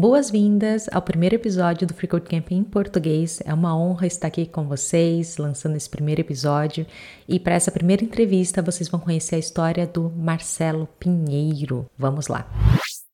[0.00, 3.42] Boas-vindas ao primeiro episódio do Freecode Camp em português.
[3.44, 6.86] É uma honra estar aqui com vocês, lançando esse primeiro episódio.
[7.28, 11.84] E para essa primeira entrevista, vocês vão conhecer a história do Marcelo Pinheiro.
[11.98, 12.50] Vamos lá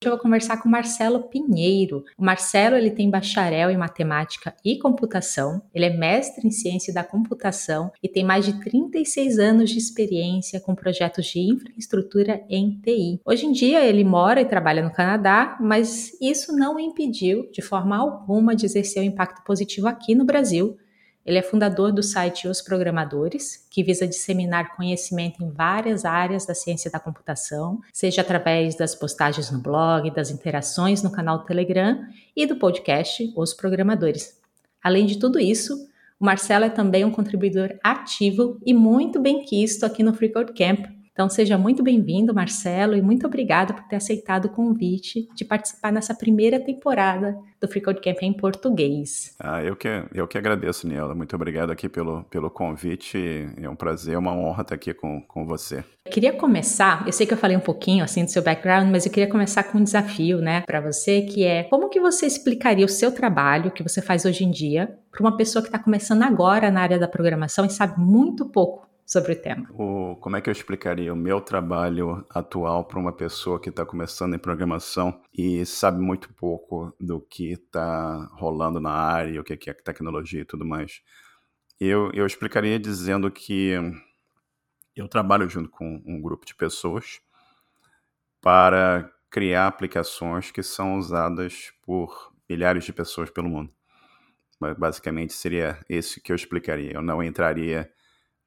[0.05, 2.05] eu vou conversar com Marcelo Pinheiro.
[2.19, 7.03] O Marcelo ele tem bacharel em matemática e computação, ele é mestre em ciência da
[7.03, 13.21] computação e tem mais de 36 anos de experiência com projetos de infraestrutura em TI.
[13.25, 17.63] Hoje em dia ele mora e trabalha no Canadá, mas isso não o impediu de
[17.63, 20.77] forma alguma de exercer um impacto positivo aqui no Brasil
[21.27, 26.55] ele é fundador do site Os Programadores, que visa disseminar conhecimento em várias áreas da
[26.55, 31.99] ciência da computação, seja através das postagens no blog, das interações no canal Telegram
[32.37, 34.41] e do podcast Os Programadores.
[34.81, 35.75] Além de tudo isso,
[36.21, 40.87] o Marcelo é também um contribuidor ativo e muito bem quisto aqui no Freecode Camp,
[41.17, 45.91] então, seja muito bem-vindo, Marcelo, e muito obrigada por ter aceitado o convite de participar
[45.91, 49.35] nessa primeira temporada do Free Code Camp em português.
[49.41, 51.15] Ah, eu que, eu que agradeço, Niela.
[51.15, 53.49] Muito obrigado aqui pelo, pelo convite.
[53.57, 55.83] É um prazer, uma honra estar aqui com, com você.
[56.05, 59.07] Eu queria começar, eu sei que eu falei um pouquinho assim do seu background, mas
[59.07, 62.85] eu queria começar com um desafio, né, para você, que é como que você explicaria
[62.85, 66.23] o seu trabalho que você faz hoje em dia para uma pessoa que está começando
[66.25, 69.69] agora na área da programação e sabe muito pouco sobre o tema.
[69.71, 73.87] O, como é que eu explicaria o meu trabalho atual para uma pessoa que está
[73.87, 79.71] começando em programação e sabe muito pouco do que está rolando na área, o que
[79.71, 81.03] é tecnologia e tudo mais?
[81.79, 83.73] Eu, eu explicaria dizendo que
[84.97, 87.21] eu trabalho junto com um grupo de pessoas
[88.41, 93.73] para criar aplicações que são usadas por milhares de pessoas pelo mundo.
[94.79, 96.93] Basicamente seria esse que eu explicaria.
[96.95, 97.93] Eu não entraria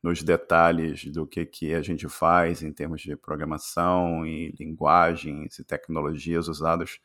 [0.02, 5.64] nos detalhes do que, que a gente faz em termos de programação e linguagens e
[5.64, 7.00] tecnologias usadas,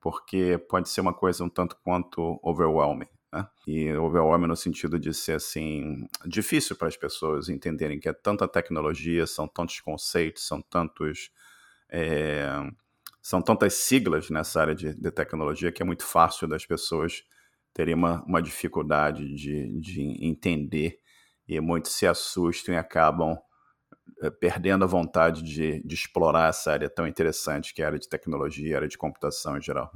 [0.00, 3.08] porque pode ser uma coisa um tanto quanto overwhelming.
[3.32, 3.46] Né?
[3.66, 8.46] E overwhelming no sentido de ser assim difícil para as pessoas entenderem que é tanta
[8.48, 11.30] tecnologia, são tantos conceitos, são tantos
[11.88, 12.46] é,
[13.20, 17.24] são tantas siglas nessa área de, de, tecnologia que é muito fácil das pessoas
[17.74, 21.00] terem uma, uma dificuldade de, de entender
[21.50, 23.36] e muitos se assustam e acabam
[24.22, 27.98] eh, perdendo a vontade de, de, explorar essa área tão interessante que é a área
[27.98, 29.90] de tecnologia, a área de computação em geral.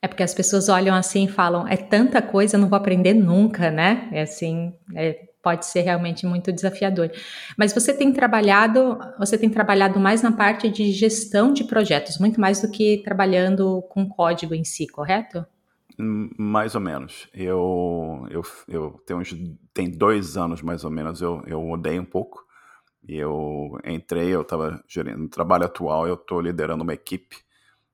[0.00, 3.12] É porque as pessoas olham assim e falam, é tanta coisa, eu não vou aprender
[3.14, 4.08] nunca, né?
[4.12, 7.10] É assim, é, pode ser realmente muito desafiador.
[7.58, 12.40] Mas você tem trabalhado, você tem trabalhado mais na parte de gestão de projetos, muito
[12.40, 15.44] mais do que trabalhando com código em si, correto?
[15.96, 17.28] Mais ou menos.
[17.32, 19.34] Eu, eu, eu tenho, uns,
[19.72, 22.44] tem dois anos mais ou menos, eu, eu mudei um pouco.
[23.06, 27.36] Eu entrei, eu estava gerando no trabalho atual, eu estou liderando uma equipe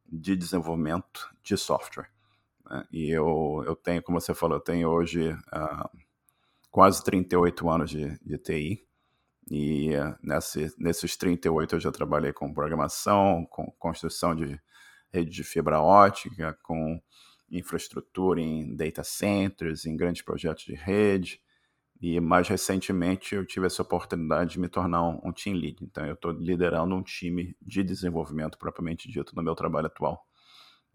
[0.06, 2.08] de desenvolvimento de software.
[2.64, 2.84] Né?
[2.92, 5.98] E eu, eu tenho, como você falou, eu tenho hoje uh,
[6.70, 8.86] quase 38 anos de, de TI.
[9.50, 14.60] E uh, nesse, nesses 38 eu já trabalhei com programação, com construção de
[15.12, 17.00] rede de fibra ótica, com
[17.50, 21.40] infraestrutura em data centers, em grandes projetos de rede.
[22.00, 25.84] E mais recentemente eu tive essa oportunidade de me tornar um, team lead.
[25.84, 30.24] Então eu estou liderando um time de desenvolvimento propriamente dito no meu trabalho atual.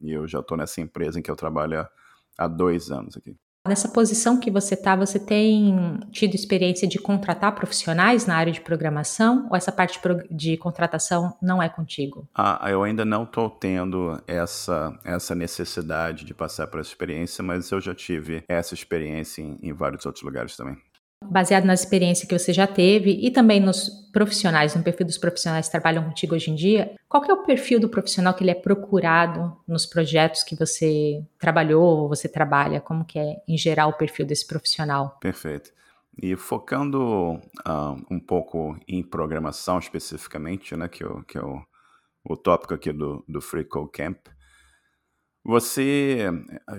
[0.01, 1.87] E eu já estou nessa empresa em que eu trabalho
[2.37, 3.37] há dois anos aqui.
[3.67, 8.61] Nessa posição que você está, você tem tido experiência de contratar profissionais na área de
[8.61, 9.99] programação ou essa parte
[10.29, 12.27] de contratação não é contigo?
[12.35, 17.71] Ah, eu ainda não estou tendo essa, essa necessidade de passar por essa experiência, mas
[17.71, 20.77] eu já tive essa experiência em, em vários outros lugares também
[21.29, 25.67] baseado na experiência que você já teve e também nos profissionais, no perfil dos profissionais
[25.67, 28.55] que trabalham contigo hoje em dia, qual é o perfil do profissional que ele é
[28.55, 32.79] procurado nos projetos que você trabalhou ou você trabalha?
[32.79, 35.17] Como que é, em geral, o perfil desse profissional?
[35.19, 35.71] Perfeito.
[36.21, 41.61] E focando uh, um pouco em programação especificamente, né, que, eu, que é o,
[42.23, 44.27] o tópico aqui do, do Free Code Camp,
[45.47, 46.25] você,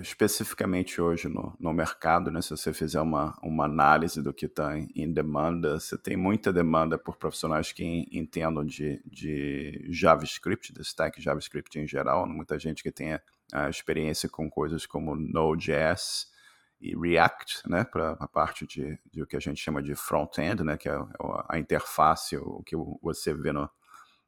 [0.01, 4.77] especificamente hoje no, no mercado, né, se você fizer uma, uma análise do que está
[4.77, 10.81] em, em, demanda, você tem muita demanda por profissionais que entendam de, de JavaScript, de
[10.81, 13.21] stack JavaScript em geral, muita gente que tenha
[13.53, 16.27] a experiência com coisas como Node.js
[16.81, 20.61] e React, né, para a parte de, de, o que a gente chama de front-end,
[20.65, 20.99] né, que é
[21.47, 23.69] a interface, o que você vê no,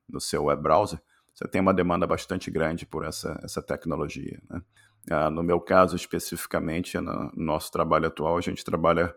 [0.08, 0.98] no seu web browser,
[1.40, 4.42] você tem uma demanda bastante grande por essa, essa tecnologia.
[4.50, 4.62] Né?
[5.10, 9.16] Ah, no meu caso, especificamente, no nosso trabalho atual, a gente trabalha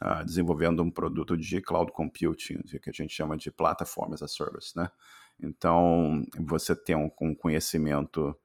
[0.00, 4.28] ah, desenvolvendo um produto de cloud computing, que a gente chama de Platform as a
[4.28, 4.76] Service.
[4.76, 4.88] Né?
[5.42, 8.38] Então, você tem um, um conhecimento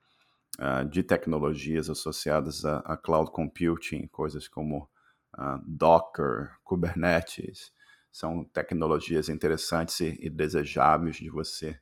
[0.60, 4.90] uh, de tecnologias associadas a, a, cloud computing, coisas como
[5.38, 7.72] uh, Docker, Kubernetes,
[8.12, 11.80] são tecnologias interessantes e, e, desejáveis de você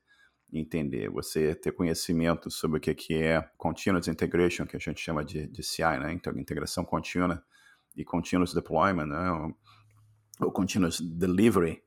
[0.51, 5.47] entender, você ter conhecimento sobre o que, é Continuous Integration, que a gente chama de,
[5.47, 6.11] de CI, né?
[6.11, 7.43] Então, integração contínua
[7.95, 9.31] e Continuous Deployment, né?
[9.31, 9.55] ou,
[10.47, 11.81] ou Continuous Delivery,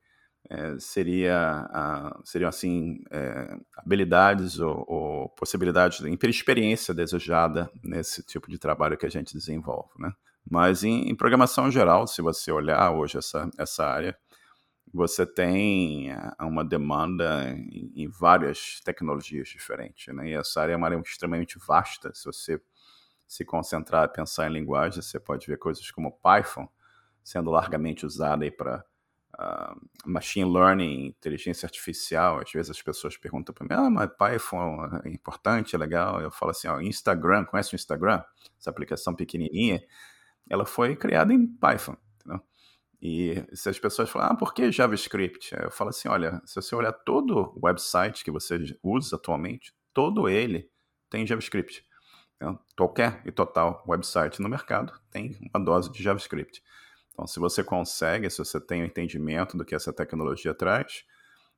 [0.49, 8.57] é, seria, uh, seriam assim é, habilidades ou, ou, possibilidades, experiência desejada nesse tipo de
[8.57, 10.11] trabalho que a gente desenvolve, né?
[10.49, 14.17] Mas em, em programação geral, se você olhar hoje essa, essa área,
[14.93, 20.29] você tem é, uma demanda em, várias tecnologias diferentes, né?
[20.29, 22.13] E essa área é uma área extremamente vasta.
[22.13, 22.61] Se você
[23.27, 26.69] se concentrar e pensar em linguagem, você pode ver coisas como Python
[27.23, 28.85] sendo largamente usada para
[29.39, 32.39] uh, machine learning, inteligência artificial.
[32.39, 36.21] Às vezes as pessoas perguntam para mim, ah, mas Python é importante, é legal.
[36.21, 38.21] Eu falo assim, ó, Instagram, conhece o Instagram?
[38.59, 39.81] Essa aplicação pequenininha,
[40.47, 41.97] ela foi criada em Python?
[43.05, 45.53] E se as pessoas falam, ah, por que JavaScript?
[45.61, 50.29] Eu falo assim, olha, se você olhar todo o website que você usa atualmente, todo
[50.29, 50.71] ele
[51.09, 51.85] tem JavaScript.
[52.77, 56.63] Qualquer e total website no mercado tem uma dose de JavaScript.
[57.11, 61.03] Então, se você consegue, se você tem o um entendimento do que essa tecnologia traz,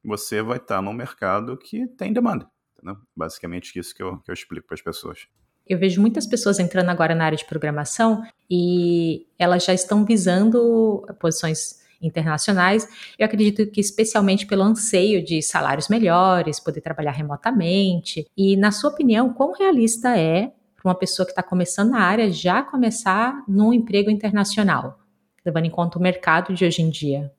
[0.04, 2.50] você vai estar num mercado que tem demanda.
[2.74, 2.98] Entendeu?
[3.16, 5.28] Basicamente isso que eu, que eu explico para as pessoas.
[5.68, 11.06] Eu vejo muitas pessoas entrando agora na área de programação e elas já estão visando
[11.20, 12.88] posições internacionais.
[13.18, 18.28] Eu acredito que especialmente pelo anseio de salários melhores, poder trabalhar remotamente.
[18.38, 22.32] E na sua opinião, quão realista é para uma pessoa que está começando na área
[22.32, 25.00] já começar num emprego internacional?
[25.46, 27.32] levando em conta o mercado de hoje em dia?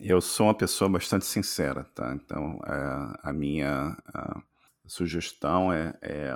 [0.00, 2.14] Eu sou uma pessoa bastante sincera, tá?
[2.14, 4.40] Então, é, a minha a
[4.86, 6.34] sugestão é, é,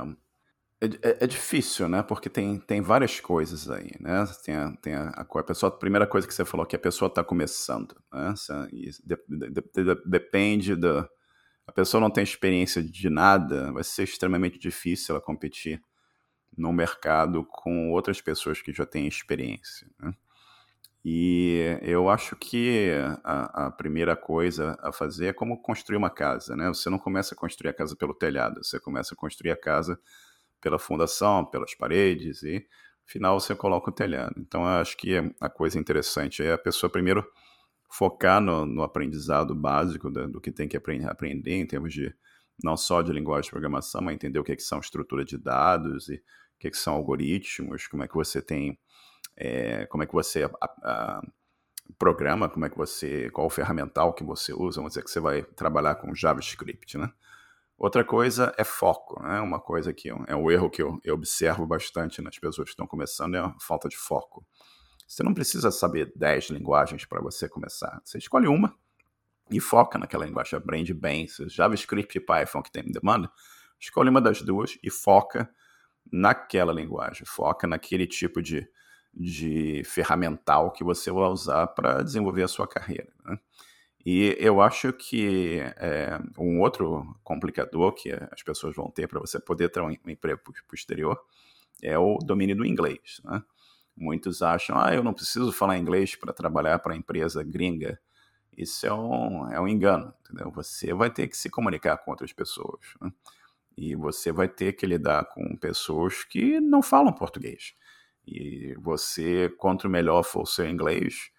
[1.03, 2.03] é, é, difícil, né?
[2.03, 4.25] Porque tem, tem várias coisas aí, né?
[4.45, 7.09] Tem, a, tem a, a, pessoa, a primeira coisa que você falou, que a pessoa
[7.09, 8.35] está começando, né?
[9.05, 11.09] De, de, de, depende da...
[11.67, 15.83] A pessoa não tem experiência de nada, vai ser extremamente difícil ela competir
[16.57, 20.13] no mercado com outras pessoas que já têm experiência, né?
[21.07, 22.91] E eu acho que
[23.23, 26.69] a, a, primeira coisa a fazer é como construir uma casa, né?
[26.69, 30.01] Você não começa a construir a casa pelo telhado, você começa a construir a casa
[30.65, 32.67] pela fundação, pelas paredes e,
[33.05, 34.35] final, você coloca o telhado.
[34.39, 37.23] Então, eu acho que a coisa interessante é a pessoa primeiro
[37.93, 42.15] focar no, no aprendizado básico do, do, que tem que aprender, aprender em termos de
[42.63, 45.37] não só de linguagem de programação, mas entender o que, é que são estrutura de
[45.37, 48.79] dados e o que, é que são algoritmos, como é que você tem
[49.37, 50.51] é, como é que você a,
[50.83, 51.23] a,
[51.99, 55.21] programa, como é que você, qual o ferramental que você usa, vamos dizer que você
[55.21, 57.13] vai trabalhar com JavaScript, né?
[57.77, 59.41] Outra coisa é foco, né?
[59.41, 62.87] Uma coisa que é um erro que eu, eu observo bastante nas pessoas que estão
[62.87, 64.47] começando é a falta de foco.
[65.07, 68.01] Você não precisa saber 10 linguagens para você começar.
[68.05, 68.75] Você escolhe uma
[69.51, 71.27] e foca naquela linguagem, aprende bem.
[71.27, 73.31] Se JavaScript e Python que tem demanda,
[73.79, 75.51] escolhe uma das duas e foca
[76.11, 78.67] naquela linguagem, foca naquele tipo de,
[79.13, 83.13] de ferramental que você vai usar para desenvolver a sua carreira.
[83.25, 83.39] Né?
[84.05, 89.41] E eu acho que é, um outro complicador que as pessoas vão ter para você
[89.41, 91.19] poder ter um emprego posterior
[91.83, 93.21] é o domínio do inglês.
[93.25, 93.43] Né?
[93.97, 97.99] Muitos acham, ah, eu não preciso falar inglês para trabalhar para a empresa gringa.
[98.57, 100.51] Isso é um, é um engano, entendeu?
[100.53, 102.81] Você vai ter que se comunicar com outras pessoas.
[103.01, 103.11] Né?
[103.77, 107.75] E você vai ter que lidar com pessoas que não falam português.
[108.27, 111.31] E você, quanto melhor for o seu inglês,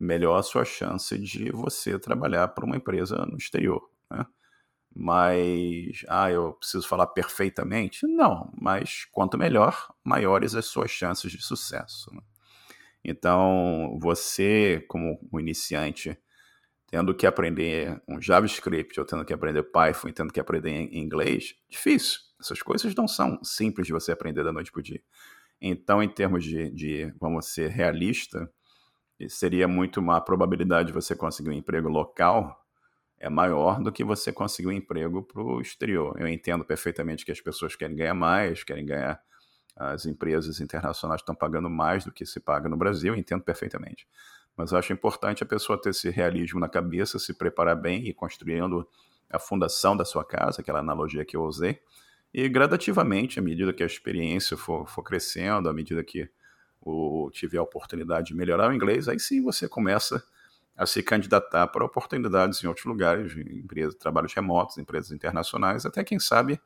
[0.00, 3.82] melhor a sua chance de você trabalhar para uma empresa no exterior.
[4.10, 4.24] Né?
[4.94, 8.06] Mas, ah, eu preciso falar perfeitamente?
[8.06, 12.12] Não, mas quanto melhor, maiores as suas chances de sucesso.
[12.14, 12.22] Né?
[13.04, 16.18] Então, você, como um iniciante,
[16.90, 21.54] tendo que aprender um JavaScript, ou tendo que aprender Python, e tendo que aprender inglês,
[21.68, 22.18] difícil.
[22.40, 25.00] Essas coisas não são simples de você aprender da noite para o dia.
[25.60, 28.50] Então, em termos de, de, vamos ser realista,
[29.28, 32.56] seria muito uma probabilidade de você conseguir um emprego local
[33.18, 36.16] é maior do que você conseguir um emprego para o exterior.
[36.18, 39.20] Eu entendo perfeitamente que as pessoas querem ganhar mais, querem ganhar
[39.76, 44.06] as empresas internacionais estão pagando mais do que se paga no Brasil, entendo perfeitamente.
[44.56, 48.86] Mas acho importante a pessoa ter esse realismo na cabeça, se preparar bem e construindo
[49.30, 51.80] a fundação da sua casa, aquela analogia que eu usei,
[52.32, 56.30] e gradativamente, à medida que a experiência for, for crescendo, à medida que
[56.80, 60.22] o, tiver a oportunidade de melhorar o inglês, aí sim você começa
[60.76, 66.18] a se candidatar para oportunidades em outros lugares, empresas, trabalhos remotos, empresas internacionais, até quem
[66.18, 66.60] sabe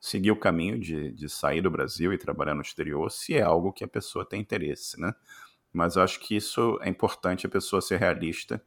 [0.00, 3.72] seguir o caminho de, de sair do Brasil e trabalhar no exterior, se é algo
[3.72, 5.12] que a pessoa tem interesse, né?
[5.72, 8.62] Mas eu acho que isso é importante a pessoa ser realista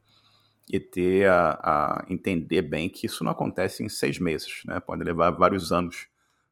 [0.70, 4.78] e ter a, a entender bem que isso não acontece em seis meses, né?
[4.78, 6.06] Pode levar vários anos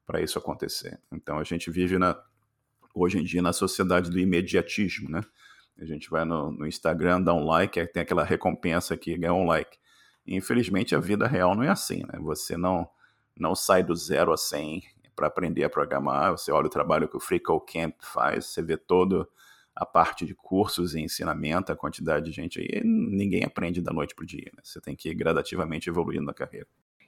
[0.05, 0.99] para isso acontecer.
[1.13, 2.21] Então a gente vive na,
[2.95, 5.23] hoje em dia na sociedade do imediatismo, né?
[5.79, 9.47] A gente vai no, no Instagram, dá um like, tem aquela recompensa que ganha um
[9.47, 9.79] like.
[10.27, 12.19] Infelizmente a vida real não é assim, né?
[12.21, 12.89] Você não
[13.37, 14.83] não sai do zero a 100
[15.17, 16.33] para aprender a programar.
[16.33, 19.27] Você olha o trabalho que o FreeCodeCamp faz, você vê todo
[19.75, 24.15] a parte de cursos e ensinamento, a quantidade de gente aí, ninguém aprende da noite
[24.15, 24.51] para o dia.
[24.55, 24.61] Né?
[24.63, 26.67] Você tem que ir gradativamente evoluindo na carreira.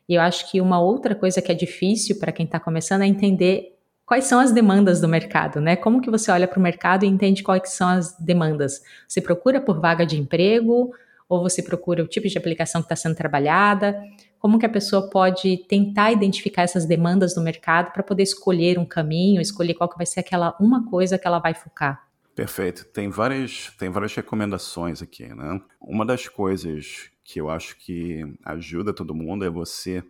[0.09, 3.07] E eu acho que uma outra coisa que é difícil para quem está começando é
[3.07, 3.79] entender
[4.13, 5.75] quais são as demandas do mercado, né?
[5.75, 8.83] Como que você olha para o mercado e entende quais são as demandas?
[9.09, 10.93] Você procura por vaga de emprego
[11.27, 13.99] ou você procura o tipo de aplicação que está sendo trabalhada?
[14.39, 18.85] Como que a pessoa pode tentar identificar essas demandas do mercado para poder escolher um
[18.85, 22.07] caminho, escolher qual que vai ser aquela uma coisa que ela vai focar?
[22.35, 22.85] Perfeito.
[22.93, 25.59] Tem várias, tem várias recomendações aqui, né?
[25.81, 30.05] Uma das coisas que eu acho que ajuda todo mundo é você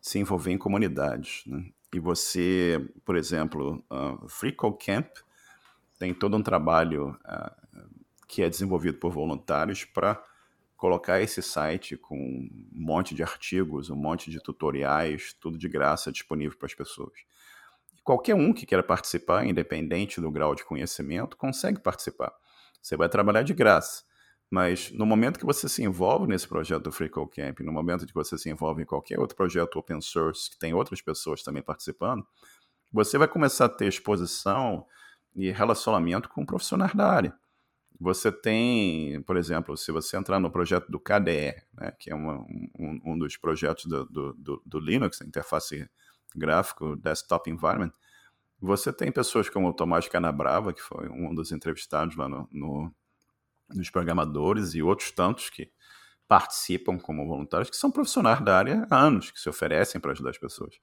[0.00, 1.62] se envolver em comunidades, né?
[1.92, 5.08] E você, por exemplo, uh, Free Code Camp
[5.98, 7.90] tem todo um trabalho uh,
[8.28, 10.22] que é desenvolvido por voluntários para
[10.76, 16.10] colocar esse site com um monte de artigos, um monte de tutoriais, tudo de graça
[16.10, 17.12] disponível para as pessoas
[18.10, 22.32] qualquer um que queira participar, independente do grau de conhecimento, consegue participar.
[22.82, 24.02] Você vai trabalhar de graça.
[24.50, 28.04] Mas no momento que você se envolve nesse projeto do Free Code Camp, no momento
[28.04, 31.62] que você se envolve em qualquer outro projeto open source que tem outras pessoas também
[31.62, 32.26] participando,
[32.92, 34.84] você vai começar a ter exposição
[35.36, 37.38] e relacionamento com profissionais da área.
[38.00, 42.38] Você tem, por exemplo, se você entrar no projeto do KDE, né, que é uma,
[42.40, 45.88] um, um, dos projetos do, do, do, Linux, interface
[46.34, 47.92] gráfico, desktop environment,
[48.58, 52.94] você tem pessoas como o Tomás Canabrava, que foi um dos entrevistados lá no, no,
[53.74, 55.70] nos programadores, e outros tantos que
[56.28, 60.30] participam como voluntários, que são profissionais da área há anos, que se oferecem para ajudar
[60.30, 60.74] as pessoas.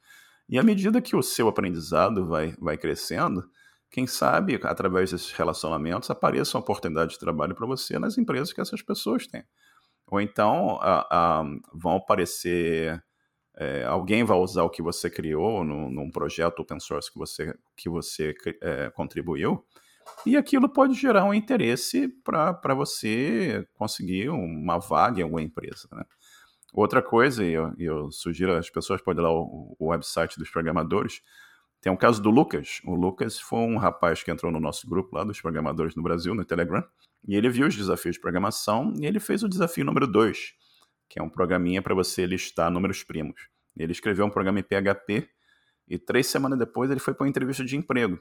[0.49, 3.49] E à medida que o seu aprendizado vai, vai crescendo,
[3.89, 8.59] quem sabe, através desses relacionamentos, apareça uma oportunidade de trabalho para você nas empresas que
[8.59, 9.43] essas pessoas têm.
[10.07, 13.01] Ou então a, a, vão aparecer
[13.59, 17.57] é, alguém vai usar o que você criou no, num projeto open source que você,
[17.75, 19.65] que você é, contribuiu,
[20.25, 25.87] e aquilo pode gerar um interesse para você conseguir uma vaga em alguma empresa.
[25.91, 26.03] Né?
[26.73, 30.49] Outra coisa, e eu, eu, sugiro as pessoas podem ir lá o, o website dos
[30.49, 31.21] programadores,
[31.81, 32.81] tem um caso do Lucas.
[32.85, 36.33] O Lucas foi um rapaz que entrou no nosso grupo lá dos programadores no Brasil,
[36.35, 36.83] no Telegram,
[37.27, 40.53] e ele viu os desafios de programação e ele fez o desafio número 2,
[41.09, 43.39] que é um programinha para você listar números primos.
[43.75, 45.29] Ele escreveu um programa em PHP
[45.87, 48.19] e três semanas depois ele foi para uma entrevista de emprego.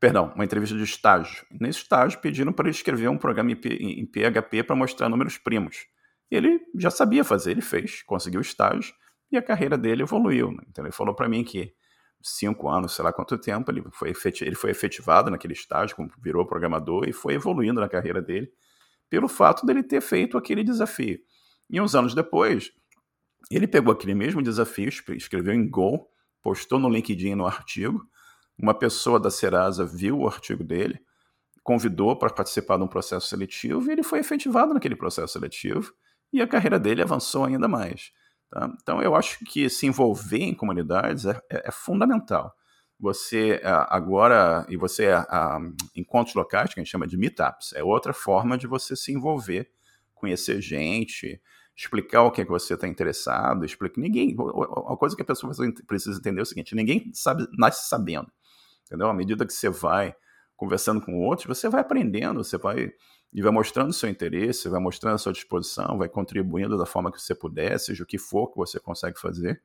[0.00, 1.46] Perdão, uma entrevista de estágio.
[1.50, 5.86] Nesse estágio pediram para ele escrever um programa em PHP para mostrar números primos.
[6.30, 8.94] Ele já sabia fazer, ele fez, conseguiu o estágio
[9.30, 10.50] e a carreira dele evoluiu.
[10.50, 10.62] Né?
[10.68, 11.74] Então ele falou para mim que
[12.22, 17.08] cinco anos, sei lá quanto tempo, ele foi, ele foi efetivado naquele estágio, virou programador
[17.08, 18.50] e foi evoluindo na carreira dele
[19.10, 21.18] pelo fato dele ter feito aquele desafio.
[21.70, 22.72] E uns anos depois,
[23.50, 26.08] ele pegou aquele mesmo desafio, escreveu em Go,
[26.42, 28.04] postou no LinkedIn no artigo.
[28.58, 31.00] Uma pessoa da Serasa viu o artigo dele,
[31.62, 35.92] convidou para participar de um processo seletivo e ele foi efetivado naquele processo seletivo
[36.32, 38.12] e a carreira dele avançou ainda mais.
[38.50, 38.70] Tá?
[38.82, 42.54] Então, eu acho que se envolver em comunidades é, é, é fundamental.
[43.00, 45.08] Você agora, e você,
[45.96, 49.68] encontros locais, que a gente chama de meetups, é outra forma de você se envolver,
[50.14, 51.40] conhecer gente,
[51.76, 54.00] explicar o que é que você está interessado, explicar.
[54.00, 54.36] Ninguém.
[54.86, 55.52] A coisa que a pessoa
[55.86, 58.30] precisa entender é o seguinte: ninguém sabe, nasce sabendo.
[58.86, 59.08] Entendeu?
[59.08, 60.14] À medida que você vai
[60.56, 62.92] conversando com outros, você vai aprendendo, você vai
[63.32, 67.20] e vai mostrando seu interesse, vai mostrando a sua disposição, vai contribuindo da forma que
[67.20, 69.60] você puder, seja o que for que você consegue fazer.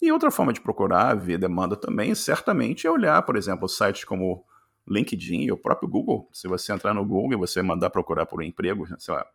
[0.00, 4.44] E outra forma de procurar ver demanda também, certamente, é olhar, por exemplo, sites como
[4.86, 6.28] LinkedIn e o próprio Google.
[6.32, 9.26] Se você entrar no Google e você mandar procurar por um emprego, sei lá,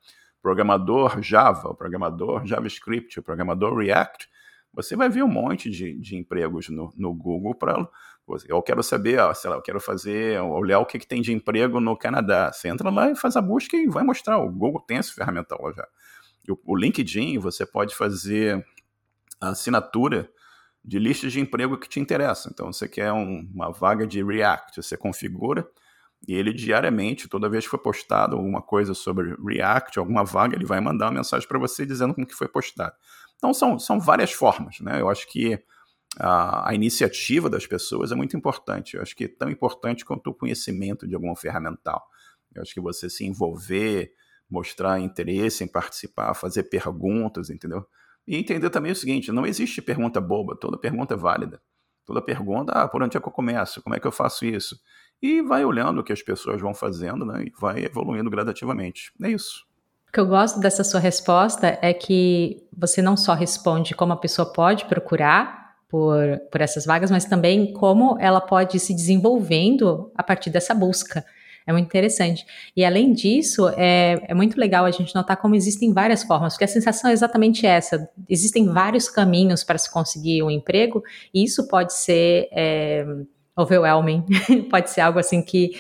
[0.42, 4.30] programador Java, programador JavaScript, programador React,
[4.74, 7.88] você vai ver um monte de, de empregos no, no Google para
[8.48, 11.34] eu quero saber, ó, sei lá, eu quero fazer, olhar o que, que tem de
[11.34, 12.52] emprego no Canadá.
[12.52, 14.38] Você entra lá e faz a busca e vai mostrar.
[14.38, 15.88] O Google tem esse ferramental lá já.
[16.66, 18.66] O, LinkedIn, você pode fazer
[19.40, 20.30] assinatura
[20.84, 22.52] de listas de emprego que te interessam.
[22.54, 25.68] Então, você quer um, uma vaga de React, você configura
[26.26, 30.66] e ele diariamente, toda vez que for postado alguma coisa sobre React, alguma vaga, ele
[30.66, 32.96] vai mandar uma mensagem para você dizendo como que foi postado.
[33.36, 35.02] Então são, são várias formas, né?
[35.02, 35.62] Eu acho que
[36.20, 38.96] a, a, iniciativa das pessoas é muito importante.
[38.96, 42.04] Eu acho que é tão importante quanto o conhecimento de algum ferramental.
[42.54, 44.12] Eu acho que você se envolver,
[44.50, 47.86] mostrar interesse em participar, fazer perguntas, entendeu?
[48.28, 51.62] E entender também o seguinte: não existe pergunta boba, toda pergunta é válida.
[52.06, 53.82] Toda pergunta, ah, por onde é que eu começo?
[53.82, 54.78] Como é que eu faço isso?
[55.22, 57.46] E vai olhando o que as pessoas vão fazendo, né?
[57.46, 59.14] E vai evoluindo gradativamente.
[59.24, 59.66] É isso.
[60.10, 64.18] O que eu gosto dessa sua resposta é que você não só responde como a
[64.18, 65.63] pessoa pode procurar
[65.94, 70.74] por, por essas vagas, mas também como ela pode ir se desenvolvendo a partir dessa
[70.74, 71.24] busca.
[71.68, 72.44] É muito interessante.
[72.76, 76.64] E além disso, é, é muito legal a gente notar como existem várias formas, porque
[76.64, 81.68] a sensação é exatamente essa: existem vários caminhos para se conseguir um emprego, e isso
[81.68, 82.50] pode ser.
[82.52, 83.06] É,
[83.56, 84.26] overwhelming,
[84.68, 85.74] pode ser algo assim que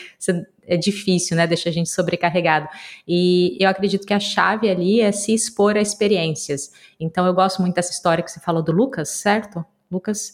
[0.61, 1.47] é difícil, né?
[1.47, 2.67] Deixa a gente sobrecarregado.
[3.07, 6.71] E eu acredito que a chave ali é se expor a experiências.
[6.99, 9.65] Então eu gosto muito dessa história que você falou do Lucas, certo?
[9.91, 10.33] Lucas,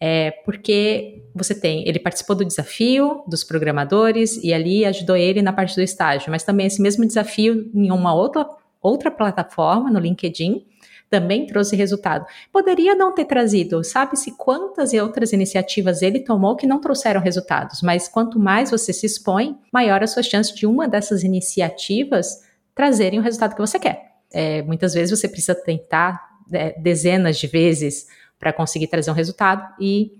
[0.00, 5.52] é, porque você tem, ele participou do desafio dos programadores e ali ajudou ele na
[5.52, 8.48] parte do estágio, mas também esse mesmo desafio em uma outra,
[8.80, 10.64] outra plataforma, no LinkedIn,
[11.10, 12.26] também trouxe resultado.
[12.52, 17.80] Poderia não ter trazido, sabe-se quantas e outras iniciativas ele tomou que não trouxeram resultados,
[17.82, 22.42] mas quanto mais você se expõe, maior a sua chance de uma dessas iniciativas
[22.74, 24.08] trazerem o resultado que você quer.
[24.30, 26.20] É, muitas vezes você precisa tentar
[26.52, 28.06] é, dezenas de vezes
[28.38, 30.12] para conseguir trazer um resultado e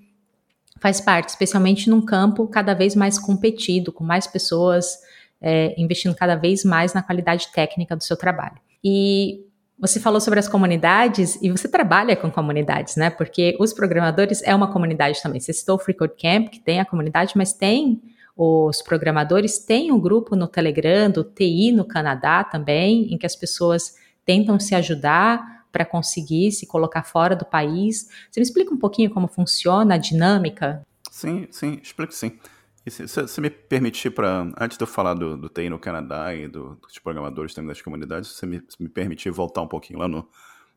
[0.81, 4.99] faz parte, especialmente num campo cada vez mais competido, com mais pessoas
[5.41, 8.57] é, investindo cada vez mais na qualidade técnica do seu trabalho.
[8.83, 9.45] E
[9.79, 13.11] você falou sobre as comunidades e você trabalha com comunidades, né?
[13.11, 15.41] Porque os programadores é uma comunidade também.
[15.41, 18.03] Você citou o Free Camp, que tem a comunidade, mas tem
[18.37, 23.37] os programadores, tem um grupo no Telegram, do TI no Canadá também, em que as
[23.37, 28.09] pessoas tentam se ajudar para conseguir se colocar fora do país.
[28.31, 30.87] Você me explica um pouquinho como funciona a dinâmica?
[31.11, 32.39] Sim, sim, explico sim.
[32.87, 36.35] E se você me permitir, para antes de eu falar do, do TI no Canadá
[36.35, 39.99] e do, dos programadores também das comunidades, se me, se me permitir voltar um pouquinho
[39.99, 40.27] lá no,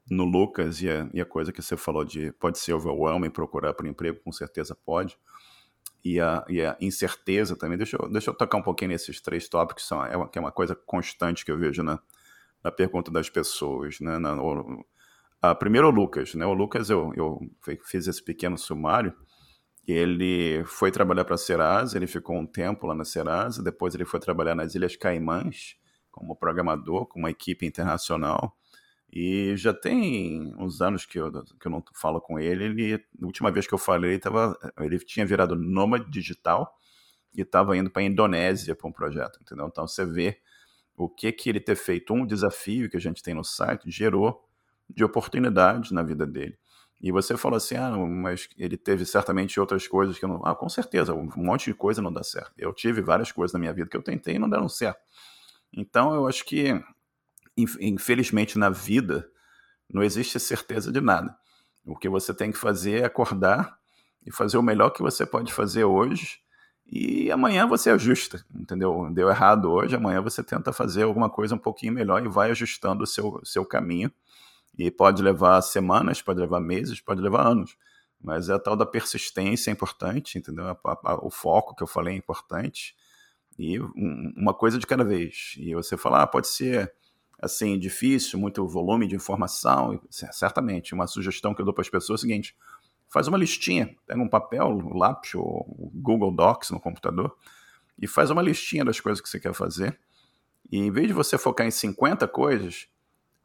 [0.10, 3.73] no Lucas e a, e a, coisa que você falou de pode ser overwhelming procurar
[3.73, 5.17] por emprego, com certeza pode.
[6.04, 7.77] E a, e a incerteza também.
[7.77, 10.41] Deixa eu, deixa eu tocar um pouquinho nesses três tópicos, são, é uma, que é
[10.41, 11.99] uma coisa constante que eu vejo na,
[12.63, 14.00] na pergunta das pessoas.
[14.00, 14.17] Né?
[14.17, 14.36] Na,
[15.41, 16.34] a, primeiro o Lucas.
[16.36, 16.45] Né?
[16.45, 17.39] O Lucas, eu, eu
[17.84, 19.13] fiz esse pequeno sumário.
[19.88, 24.06] Ele foi trabalhar para a Serasa, ele ficou um tempo lá na Serasa, depois ele
[24.06, 25.76] foi trabalhar nas Ilhas Caimãs
[26.12, 28.56] como programador, com uma equipe internacional.
[29.12, 32.63] E já tem uns anos que eu, que eu não falo com ele.
[32.65, 36.78] ele a última vez que eu falei, ele, tava, ele tinha virado nômade digital
[37.36, 39.67] e estava indo para a Indonésia para um projeto, entendeu?
[39.67, 40.39] Então você vê
[40.95, 44.47] o que que ele ter feito um desafio que a gente tem no site gerou
[44.89, 46.58] de oportunidades na vida dele.
[47.01, 50.45] E você falou assim, ah, mas ele teve certamente outras coisas que não.
[50.45, 52.51] Ah, com certeza, um monte de coisa não dá certo.
[52.58, 54.99] Eu tive várias coisas na minha vida que eu tentei e não deram certo.
[55.73, 56.80] Então eu acho que,
[57.58, 59.27] infelizmente, na vida
[59.91, 61.36] não existe certeza de nada.
[61.84, 63.80] O que você tem que fazer é acordar
[64.23, 66.40] e fazer o melhor que você pode fazer hoje
[66.91, 69.10] e amanhã você ajusta, entendeu?
[69.13, 73.06] Deu errado hoje, amanhã você tenta fazer alguma coisa um pouquinho melhor e vai ajustando
[73.06, 74.12] o seu, seu caminho.
[74.77, 77.77] E pode levar semanas, pode levar meses, pode levar anos.
[78.21, 80.65] Mas é a tal da persistência é importante, entendeu?
[81.21, 82.93] O foco que eu falei é importante.
[83.58, 85.56] E um, uma coisa de cada vez.
[85.58, 86.93] E você falar, ah, pode ser
[87.41, 90.01] assim, difícil, muito volume de informação.
[90.10, 92.56] Certamente, uma sugestão que eu dou para as pessoas é o seguinte:
[93.12, 97.36] faz uma listinha, pega um papel, um lápis ou Google Docs no computador
[98.02, 100.00] e faz uma listinha das coisas que você quer fazer.
[100.71, 102.88] E em vez de você focar em 50 coisas,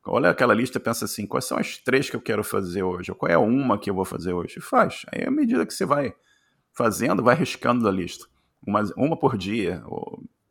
[0.06, 3.10] olha aquela lista e pensa assim, quais são as três que eu quero fazer hoje?
[3.10, 4.58] Ou qual é uma que eu vou fazer hoje?
[4.58, 5.04] E faz.
[5.12, 6.14] Aí à medida que você vai
[6.72, 8.24] fazendo, vai riscando da lista.
[8.64, 9.82] Uma, uma por dia.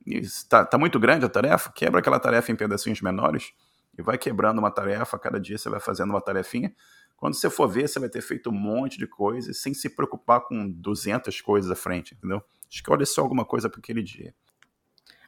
[0.05, 1.71] Está tá muito grande a tarefa?
[1.71, 3.53] Quebra aquela tarefa em pedacinhos menores
[3.97, 5.17] e vai quebrando uma tarefa.
[5.17, 6.75] Cada dia você vai fazendo uma tarefinha
[7.17, 10.41] quando você for ver, você vai ter feito um monte de coisas sem se preocupar
[10.41, 12.41] com 200 coisas à frente, entendeu?
[12.69, 14.33] Escolhe só alguma coisa para aquele dia.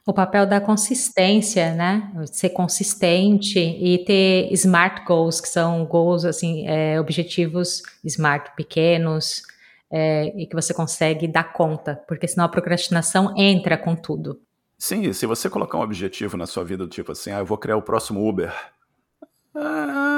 [0.06, 2.10] O papel da consistência, né?
[2.32, 9.42] Ser consistente e ter smart goals, que são goals, assim, é, objetivos smart, pequenos,
[9.90, 14.40] é, e que você consegue dar conta, porque senão a procrastinação entra com tudo.
[14.78, 17.58] Sim, se você colocar um objetivo na sua vida do tipo assim, ah, eu vou
[17.58, 18.54] criar o próximo Uber,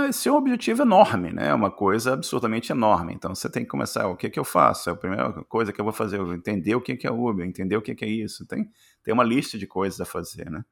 [0.09, 1.49] esse é um objetivo enorme, né?
[1.49, 3.15] É uma coisa absolutamente enorme.
[3.15, 4.91] Então você tem que começar, o que é que eu faço?
[4.91, 7.77] É a primeira coisa que eu vou fazer, eu entender o que é Uber, entender
[7.77, 8.47] o que é isso.
[8.47, 8.69] Tem,
[9.03, 10.65] tem uma lista de coisas a fazer, né?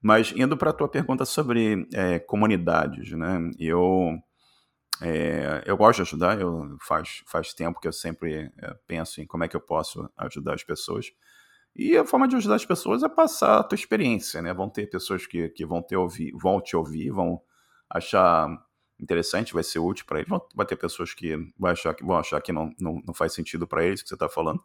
[0.00, 3.50] Mas indo para a tua pergunta sobre é, comunidades, né?
[3.58, 4.18] Eu,
[5.00, 9.26] é, eu gosto de ajudar, eu, faz, faz tempo que eu sempre é, penso em
[9.26, 11.06] como é que eu posso ajudar as pessoas.
[11.74, 14.54] E a forma de ajudar as pessoas é passar a tua experiência, né?
[14.54, 17.40] Vão ter pessoas que, que vão, ter ouvir, vão te ouvir, vão
[17.88, 18.48] achar
[18.98, 20.30] interessante, vai ser útil para eles.
[20.54, 23.66] Vai ter pessoas que vão achar que, vão achar que não, não, não faz sentido
[23.66, 24.62] para eles o que você está falando.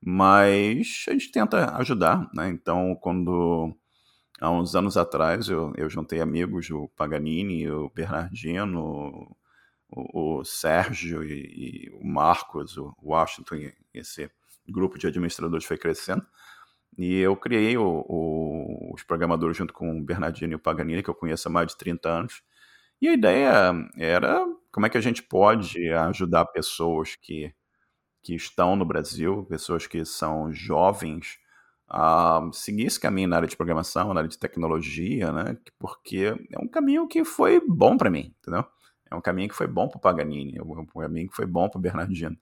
[0.00, 2.48] Mas a gente tenta ajudar, né?
[2.48, 3.74] Então, quando
[4.40, 9.34] há uns anos atrás eu, eu juntei amigos, o Paganini, o Bernardino,
[9.88, 14.30] o, o Sérgio e, e, o Marcos, o Washington, esse
[14.68, 16.26] grupo de administradores foi crescendo.
[16.96, 21.10] E eu criei o, o, os programadores junto com o Bernardino e o Paganini, que
[21.10, 22.42] eu conheço há mais de 30 anos.
[23.00, 27.52] E a ideia era como é que a gente pode ajudar pessoas que,
[28.22, 31.38] que estão no Brasil, pessoas que são jovens,
[31.88, 35.56] a seguir esse caminho na área de programação, na área de tecnologia, né?
[35.78, 38.64] Porque é um caminho que foi bom para mim, entendeu?
[39.10, 41.68] É um caminho que foi bom para o Paganini, é um caminho que foi bom
[41.68, 42.36] para o Bernardino.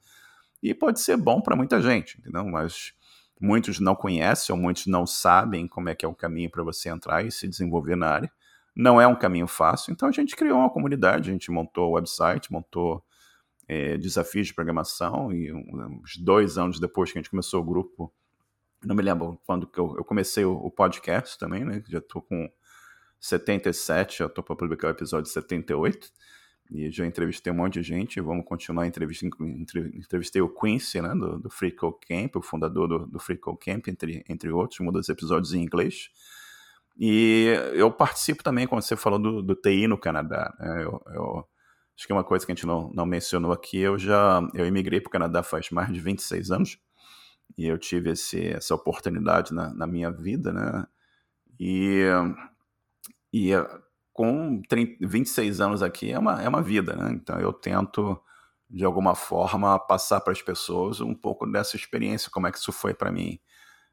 [0.62, 2.44] E pode ser bom para muita gente, entendeu?
[2.46, 2.94] Mas
[3.40, 6.88] muitos não conhecem ou muitos não sabem como é que é o caminho para você
[6.88, 8.32] entrar e se desenvolver na área.
[8.74, 11.92] Não é um caminho fácil, então a gente criou uma comunidade, a gente montou o
[11.94, 13.04] website, montou
[13.68, 18.12] é, desafios de programação e uns dois anos depois que a gente começou o grupo,
[18.84, 21.82] não me lembro quando que eu, eu comecei o, o, podcast também, né?
[21.88, 22.50] Já estou com
[23.20, 26.12] 77, já estou para publicar o episódio 78
[26.70, 29.36] e já entrevistei um monte de gente, vamos continuar entrevistando,
[29.94, 34.24] entrevistei o Quincy, né, do, do Free Camp, o fundador do, do Free Camp, entre,
[34.28, 36.10] entre outros, um dos episódios em inglês,
[36.98, 41.48] e eu participo também, quando você falou do, do TI no Canadá, né, eu, eu,
[41.96, 44.64] acho que é uma coisa que a gente não, não mencionou aqui, eu já, eu
[44.64, 46.78] emigrei para o Canadá faz mais de 26 anos,
[47.58, 50.86] e eu tive esse, essa oportunidade na, na minha vida, né,
[51.60, 52.04] e,
[53.32, 53.50] e
[54.14, 57.10] com 30, 26 anos aqui é uma, é uma vida, né?
[57.12, 58.18] Então eu tento,
[58.70, 62.70] de alguma forma, passar para as pessoas um pouco dessa experiência, como é que isso
[62.70, 63.40] foi para mim.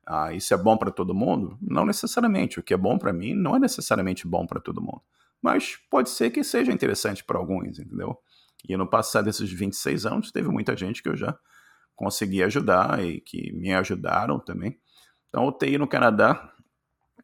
[0.06, 1.58] Ah, isso é bom para todo mundo?
[1.60, 2.60] Não necessariamente.
[2.60, 5.02] O que é bom para mim não é necessariamente bom para todo mundo.
[5.42, 8.16] Mas pode ser que seja interessante para alguns, entendeu?
[8.68, 11.36] E no passar desses 26 anos, teve muita gente que eu já
[11.96, 14.80] consegui ajudar e que me ajudaram também.
[15.30, 16.51] Então, o TI no Canadá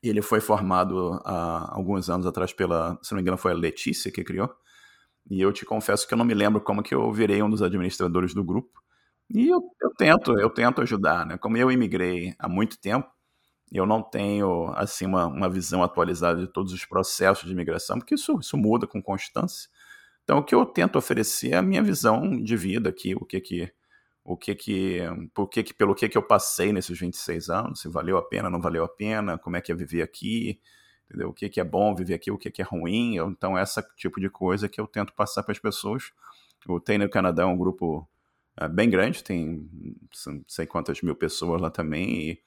[0.08, 4.12] ele foi formado há alguns anos atrás pela, se não me engano, foi a Letícia
[4.12, 4.50] que criou.
[5.30, 7.62] E eu te confesso que eu não me lembro como que eu virei um dos
[7.62, 8.82] administradores do grupo.
[9.30, 11.38] E eu, eu tento, eu tento ajudar, né?
[11.38, 13.10] Como eu imigrei há muito tempo,
[13.72, 18.15] eu não tenho assim uma, uma visão atualizada de todos os processos de imigração, porque
[18.15, 19.70] isso, isso muda com constância.
[20.24, 23.39] Então, o que eu tento oferecer é a minha visão de vida aqui, o que
[23.41, 23.72] que
[24.28, 25.00] o que que,
[25.34, 28.50] por que, que pelo que que eu passei nesses 26 anos, se valeu a pena,
[28.50, 30.60] não valeu a pena, como é que é viver aqui,
[31.06, 31.30] entendeu?
[31.30, 33.16] O que que é bom viver aqui, o que que é ruim.
[33.16, 36.12] Então, essa tipo de coisa que eu tento passar para as pessoas.
[36.68, 38.06] O Tainer Canadá é um grupo
[38.58, 39.70] é, bem grande, tem
[40.28, 42.44] não sei quantas mil pessoas lá também, e,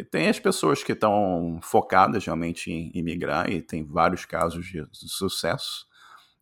[0.00, 4.64] e tem as pessoas que estão focadas realmente em, em migrar, e tem vários casos
[4.64, 5.86] de sucesso.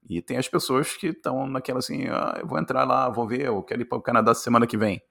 [0.08, 3.46] E tem as pessoas que estão naquela assim, ah, eu vou entrar lá, vou ver,
[3.46, 5.02] eu quero ir para o Canadá semana que vem.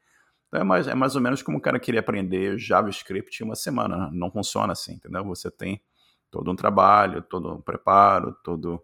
[0.47, 3.55] Então é mais, é mais ou menos como o cara queria aprender JavaScript em uma
[3.55, 4.09] semana.
[4.13, 5.23] Não funciona assim, entendeu?
[5.25, 5.81] Você tem
[6.31, 8.81] todo um trabalho, todo um preparo, todo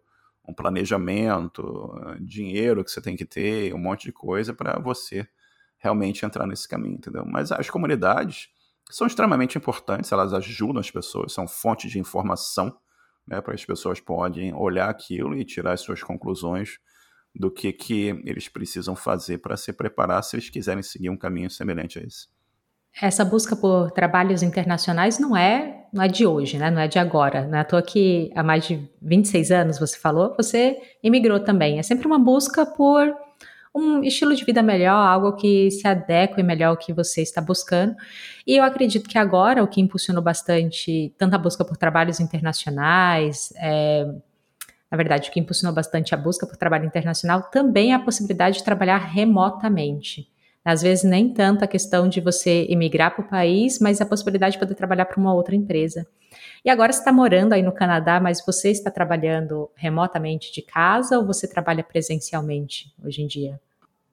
[0.48, 5.28] um planejamento, dinheiro que você tem que ter, um monte de coisa para você
[5.78, 7.26] realmente entrar nesse caminho, entendeu?
[7.26, 8.50] Mas as comunidades
[8.90, 12.76] são extremamente importantes, elas ajudam as pessoas, são fonte de informação
[13.28, 16.80] né, para as pessoas podem olhar aquilo e tirar as suas conclusões
[17.34, 21.50] do que, que eles precisam fazer para se preparar se eles quiserem seguir um caminho
[21.50, 22.28] semelhante a esse.
[23.00, 26.70] Essa busca por trabalhos internacionais não é, não é de hoje, né?
[26.70, 27.48] não é de agora.
[27.48, 31.80] Não é à toa que há mais de 26 anos, você falou, você imigrou também.
[31.80, 33.16] É sempre uma busca por
[33.74, 37.96] um estilo de vida melhor, algo que se adeque melhor ao que você está buscando.
[38.46, 43.54] E eu acredito que agora o que impulsionou bastante tanto a busca por trabalhos internacionais,
[43.58, 44.06] é,
[44.92, 48.58] na verdade, o que impulsionou bastante a busca por trabalho internacional também é a possibilidade
[48.58, 50.30] de trabalhar remotamente.
[50.66, 54.54] Às vezes nem tanto a questão de você emigrar para o país, mas a possibilidade
[54.54, 56.06] de poder trabalhar para uma outra empresa.
[56.64, 61.18] E agora você está morando aí no Canadá, mas você está trabalhando remotamente de casa
[61.18, 63.60] ou você trabalha presencialmente hoje em dia?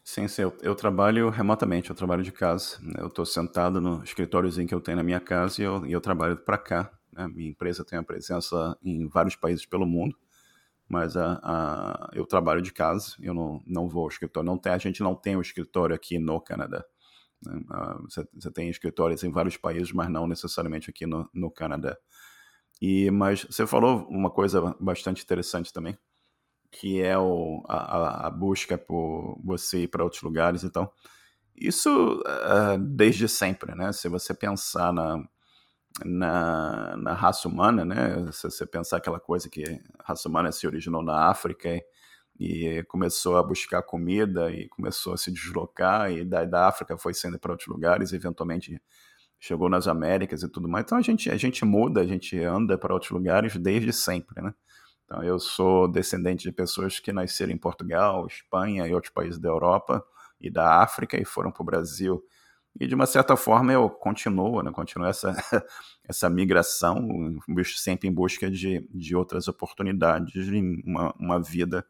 [0.03, 2.79] Sim, sim, eu, eu trabalho remotamente, eu trabalho de casa.
[2.81, 2.95] Né?
[2.97, 6.01] Eu estou sentado no escritóriozinho que eu tenho na minha casa e eu, e eu
[6.01, 6.91] trabalho para cá.
[7.13, 7.29] Né?
[7.29, 10.17] Minha empresa tem uma presença em vários países pelo mundo,
[10.89, 14.47] mas a, a, eu trabalho de casa, eu não, não vou ao escritório.
[14.47, 16.83] Não tem, a gente não tem um escritório aqui no Canadá.
[17.45, 17.61] Né?
[18.05, 21.95] Você, você, tem escritórios em vários países, mas não necessariamente aqui no, no Canadá.
[22.81, 25.99] E, mas você falou uma coisa bastante interessante também,
[26.71, 30.63] que é o, a, a busca por você ir para outros lugares.
[30.65, 30.91] Então,
[31.57, 33.93] isso uh, desde sempre, né?
[33.93, 35.25] Se você pensar na,
[36.05, 38.31] na, na, raça humana, né?
[38.33, 39.65] Se você pensar aquela coisa que
[39.99, 41.83] a raça humana se originou na África e,
[42.39, 47.15] e começou a buscar comida e começou a se deslocar e da, da África foi
[47.15, 48.81] sendo para outros lugares, eventualmente
[49.39, 50.85] chegou nas Américas e tudo mais.
[50.85, 54.53] Então a gente, a gente muda, a gente anda para outros lugares desde sempre, né?
[55.09, 59.49] Então, eu sou descendente de pessoas que nasceram em Portugal, Espanha e outros países da
[59.49, 60.05] Europa
[60.39, 62.23] e da África e foram para o Brasil.
[62.79, 64.71] E, de uma certa forma, eu continuo, né?
[64.71, 65.35] continuo essa,
[66.07, 67.09] essa migração,
[67.65, 71.87] sempre em busca de, de outras oportunidades, de uma, uma vida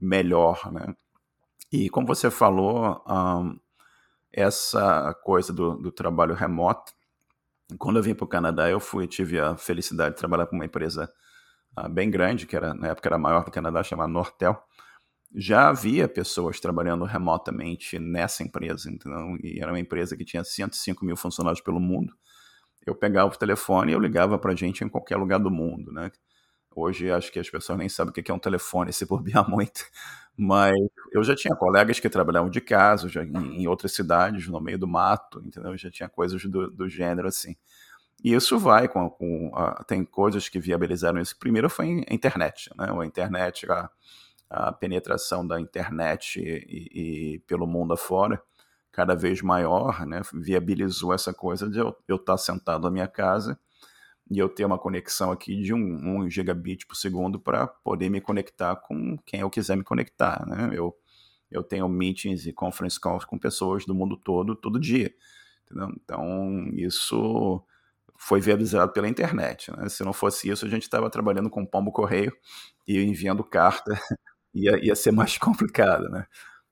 [0.00, 0.94] melhor, né?
[1.72, 3.58] E como você falou, um,
[4.32, 6.92] essa coisa do, do trabalho remoto,
[7.78, 10.64] quando eu vim para o Canadá, eu fui, tive a felicidade de trabalhar com uma
[10.64, 11.10] empresa
[11.78, 14.62] uh, bem grande, que era, na época era maior do Canadá, chamada Nortel,
[15.34, 21.04] já havia pessoas trabalhando remotamente nessa empresa, então, e era uma empresa que tinha 105
[21.04, 22.14] mil funcionários pelo mundo.
[22.86, 26.10] Eu pegava o telefone e eu ligava para gente em qualquer lugar do mundo, né?
[26.74, 29.84] Hoje acho que as pessoas nem sabem o que é um telefone, se bobear muito.
[30.36, 30.72] Mas
[31.12, 34.88] eu já tinha colegas que trabalhavam de casa, já em, outras cidades, no meio do
[34.88, 35.76] mato, entendeu?
[35.76, 37.54] Já tinha coisas do, do gênero assim.
[38.24, 41.38] E isso vai com, com uh, tem coisas que viabilizaram isso.
[41.38, 42.86] Primeiro foi a internet, né?
[42.90, 43.90] A internet, a,
[44.48, 48.40] a penetração da internet e, e, pelo mundo afora,
[48.90, 50.22] cada vez maior, né?
[50.32, 53.58] Viabilizou essa coisa de eu, eu estar sentado na minha casa
[54.32, 58.08] e eu ter uma conexão aqui de 1 um, um gigabit por segundo para poder
[58.08, 60.70] me conectar com quem eu quiser me conectar, né?
[60.72, 60.96] Eu,
[61.50, 65.14] eu tenho meetings e conference calls com pessoas do mundo todo, todo dia.
[65.66, 65.92] Entendeu?
[66.02, 67.62] Então, isso
[68.16, 69.70] foi viabilizado pela internet.
[69.76, 69.88] Né?
[69.90, 72.32] Se não fosse isso, a gente estava trabalhando com pombo correio
[72.88, 73.92] e enviando carta,
[74.54, 76.08] ia, ia ser mais complicado.
[76.08, 76.24] Né?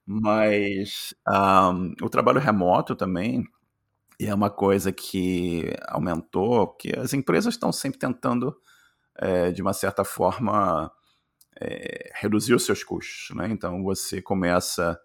[0.07, 3.45] Mas um, o trabalho remoto também
[4.27, 8.57] é uma coisa que aumentou, porque as empresas estão sempre tentando,
[9.17, 10.91] é, de uma certa forma,
[11.61, 13.35] é, reduzir os seus custos.
[13.37, 13.49] Né?
[13.51, 14.99] Então você começa.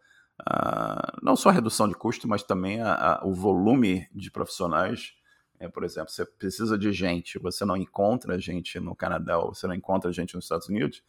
[0.46, 5.14] A, não só a redução de custo, mas também a, a, o volume de profissionais
[5.60, 9.68] é, por exemplo, você precisa de gente, você não encontra gente no Canadá ou você
[9.68, 11.02] não encontra gente nos Estados Unidos,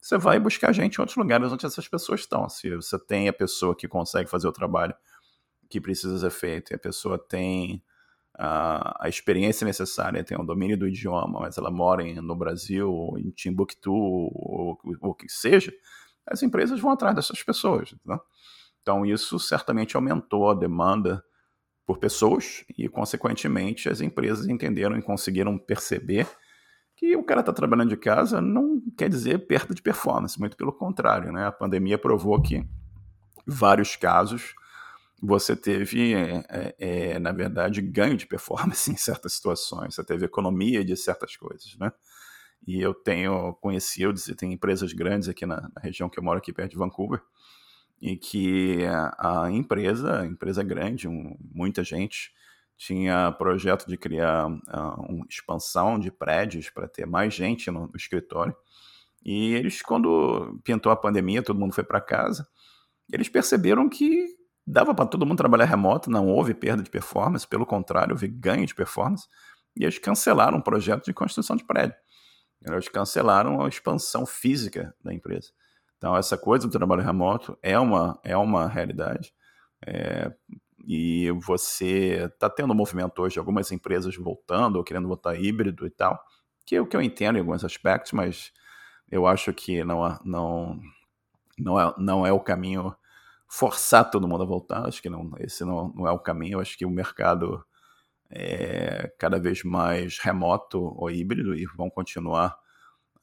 [0.00, 2.48] você vai buscar gente em outros lugares onde essas pessoas estão.
[2.48, 4.94] Se você tem a pessoa que consegue fazer o trabalho
[5.70, 7.82] que precisa ser feito e a pessoa tem
[8.36, 12.92] a, a experiência necessária, tem o domínio do idioma, mas ela mora em, no Brasil,
[12.92, 15.72] ou em Timbuktu, ou o que seja,
[16.26, 17.94] as empresas vão atrás dessas pessoas.
[18.82, 21.22] Então, isso certamente aumentou a demanda
[21.86, 26.26] por pessoas e, consequentemente, as empresas entenderam e conseguiram perceber
[26.96, 30.72] que o cara está trabalhando de casa não quer dizer perda de performance, muito pelo
[30.72, 31.46] contrário, né?
[31.46, 32.64] A pandemia provou que
[33.46, 34.54] vários casos
[35.22, 40.24] você teve, é, é, é na verdade, ganho de performance em certas situações, você teve
[40.24, 41.92] economia de certas coisas, né?
[42.66, 46.38] E eu tenho conhecido, e tem empresas grandes aqui na, na região que eu moro,
[46.38, 47.22] aqui perto de Vancouver,
[48.00, 52.32] e que a, a empresa, empresa grande, um, muita gente,
[52.76, 57.96] tinha projeto de criar uh, uma expansão de prédios para ter mais gente no, no,
[57.96, 58.56] escritório.
[59.22, 62.48] E eles, quando pintou a pandemia, todo mundo foi para casa,
[63.12, 64.34] eles perceberam que
[64.70, 68.64] dava para todo mundo trabalhar remoto, não houve perda de performance, pelo contrário, houve ganho
[68.64, 69.26] de performance,
[69.76, 71.96] e eles cancelaram o projeto de construção de prédio.
[72.64, 75.50] Eles cancelaram a expansão física da empresa.
[75.96, 79.34] Então, essa coisa do trabalho remoto é uma, é uma realidade.
[79.86, 80.32] É,
[80.86, 85.90] e você está tendo um movimento hoje, algumas empresas voltando ou querendo botar híbrido e
[85.90, 86.22] tal,
[86.64, 88.52] que é o que eu entendo em alguns aspectos, mas
[89.10, 90.80] eu acho que não, não,
[91.58, 92.94] não, é, não é o caminho
[93.50, 94.86] forçar todo mundo a voltar.
[94.86, 96.60] Acho que não, esse não, não é o caminho.
[96.60, 97.64] Acho que o mercado
[98.30, 102.56] é cada vez mais remoto ou híbrido e vão continuar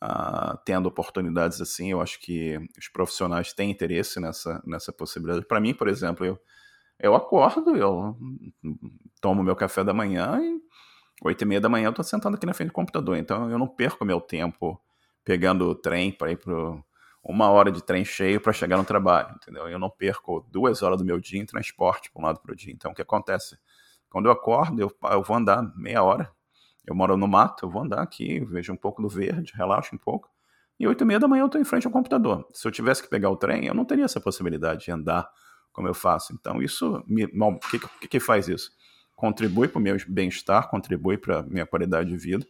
[0.03, 1.91] uh, tendo oportunidades assim.
[1.91, 5.45] Eu acho que os profissionais têm interesse nessa, nessa possibilidade.
[5.45, 6.37] Para mim, por exemplo, eu,
[6.99, 8.17] eu acordo, eu
[9.21, 10.59] tomo meu café da manhã e
[11.23, 13.15] oito e meia da manhã eu estou sentado aqui na frente do computador.
[13.15, 14.77] Então eu não perco meu tempo
[15.23, 16.53] pegando o trem para ir para
[17.27, 19.67] uma hora de trem cheio para chegar no trabalho, entendeu?
[19.67, 22.55] Eu não perco duas horas do meu dia em transporte para um lado para o
[22.55, 22.71] dia.
[22.71, 23.57] Então o que acontece?
[24.09, 26.31] Quando eu acordo, eu, eu vou andar meia hora.
[26.85, 29.97] Eu moro no mato, eu vou andar aqui, vejo um pouco do verde, relaxo um
[29.97, 30.29] pouco.
[30.79, 32.47] E oito e meia da manhã eu estou em frente ao computador.
[32.53, 35.29] Se eu tivesse que pegar o trem, eu não teria essa possibilidade de andar
[35.73, 36.33] como eu faço.
[36.33, 38.71] Então, isso, o que, que, que faz isso?
[39.17, 42.45] Contribui para o meu bem-estar, contribui para a minha qualidade de vida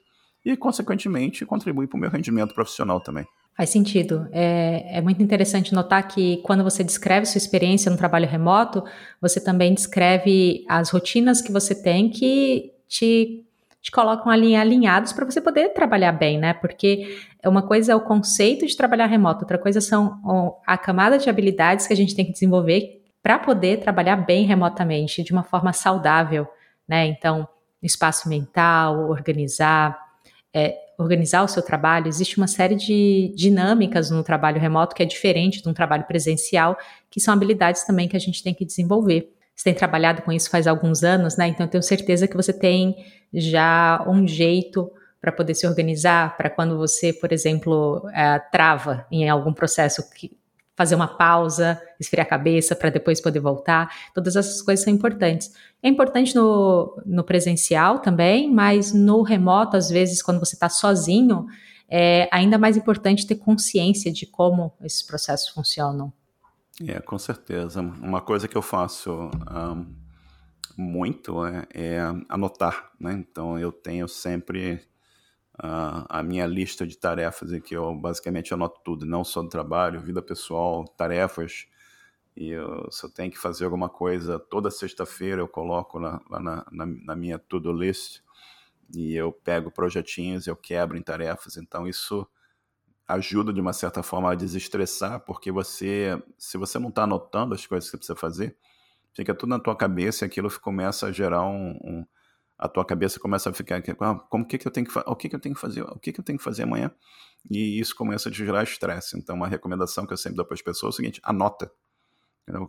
[0.46, 3.26] e, consequentemente, contribui para o meu rendimento profissional também.
[3.58, 4.30] Faz sentido.
[4.32, 8.84] É, é, muito interessante notar que quando você descreve sua experiência no trabalho remoto,
[9.20, 13.44] você também descreve as rotinas que você tem que te,
[13.82, 16.54] te colocam ali alinhados para você poder trabalhar bem, né?
[16.54, 20.22] Porque uma coisa é o conceito de trabalhar remoto, outra coisa são
[20.68, 25.24] a camada de habilidades que a gente tem que desenvolver para poder trabalhar bem remotamente,
[25.24, 26.48] de uma forma saudável,
[26.88, 27.08] né?
[27.08, 27.48] Então,
[27.82, 29.98] espaço mental, organizar,
[30.54, 32.08] é, organizar o seu trabalho.
[32.08, 36.78] Existe uma série de dinâmicas no trabalho remoto que é diferente de um trabalho presencial,
[37.10, 39.32] que são habilidades também que a gente tem que desenvolver.
[39.56, 41.48] Você tem trabalhado com isso faz alguns anos, né?
[41.48, 42.96] Então, eu tenho certeza que você tem
[43.34, 49.28] já um jeito para poder se organizar, para quando você, por exemplo, é, trava em
[49.28, 50.32] algum processo que
[50.78, 53.92] fazer uma pausa, esfriar a cabeça para depois poder voltar.
[54.14, 55.52] Todas essas coisas são importantes.
[55.82, 61.48] É importante no, no presencial também, mas no remoto, às vezes, quando você está sozinho,
[61.90, 66.14] é ainda mais importante ter consciência de como esses processos funcionam.
[66.88, 67.82] É, com certeza.
[67.82, 69.86] Uma coisa que eu faço um,
[70.78, 73.14] muito é, é anotar, né?
[73.14, 74.80] Então eu tenho sempre
[75.64, 80.02] uh, a minha lista de tarefas que eu basicamente anoto tudo, não só do trabalho,
[80.02, 81.68] vida pessoal, tarefas.
[82.36, 86.66] E eu, se eu tenho que fazer alguma coisa toda sexta-feira, eu coloco lá, na,
[86.72, 88.22] na, na, minha to-do list
[88.96, 91.58] e eu pego projetinhos, eu quebro em tarefas.
[91.58, 92.28] Então isso
[93.08, 97.66] ajuda de uma certa forma a desestressar, porque você, se você não está anotando as
[97.66, 98.56] coisas que precisa fazer,
[99.14, 102.06] fica tudo na tua cabeça e aquilo começa a gerar um, um
[102.58, 105.30] a tua cabeça começa a ficar ah, como que, que eu tenho que o que,
[105.30, 106.92] que eu tenho que fazer o que, que eu tenho que fazer amanhã?
[107.50, 109.18] E isso começa a te gerar estresse.
[109.18, 111.72] Então uma recomendação que eu sempre dou para as pessoas é o seguinte anota.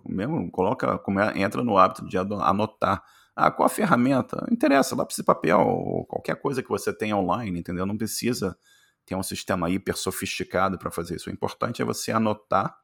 [0.06, 1.00] Mesmo coloca
[1.36, 3.02] entra no hábito de anotar.
[3.34, 4.36] Ah, qual a ferramenta?
[4.46, 7.86] Não interessa lápis e papel ou qualquer coisa que você tenha online entendeu?
[7.86, 8.58] Não precisa
[9.06, 11.30] ter um sistema hiper sofisticado para fazer isso.
[11.30, 12.76] O importante é você anotar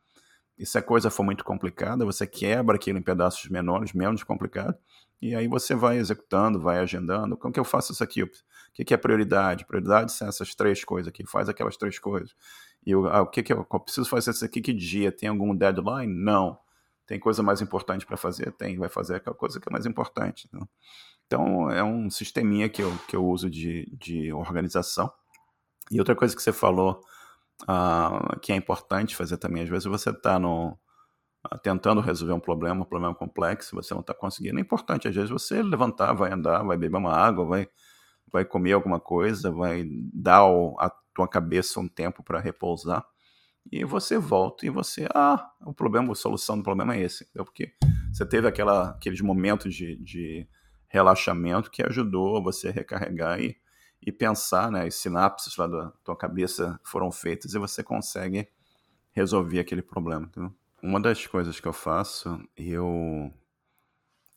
[0.56, 4.76] e se a coisa for muito complicada, você quebra aquilo em pedaços menores, menos complicado,
[5.20, 7.36] e aí você vai executando, vai agendando.
[7.36, 8.22] Como que eu faço isso aqui?
[8.22, 8.30] O
[8.72, 9.64] que, que é prioridade?
[9.64, 12.34] Prioridade são essas três coisas aqui, faz aquelas três coisas.
[12.84, 14.60] E eu, ah, o que, que eu, eu preciso fazer isso aqui?
[14.60, 15.10] Que dia?
[15.10, 16.12] Tem algum deadline?
[16.12, 16.58] Não.
[17.06, 18.52] Tem coisa mais importante para fazer?
[18.52, 20.46] Tem, vai fazer aquela coisa que é mais importante.
[20.48, 20.68] Então,
[21.26, 25.10] então é um sisteminha que eu, que eu uso de, de organização.
[25.90, 27.00] E outra coisa que você falou
[27.62, 29.62] uh, que é importante fazer também.
[29.62, 30.78] Às vezes você está uh,
[31.62, 34.58] tentando resolver um problema, um problema complexo, você não está conseguindo.
[34.58, 37.68] É importante, às vezes, você levantar, vai andar, vai beber uma água, vai,
[38.32, 43.04] vai comer alguma coisa, vai dar ao, a tua cabeça um tempo para repousar.
[43.72, 47.24] E você volta e você, ah, o problema, a solução do problema é esse.
[47.24, 47.44] Entendeu?
[47.44, 47.72] Porque
[48.12, 50.46] você teve aquela, aqueles momentos de, de
[50.88, 53.56] relaxamento que ajudou você a recarregar e
[54.04, 58.46] e pensar, né, as sinapses lá da tua cabeça foram feitas e você consegue
[59.12, 60.26] resolver aquele problema.
[60.26, 60.52] Entendeu?
[60.82, 63.32] Uma das coisas que eu faço, eu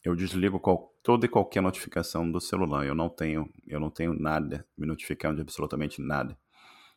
[0.03, 2.85] eu desligo qual, toda e qualquer notificação do celular.
[2.85, 6.37] Eu não tenho, eu não tenho nada me notificando de absolutamente nada.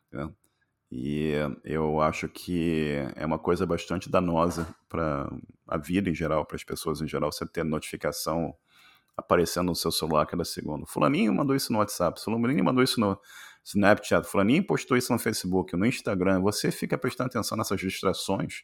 [0.07, 0.33] Entendeu?
[0.93, 1.33] E
[1.65, 5.29] eu acho que é uma coisa bastante danosa para
[5.67, 8.55] a vida em geral, para as pessoas em geral, você ter notificação
[9.21, 10.87] aparecendo no seu celular cada segundo.
[10.87, 13.19] Fulaninho mandou isso no WhatsApp, Fulaninho mandou isso no
[13.65, 16.41] Snapchat, Fulaninho postou isso no Facebook, no Instagram.
[16.41, 18.63] Você fica prestando atenção nessas distrações.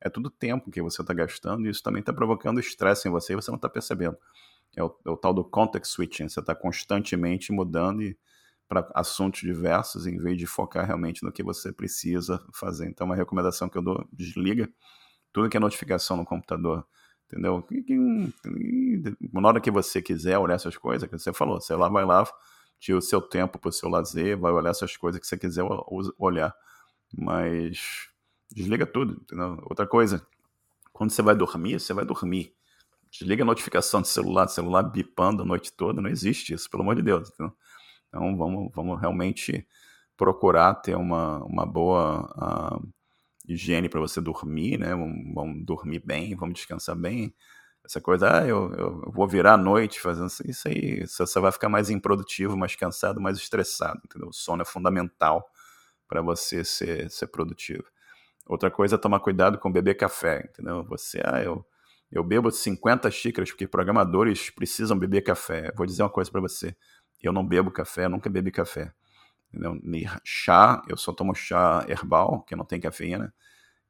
[0.00, 3.32] É tudo tempo que você está gastando e isso também está provocando estresse em você
[3.32, 4.16] e você não está percebendo.
[4.76, 6.28] É o, é o, tal do context switching.
[6.28, 8.02] Você está constantemente mudando
[8.68, 12.86] para assuntos diversos em vez de focar realmente no que você precisa fazer.
[12.86, 14.70] Então, uma recomendação que eu dou: desliga
[15.32, 16.86] tudo que é notificação no computador
[17.30, 17.62] Entendeu?
[19.32, 22.26] Na hora que você quiser olhar essas coisas, que você falou, você lá vai lá,
[22.80, 25.62] tira o seu tempo para o seu lazer, vai olhar essas coisas que você quiser
[26.18, 26.54] olhar.
[27.14, 28.08] Mas
[28.50, 29.58] desliga tudo, entendeu?
[29.64, 30.26] Outra coisa,
[30.90, 32.54] quando você vai dormir, você vai dormir.
[33.10, 36.96] Desliga a notificação de celular, celular bipando a noite toda, não existe isso, pelo amor
[36.96, 37.28] de Deus.
[37.28, 37.54] Entendeu?
[38.08, 39.66] Então vamos, vamos realmente
[40.16, 42.88] procurar ter uma, uma boa uh,
[43.48, 44.90] higiene para você dormir, né?
[44.90, 47.34] Vamos, dormir bem, vamos descansar bem.
[47.84, 51.70] Essa coisa, ah, eu, eu vou virar à noite fazendo isso aí, você vai ficar
[51.70, 54.28] mais improdutivo, mais cansado, mais estressado, entendeu?
[54.28, 55.48] O sono é fundamental
[56.06, 57.84] para você ser, ser produtivo.
[58.46, 60.84] Outra coisa é tomar cuidado com beber café, entendeu?
[60.84, 61.64] Você, ah, eu,
[62.12, 65.72] eu bebo 50 xícaras porque programadores precisam beber café.
[65.76, 66.76] Vou dizer uma coisa para você,
[67.22, 68.92] eu não bebo café, eu nunca bebi café.
[69.52, 69.80] Entendeu?
[70.24, 73.32] Chá, eu só tomo chá herbal, que não tem cafeína,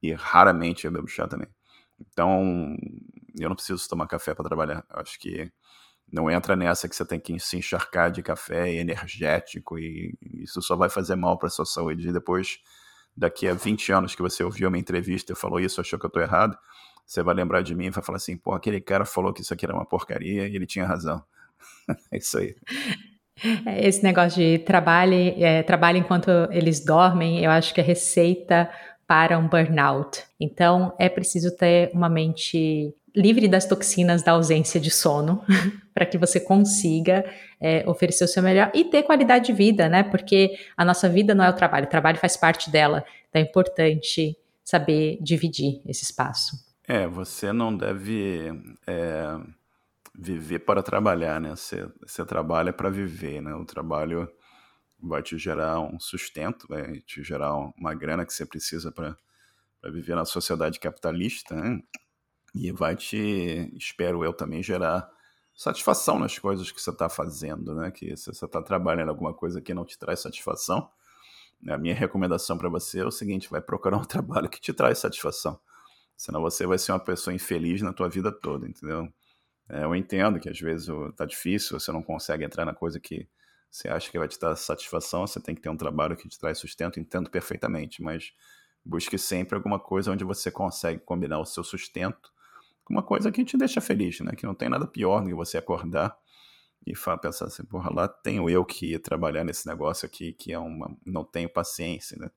[0.02, 1.48] e raramente eu bebo chá também.
[2.00, 2.76] Então,
[3.38, 4.84] eu não preciso tomar café para trabalhar.
[4.90, 5.52] Eu acho que
[6.12, 10.62] não entra nessa que você tem que se encharcar de café e energético e isso
[10.62, 12.08] só vai fazer mal para sua saúde.
[12.08, 12.60] E depois,
[13.16, 16.06] daqui a 20 anos que você ouviu a minha entrevista e falou isso, achou que
[16.06, 16.56] eu estou errado,
[17.06, 19.52] você vai lembrar de mim e vai falar assim, pô, aquele cara falou que isso
[19.52, 21.22] aqui era uma porcaria e ele tinha razão.
[22.12, 22.54] é isso aí.
[23.66, 28.68] É, esse negócio de trabalhe, é, trabalhe enquanto eles dormem, eu acho que é receita
[29.06, 30.22] para um burnout.
[30.38, 35.42] Então, é preciso ter uma mente livre das toxinas da ausência de sono,
[35.94, 37.24] para que você consiga
[37.60, 40.02] é, oferecer o seu melhor e ter qualidade de vida, né?
[40.02, 43.04] Porque a nossa vida não é o trabalho, o trabalho faz parte dela.
[43.28, 46.56] Então é importante saber dividir esse espaço.
[46.86, 48.52] É, você não deve
[48.86, 49.36] é,
[50.18, 51.54] viver para trabalhar, né?
[51.54, 53.54] Você, você trabalha para viver, né?
[53.54, 54.28] O trabalho
[55.00, 59.16] vai te gerar um sustento, vai te gerar uma grana que você precisa para
[59.84, 61.80] viver na sociedade capitalista, né?
[62.52, 65.08] E vai te, espero eu também, gerar
[65.54, 67.92] satisfação nas coisas que você está fazendo, né?
[67.92, 70.90] Que se você está trabalhando alguma coisa que não te traz satisfação,
[71.68, 74.98] a minha recomendação para você é o seguinte: vai procurar um trabalho que te traz
[74.98, 75.60] satisfação.
[76.16, 79.08] Senão você vai ser uma pessoa infeliz na tua vida toda, entendeu?
[79.68, 83.28] É, eu entendo que às vezes está difícil, você não consegue entrar na coisa que
[83.70, 86.38] você acha que vai te dar satisfação, você tem que ter um trabalho que te
[86.38, 88.32] traz sustento, entendo perfeitamente, mas
[88.84, 92.32] busque sempre alguma coisa onde você consegue combinar o seu sustento
[92.82, 94.32] com uma coisa que te deixa feliz, né?
[94.34, 96.16] Que não tem nada pior do que você acordar
[96.86, 100.58] e pensar assim, porra, lá tenho eu que ir trabalhar nesse negócio aqui que é
[100.58, 102.30] uma, não tenho paciência, né?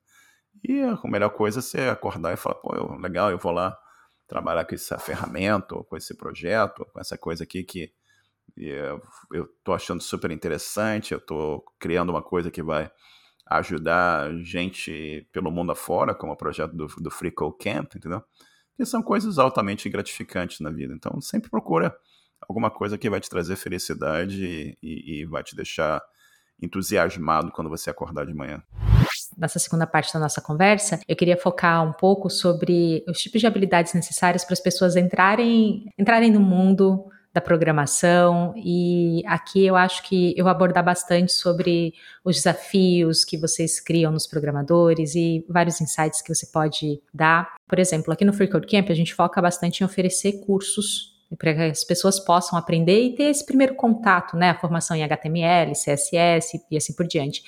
[0.62, 3.76] E a melhor coisa é você acordar e falar, pô, legal, eu vou lá
[4.32, 7.92] trabalhar com essa ferramenta, com esse projeto, com essa coisa aqui que
[8.56, 12.90] eu estou achando super interessante, eu estou criando uma coisa que vai
[13.46, 18.22] ajudar gente pelo mundo afora, como o projeto do, do Free Code Camp, entendeu?
[18.74, 20.94] Que são coisas altamente gratificantes na vida.
[20.94, 21.94] Então, sempre procura
[22.40, 26.02] alguma coisa que vai te trazer felicidade e, e vai te deixar
[26.60, 28.62] entusiasmado quando você acordar de manhã.
[29.36, 33.46] Nessa segunda parte da nossa conversa, eu queria focar um pouco sobre os tipos de
[33.46, 40.02] habilidades necessárias para as pessoas entrarem, entrarem no mundo da programação e aqui eu acho
[40.02, 45.80] que eu vou abordar bastante sobre os desafios que vocês criam nos programadores e vários
[45.80, 47.54] insights que você pode dar.
[47.66, 51.54] Por exemplo, aqui no Free Code Camp a gente foca bastante em oferecer cursos para
[51.54, 55.72] que as pessoas possam aprender e ter esse primeiro contato, né, a formação em HTML,
[55.72, 57.42] CSS e assim por diante.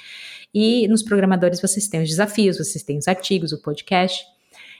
[0.54, 4.24] E nos programadores vocês têm os desafios, vocês têm os artigos, o podcast.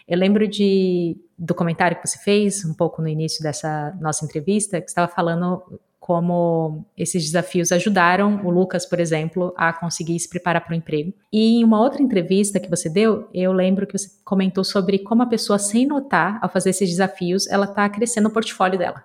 [0.07, 4.81] Eu lembro de, do comentário que você fez um pouco no início dessa nossa entrevista,
[4.81, 5.63] que estava falando
[5.99, 11.15] como esses desafios ajudaram o Lucas, por exemplo, a conseguir se preparar para o emprego.
[11.33, 15.23] E em uma outra entrevista que você deu, eu lembro que você comentou sobre como
[15.23, 19.03] a pessoa, sem notar, ao fazer esses desafios, ela está crescendo o portfólio dela.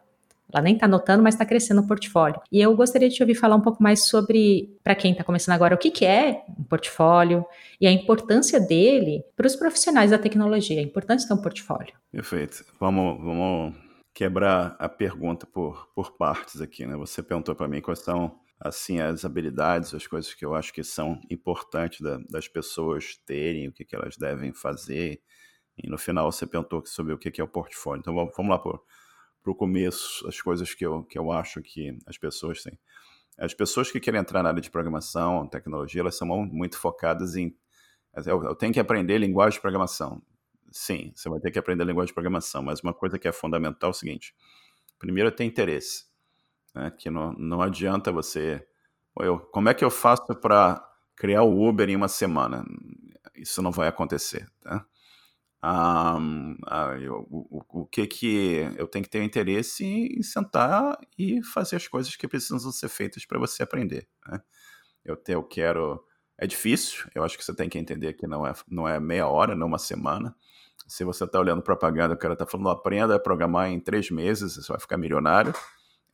[0.51, 2.41] Ela nem está notando, mas está crescendo o portfólio.
[2.51, 5.55] E eu gostaria de te ouvir falar um pouco mais sobre, para quem está começando
[5.55, 7.45] agora, o que, que é um portfólio
[7.79, 11.93] e a importância dele para os profissionais da tecnologia, a importância de um portfólio.
[12.11, 12.65] Perfeito.
[12.79, 13.75] Vamos, vamos
[14.13, 16.85] quebrar a pergunta por, por partes aqui.
[16.85, 16.95] Né?
[16.97, 20.83] Você perguntou para mim quais são assim as habilidades, as coisas que eu acho que
[20.83, 25.21] são importantes da, das pessoas terem, o que, que elas devem fazer.
[25.81, 28.01] E no final você perguntou sobre o que, que é o portfólio.
[28.01, 28.83] Então vamos, vamos lá por
[29.49, 32.77] para o começo as coisas que eu, que eu acho que as pessoas têm.
[33.37, 37.55] As pessoas que querem entrar na área de programação, tecnologia, elas são muito focadas em.
[38.25, 40.21] Eu, eu tenho que aprender linguagem de programação.
[40.71, 43.89] Sim, você vai ter que aprender linguagem de programação, mas uma coisa que é fundamental
[43.89, 44.35] é o seguinte:
[44.99, 46.05] primeiro, ter interesse.
[46.75, 46.91] Né?
[46.91, 48.65] Que não, não adianta você.
[49.19, 50.85] Eu, como é que eu faço para
[51.15, 52.65] criar o Uber em uma semana?
[53.35, 54.47] Isso não vai acontecer.
[54.61, 54.85] Tá?
[55.61, 61.43] Um, uh, eu, o, o, que que eu tenho que ter interesse em, sentar e
[61.43, 64.07] fazer as coisas que precisam ser feitas para você aprender.
[64.25, 64.41] Né?
[65.03, 66.03] Eu, te, eu quero.
[66.37, 69.27] É difícil, eu acho que você tem que entender que não é, não é meia
[69.27, 70.33] hora, não uma semana.
[70.87, 74.55] Se você está olhando propaganda, o cara está falando, aprenda a programar em três meses,
[74.55, 75.53] você vai ficar milionário.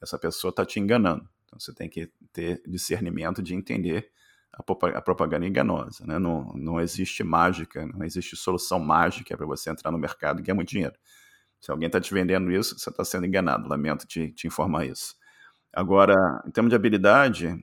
[0.02, 1.30] Essa pessoa está te enganando.
[1.46, 4.12] Então você tem que ter discernimento de entender
[4.58, 6.06] a propaganda enganosa.
[6.06, 6.18] Né?
[6.18, 10.56] Não, não existe mágica, não existe solução mágica para você entrar no mercado e ganhar
[10.56, 10.96] muito dinheiro.
[11.60, 13.68] Se alguém está te vendendo isso, você está sendo enganado.
[13.68, 15.16] Lamento te, te informar isso.
[15.74, 16.14] Agora,
[16.48, 17.62] em termos de habilidade,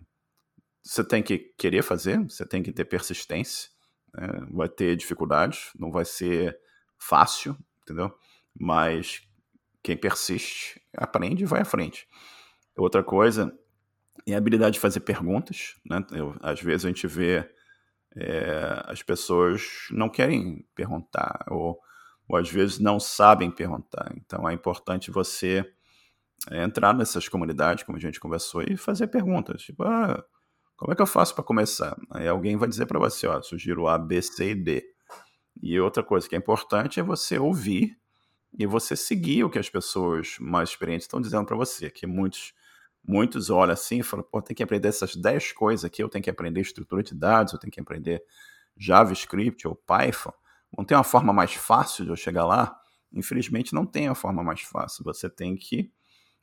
[0.82, 3.70] você tem que querer fazer, você tem que ter persistência,
[4.12, 4.28] né?
[4.50, 6.58] vai ter dificuldades, não vai ser
[6.98, 8.12] fácil, entendeu?
[8.54, 9.22] Mas
[9.82, 12.06] quem persiste, aprende e vai à frente.
[12.76, 13.56] Outra coisa
[14.26, 16.04] é a habilidade de fazer perguntas, né?
[16.12, 17.48] Eu, às vezes a gente vê
[18.16, 21.80] é, as pessoas não querem perguntar, ou,
[22.28, 24.12] ou às vezes não sabem perguntar.
[24.16, 25.64] Então é importante você
[26.50, 29.62] é, entrar nessas comunidades, como a gente conversou, e fazer perguntas.
[29.62, 30.22] Tipo, ah,
[30.76, 31.96] como é que eu faço para começar?
[32.10, 34.84] Aí alguém vai dizer para você, ó, sugiro A, B, C e D.
[35.62, 37.96] E outra coisa que é importante é você ouvir
[38.58, 42.52] e você seguir o que as pessoas mais experientes estão dizendo para você, que muitos
[43.04, 46.22] muitos olham assim e falam, pô, tem que aprender essas 10 coisas aqui, eu tenho
[46.22, 48.22] que aprender estrutura de dados, eu tenho que aprender
[48.76, 50.32] JavaScript ou Python.
[50.76, 52.74] Não tem uma forma mais fácil de eu chegar lá?
[53.12, 55.04] Infelizmente não tem a forma mais fácil.
[55.04, 55.92] Você tem que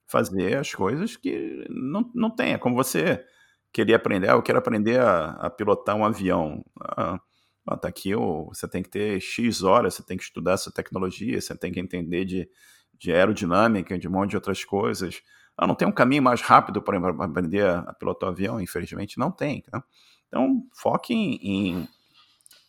[0.05, 2.53] fazer as coisas que não, não tem.
[2.53, 3.23] É como você
[3.71, 6.63] queria aprender, ah, eu quero aprender a, a pilotar um avião.
[6.81, 7.19] Ah,
[7.67, 11.39] ah, tá aqui, você tem que ter X horas, você tem que estudar essa tecnologia,
[11.39, 12.49] você tem que entender de,
[12.97, 15.21] de aerodinâmica, de um monte de outras coisas.
[15.61, 18.61] Ah, não tem um caminho mais rápido para aprender a pilotar o avião?
[18.61, 19.61] Infelizmente, não tem.
[19.73, 19.83] Né?
[20.29, 21.85] Então, foque em,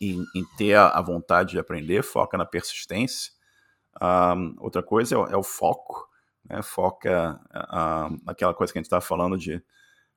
[0.01, 3.30] em, em, ter a vontade de aprender, foca na persistência.
[4.03, 6.09] Um, outra coisa é é o foco.
[6.45, 6.61] Né?
[6.62, 9.62] Foca uh, aquela coisa que a gente estava falando de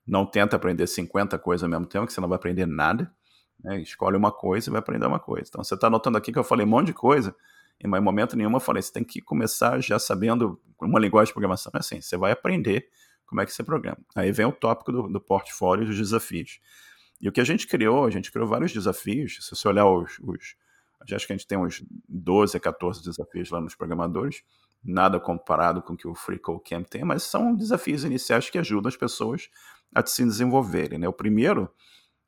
[0.08, 3.14] não tenta aprender 50 coisas ao mesmo tempo, que você não vai aprender nada.
[3.64, 3.82] Né?
[3.82, 5.46] Escolhe uma coisa e vai aprender uma coisa.
[5.48, 7.36] Então, você está notando aqui que eu falei um monte de coisa,
[7.80, 11.72] em momento nenhum eu falei, você tem que começar já sabendo uma linguagem de programação.
[11.76, 12.88] É assim, você vai aprender
[13.26, 13.98] como é que você programa.
[14.16, 16.60] Aí vem o tópico do, do portfólio e dos desafios.
[17.20, 19.38] E o que a gente criou, a gente criou vários desafios.
[19.42, 20.56] Se você olhar os, os
[21.12, 24.44] acho que a gente tem uns 12 a 14 desafios lá nos programadores,
[24.84, 28.58] nada comparado com o que o Free Code Camp tem, mas são desafios iniciais que
[28.58, 29.50] ajudam as pessoas
[29.94, 31.00] a se desenvolverem.
[31.00, 31.08] Né?
[31.08, 31.70] O primeiro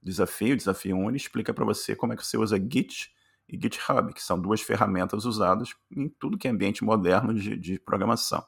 [0.02, 3.15] desafio, o desafio 1, ele explica para você como é que você usa Git
[3.48, 7.80] e GitHub, que são duas ferramentas usadas em tudo que é ambiente moderno de, de
[7.80, 8.44] programação.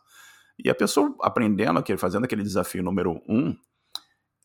[0.57, 3.55] E a pessoa aprendendo aquele, fazendo aquele desafio número um,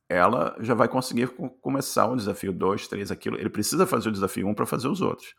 [0.08, 1.28] ela já vai conseguir
[1.60, 3.38] começar o desafio 2, 3, aquilo.
[3.38, 5.34] Ele precisa fazer o desafio 1 um para fazer os outros.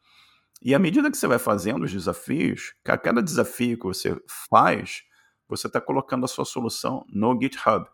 [0.62, 5.04] E à medida que você vai fazendo os desafios, a cada desafio que você faz,
[5.48, 7.86] você está colocando a sua solução no GitHub.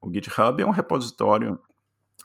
[0.00, 1.58] O GitHub é um repositório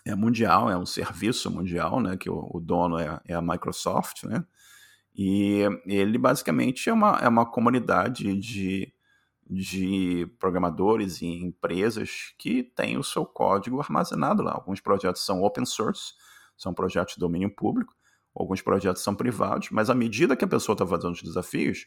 [0.09, 4.23] é mundial, é um serviço mundial, né, que o, o dono é, é, a Microsoft,
[4.23, 4.43] né,
[5.15, 8.93] e ele basicamente é uma, é uma comunidade de,
[9.49, 14.53] de programadores e empresas que tem o seu código armazenado lá.
[14.53, 16.13] Alguns projetos são open source,
[16.55, 17.93] são projetos de domínio público,
[18.33, 21.85] alguns projetos são privados, mas à medida que a pessoa está fazendo os desafios,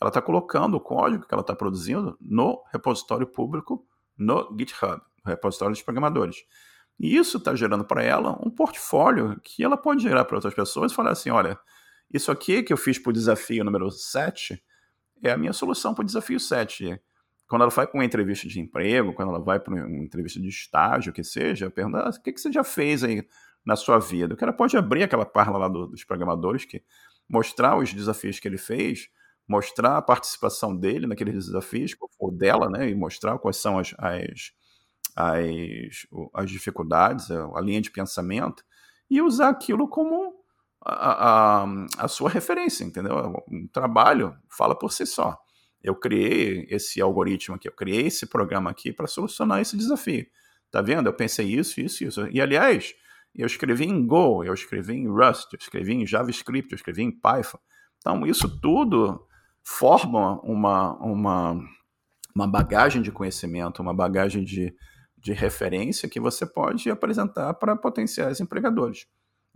[0.00, 3.86] ela está colocando o código que ela está produzindo no repositório público
[4.18, 6.44] no GitHub, repositório dos programadores.
[6.98, 10.92] E isso está gerando para ela um portfólio que ela pode gerar para outras pessoas
[10.92, 11.58] e falar assim: olha,
[12.12, 14.62] isso aqui que eu fiz para o desafio número 7
[15.22, 17.00] é a minha solução para o desafio 7.
[17.48, 20.48] Quando ela vai para uma entrevista de emprego, quando ela vai para uma entrevista de
[20.48, 23.26] estágio, que seja, pergunta: ah, o que, que você já fez aí
[23.64, 24.34] na sua vida?
[24.34, 26.82] O cara pode abrir aquela página lá do, dos programadores, que
[27.28, 29.08] mostrar os desafios que ele fez,
[29.46, 34.52] mostrar a participação dele naqueles desafios, ou dela, né, e mostrar quais são as, as
[35.16, 38.62] as, as dificuldades, a, linha de pensamento,
[39.10, 40.34] e usar aquilo como
[40.84, 41.66] a, a,
[41.98, 43.42] a sua referência, entendeu?
[43.50, 45.36] Um trabalho fala por si só.
[45.82, 50.26] Eu criei esse algoritmo aqui, eu criei esse programa aqui para solucionar esse desafio.
[50.70, 51.08] Tá vendo?
[51.08, 52.28] Eu pensei isso, isso, isso.
[52.28, 52.94] E aliás,
[53.34, 57.10] eu escrevi em Go, eu escrevi em Rust, eu escrevi em JavaScript, eu escrevi em
[57.10, 57.58] Python.
[57.98, 59.26] Então, isso tudo
[59.62, 61.60] forma uma, uma,
[62.34, 64.74] uma bagagem de conhecimento, uma bagagem de,
[65.26, 69.08] de referência que você pode apresentar para potenciais empregadores.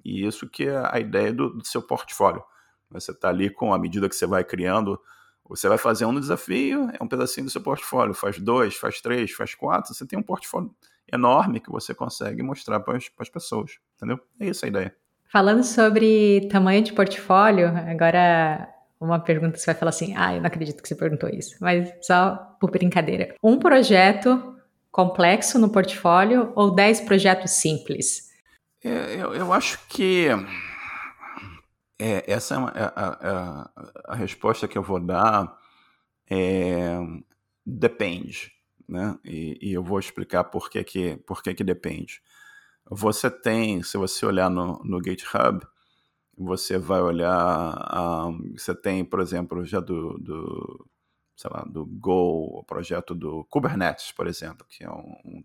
[0.05, 2.43] E isso que é a ideia do, do seu portfólio.
[2.91, 5.01] Você está ali com a medida que você vai criando,
[5.49, 9.31] você vai fazer um desafio, é um pedacinho do seu portfólio, faz dois, faz três,
[9.31, 10.75] faz quatro, você tem um portfólio
[11.13, 14.19] enorme que você consegue mostrar para as pessoas, entendeu?
[14.41, 14.93] É isso a ideia.
[15.31, 18.69] Falando sobre tamanho de portfólio, agora
[19.01, 21.93] uma pergunta você vai falar assim, ah, eu não acredito que você perguntou isso, mas
[22.03, 23.37] só por brincadeira.
[23.41, 24.57] Um projeto
[24.91, 28.31] complexo no portfólio ou 10 projetos simples?
[28.83, 30.29] É, eu, eu, acho que
[31.99, 35.55] é, essa é, é a, a, a, resposta que eu vou dar.
[36.31, 36.99] É,
[37.65, 38.53] depende,
[38.89, 39.19] né?
[39.25, 42.23] E, e, eu vou explicar por que, que, por que, que depende.
[42.91, 45.61] Você tem, se você olhar no, no GitHub,
[46.37, 50.87] você vai olhar, um, você tem, por exemplo, já do, do
[51.41, 55.43] sei lá, do Go, o projeto do Kubernetes, por exemplo, que é um,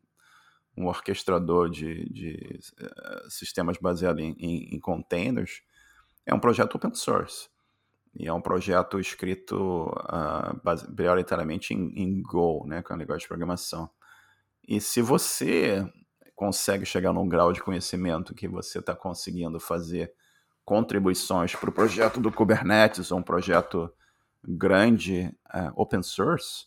[0.76, 5.62] um orquestrador de, de uh, sistemas baseados em, em, em, containers,
[6.26, 7.48] é um projeto open source.
[8.14, 13.22] E é um projeto escrito uh, base, prioritariamente em, em, Go, né, que é negócio
[13.22, 13.90] de programação.
[14.68, 15.90] E se você
[16.36, 20.14] consegue chegar num grau de conhecimento que você está conseguindo fazer
[20.66, 23.90] contribuições para o projeto do Kubernetes, ou um projeto
[24.48, 26.66] grande uh, open source,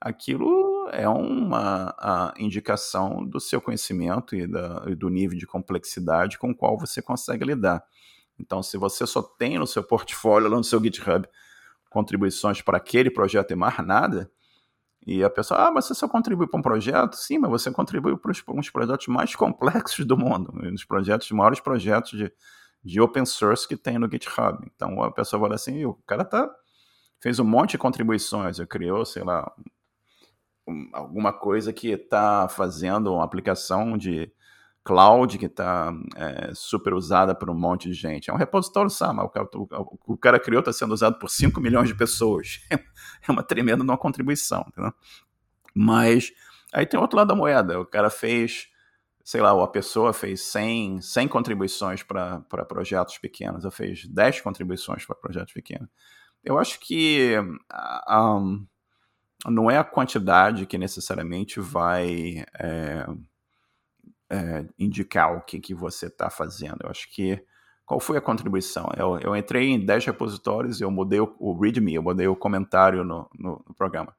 [0.00, 6.50] aquilo é uma indicação do seu conhecimento e, da, e do nível de complexidade com
[6.50, 7.84] o qual você consegue lidar.
[8.38, 11.28] Então, se você só tem no seu portfólio, no seu GitHub,
[11.90, 14.30] contribuições para aquele projeto e mais nada,
[15.06, 17.14] e a pessoa, ah, mas você só contribui para um projeto?
[17.14, 22.10] Sim, mas você contribui para uns projetos mais complexos do mundo, nos projetos, maiores projetos
[22.10, 22.32] de,
[22.84, 24.58] de open source que tem no GitHub.
[24.74, 26.50] Então a pessoa fala assim, o cara tá,
[27.20, 29.50] fez um monte de contribuições, criou, sei lá,
[30.92, 34.30] alguma coisa que está fazendo uma aplicação de
[34.88, 38.30] cloud que está é, super usada por um monte de gente.
[38.30, 41.88] É um repositório SAMA, o, o, o cara criou está sendo usado por 5 milhões
[41.88, 42.60] de pessoas.
[42.70, 44.64] é uma tremenda uma contribuição.
[44.66, 44.92] Entendeu?
[45.74, 46.32] Mas
[46.72, 47.78] aí tem outro lado da moeda.
[47.78, 48.68] O cara fez,
[49.22, 55.04] sei lá, a pessoa fez 100, 100 contribuições para projetos pequenos, ou fez 10 contribuições
[55.04, 55.88] para projetos pequenos.
[56.44, 57.34] Eu acho que
[58.08, 58.66] um,
[59.46, 62.44] não é a quantidade que necessariamente vai.
[62.58, 63.06] É,
[64.30, 66.78] é, indicar o que, que você está fazendo.
[66.82, 67.42] Eu acho que
[67.86, 68.90] qual foi a contribuição?
[68.96, 72.36] Eu, eu entrei em 10 repositórios e eu mudei o, o README, eu mudei o
[72.36, 74.14] comentário no, no, no programa.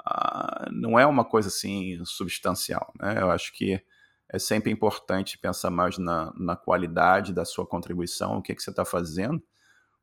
[0.00, 2.92] Uh, não é uma coisa assim substancial.
[3.00, 3.20] Né?
[3.20, 3.80] Eu acho que
[4.28, 8.70] é sempre importante pensar mais na, na qualidade da sua contribuição, o que, que você
[8.70, 9.40] está fazendo,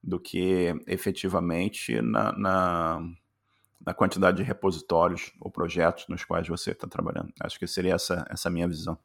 [0.04, 3.10] do que efetivamente na, na,
[3.86, 7.32] na, quantidade de repositórios ou projetos nos quais você está trabalhando.
[7.39, 8.97] Acho que seria essa, essa minha visão.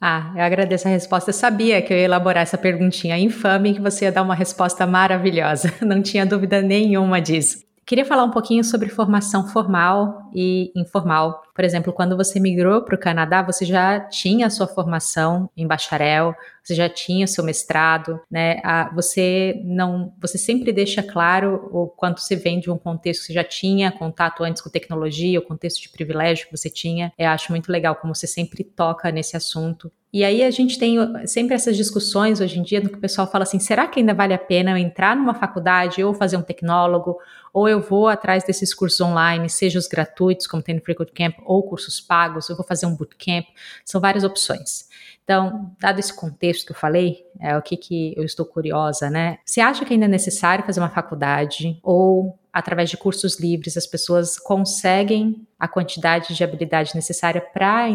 [0.00, 1.30] Ah, eu agradeço a resposta.
[1.30, 4.86] Eu sabia que eu ia elaborar essa perguntinha infame que você ia dar uma resposta
[4.86, 5.74] maravilhosa.
[5.84, 7.67] Não tinha dúvida nenhuma disso.
[7.88, 11.42] Queria falar um pouquinho sobre formação formal e informal.
[11.54, 15.66] Por exemplo, quando você migrou para o Canadá, você já tinha a sua formação em
[15.66, 18.60] bacharel, você já tinha o seu mestrado, né?
[18.94, 23.32] você não, você sempre deixa claro o quanto você vem de um contexto que você
[23.32, 27.10] já tinha contato antes com tecnologia, o contexto de privilégio que você tinha.
[27.18, 29.90] Eu acho muito legal como você sempre toca nesse assunto.
[30.10, 33.30] E aí a gente tem sempre essas discussões hoje em dia no que o pessoal
[33.30, 37.18] fala assim: será que ainda vale a pena entrar numa faculdade ou fazer um tecnólogo?
[37.58, 41.34] Ou eu vou atrás desses cursos online, seja os gratuitos, como tem no Code Camp,
[41.44, 43.46] ou cursos pagos, eu vou fazer um bootcamp.
[43.84, 44.86] São várias opções.
[45.24, 49.38] Então, dado esse contexto que eu falei, é o que, que eu estou curiosa, né?
[49.44, 53.88] Você acha que ainda é necessário fazer uma faculdade ou através de cursos livres as
[53.88, 57.88] pessoas conseguem a quantidade de habilidade necessária para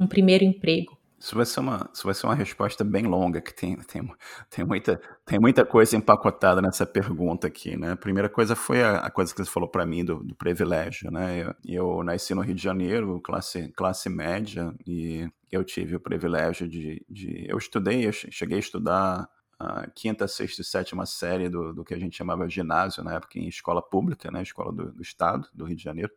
[0.00, 0.95] um primeiro emprego?
[1.18, 4.06] Isso vai ser uma, isso vai ser uma resposta bem longa, que tem, tem,
[4.50, 7.92] tem, muita, tem muita coisa empacotada nessa pergunta aqui, né?
[7.92, 11.10] A primeira coisa foi a, a coisa que você falou para mim do, do, privilégio,
[11.10, 11.42] né?
[11.42, 16.68] Eu, eu, nasci no Rio de Janeiro, classe, classe média, e eu tive o privilégio
[16.68, 19.26] de, de eu estudei, eu cheguei a estudar
[19.58, 23.38] a quinta, sexta e sétima série do, do que a gente chamava ginásio na época
[23.38, 24.42] em escola pública, né?
[24.42, 26.12] Escola do, do estado, do Rio de Janeiro,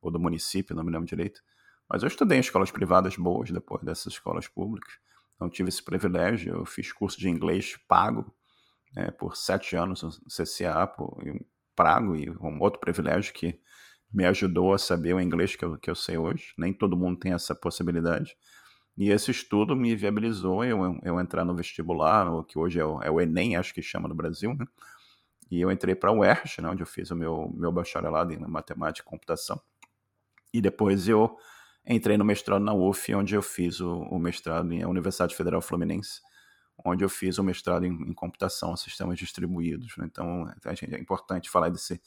[0.00, 1.42] ou do município, não me lembro direito.
[1.88, 4.94] Mas eu estudei em escolas privadas boas depois dessas escolas públicas.
[5.34, 6.54] Então tive esse privilégio.
[6.54, 8.34] Eu fiz curso de inglês pago
[8.94, 11.38] né, por sete anos no CCA, por, um
[11.74, 13.60] pago e um outro privilégio que
[14.12, 16.54] me ajudou a saber o inglês que eu, que eu sei hoje.
[16.56, 18.36] Nem todo mundo tem essa possibilidade.
[18.96, 23.02] E esse estudo me viabilizou eu, eu entrar no vestibular, o que hoje é o,
[23.02, 24.64] é o, Enem, acho que chama no Brasil, né?
[25.50, 28.38] E eu entrei para o UERJ, né, onde eu fiz o meu, meu bacharelado em
[28.38, 29.60] matemática e computação.
[30.52, 31.36] E depois eu
[31.86, 36.20] entrei no mestrado na UF, onde eu fiz o, o mestrado em Universidade Federal Fluminense,
[36.84, 39.96] onde eu fiz o mestrado em, em computação, sistemas distribuídos.
[39.96, 40.06] Né?
[40.10, 42.00] Então, é importante falar desse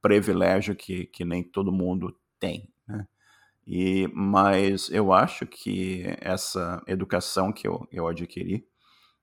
[0.00, 2.72] privilégio que, que nem todo mundo tem.
[2.86, 3.06] Né?
[3.66, 8.66] E, mas eu acho que essa educação que eu, eu adquiri,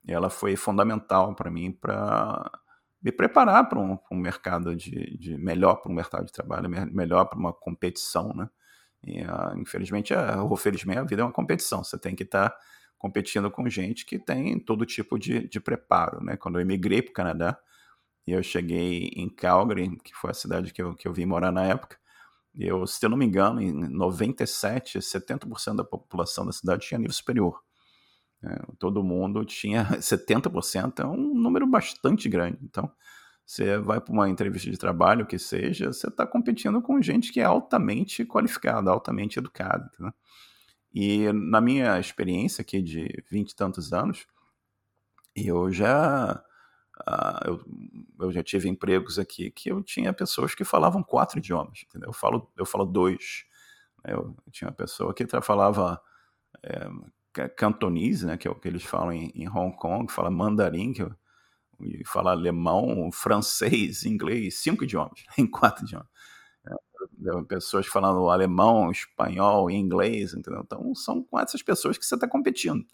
[0.07, 2.51] ela foi fundamental para mim para
[3.01, 7.25] me preparar para um, um, mercado de, de melhor para um mercado de trabalho, melhor
[7.25, 8.47] para uma competição, né?
[9.05, 11.83] E, uh, infelizmente, uh, ou felizmente, a vida é uma competição.
[11.83, 12.57] Você tem que estar tá
[12.97, 16.23] competindo com gente que tem todo tipo de, de preparo.
[16.23, 16.35] Né?
[16.35, 17.59] Quando eu emigrei para o Canadá,
[18.27, 21.51] e eu cheguei em Calgary, que foi a cidade que eu, que eu vim morar
[21.51, 21.97] na época,
[22.57, 27.13] eu, se eu não me engano, em 97, 70% da população da cidade tinha nível
[27.13, 27.61] superior.
[28.43, 32.57] É, todo mundo tinha 70%, é um número bastante grande.
[32.63, 32.91] Então,
[33.45, 37.39] Você vai para uma entrevista de trabalho, que seja, você está competindo com gente que
[37.39, 39.91] é altamente qualificada, altamente educada.
[39.99, 40.11] Né?
[40.93, 44.25] E na minha experiência aqui de vinte e tantos anos,
[45.35, 46.43] eu já
[47.01, 47.65] Uh, eu,
[48.21, 52.07] eu, já tive empregos aqui que eu tinha pessoas que falavam quatro idiomas, entendeu?
[52.07, 53.43] Eu falo, eu falo dois.
[54.01, 54.13] Né?
[54.13, 56.01] Eu, tinha uma pessoa que falava
[56.63, 60.93] é, cantonese, né, que é o que eles falam em, em Hong Kong, fala mandarim,
[60.93, 61.13] que eu,
[61.79, 66.07] e fala alemão, francês, inglês, cinco idiomas, em quatro idiomas.
[66.67, 70.61] É, pessoas falando alemão, espanhol, inglês, entendeu?
[70.63, 72.85] Então são com essas pessoas que você está competindo.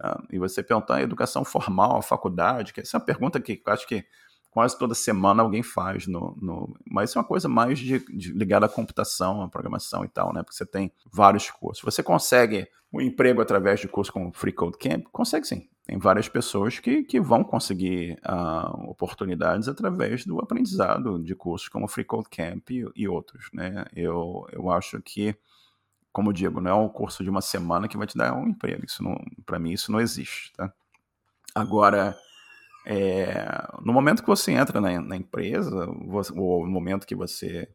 [0.00, 3.62] Ah, e você perguntar a educação formal, a faculdade, que essa é uma pergunta que
[3.64, 4.04] eu acho que
[4.50, 8.66] quase toda semana alguém faz, no, no mas é uma coisa mais de, de ligada
[8.66, 10.42] à computação, à programação e tal, né?
[10.42, 11.82] Porque você tem vários cursos.
[11.84, 15.04] Você consegue um emprego através de curso como Free Code Camp?
[15.10, 15.68] Consegue sim.
[15.84, 21.88] Tem várias pessoas que, que vão conseguir uh, oportunidades através do aprendizado de cursos como
[21.88, 23.84] Free Code Camp e, e outros, né?
[23.94, 25.36] Eu, eu acho que
[26.12, 28.84] como digo, não é um curso de uma semana que vai te dar um emprego.
[28.84, 29.02] Isso
[29.46, 30.72] para mim isso não existe, tá?
[31.54, 32.16] Agora,
[32.84, 33.46] é,
[33.82, 37.68] no momento que você entra na, na empresa, você, ou no momento que você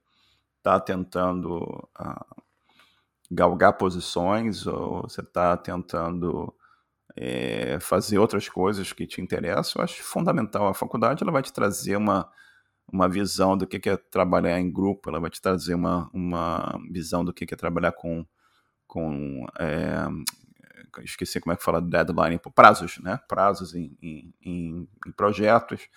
[0.57, 1.63] está tentando
[1.99, 2.43] uh,
[3.31, 6.53] galgar posições, ou você está tentando
[7.19, 10.67] é, fazer outras coisas que te interessam, eu acho fundamental.
[10.67, 12.31] A faculdade ela vai te trazer uma,
[12.91, 17.25] uma visão do que é trabalhar em grupo, ela vai te trazer uma, uma visão
[17.25, 18.23] do que é trabalhar com,
[18.85, 20.07] com é,
[21.03, 23.19] esqueci como é que fala deadline, prazos, né?
[23.27, 25.87] Prazos em, em, em, projetos.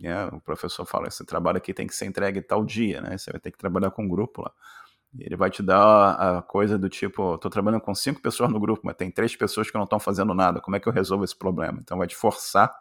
[0.00, 0.26] Né?
[0.26, 3.16] O professor fala, esse trabalho aqui tem que ser entregue tal dia, né?
[3.16, 4.52] Você vai ter que trabalhar com um grupo lá.
[5.20, 8.82] Ele vai te dar a coisa do tipo, estou trabalhando com cinco pessoas no grupo,
[8.84, 10.60] mas tem três pessoas que não estão fazendo nada.
[10.60, 11.78] Como é que eu resolvo esse problema?
[11.80, 12.74] Então vai te forçar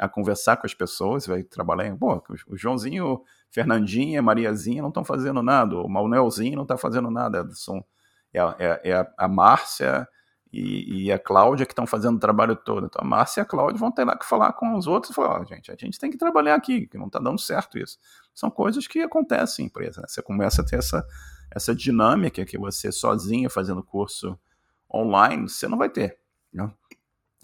[0.00, 5.04] a conversar com as pessoas, vai trabalhar em, pô, o Joãozinho, Fernandinha, Mariazinha não estão
[5.04, 7.84] fazendo nada, o Manuelzinho não está fazendo nada, são,
[8.32, 10.08] é, é, é a Márcia
[10.52, 12.86] e, e, a Cláudia que estão fazendo o trabalho todo.
[12.86, 15.14] Então a Márcia e a Cláudia vão ter lá que falar com os outros e
[15.14, 17.98] falar, oh, gente, a gente tem que trabalhar aqui, que não está dando certo isso.
[18.34, 20.06] São coisas que acontecem em empresa, né?
[20.08, 21.06] Você começa a ter essa,
[21.50, 24.38] essa dinâmica que você sozinho fazendo curso
[24.92, 26.18] online, você não vai ter.
[26.52, 26.70] Né?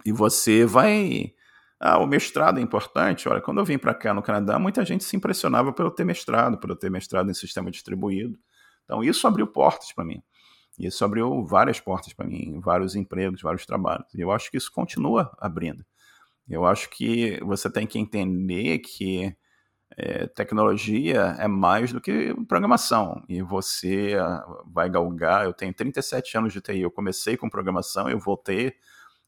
[0.05, 1.35] E você vai
[1.79, 3.29] ah, o mestrado é importante.
[3.29, 6.59] Olha, quando eu vim para cá no Canadá, muita gente se impressionava pelo ter mestrado,
[6.59, 8.39] pelo ter mestrado em sistema distribuído.
[8.85, 10.23] Então, isso abriu portas para mim.
[10.79, 14.07] Isso abriu várias portas para mim, vários empregos, vários trabalhos.
[14.15, 15.85] E eu acho que isso continua abrindo.
[16.49, 19.35] Eu acho que você tem que entender que
[19.97, 23.23] é, tecnologia é mais do que programação.
[23.29, 25.45] E você ah, vai galgar.
[25.45, 26.81] Eu tenho 37 anos de TI.
[26.81, 28.75] Eu comecei com programação, eu voltei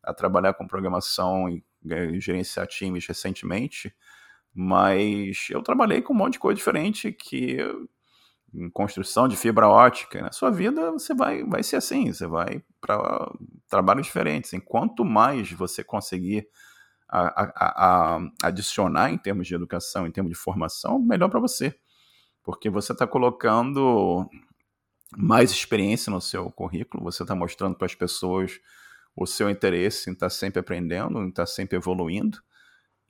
[0.02, 3.94] a trabalhar com programação e é, gerenciar times recentemente,
[4.54, 7.58] mas eu trabalhei com um monte de coisa diferente que
[8.52, 12.62] em construção de fibra ótica, na sua vida você vai, vai ser assim, você vai
[12.80, 13.30] para
[13.68, 14.52] trabalhos diferentes.
[14.52, 16.48] Enquanto mais você conseguir
[17.08, 21.74] a, a, a, adicionar em termos de educação, em termos de formação, melhor para você.
[22.42, 24.28] Porque você está colocando
[25.16, 28.60] mais experiência no seu currículo, você está mostrando para as pessoas
[29.16, 32.38] o seu interesse em estar tá sempre aprendendo, em estar tá sempre evoluindo.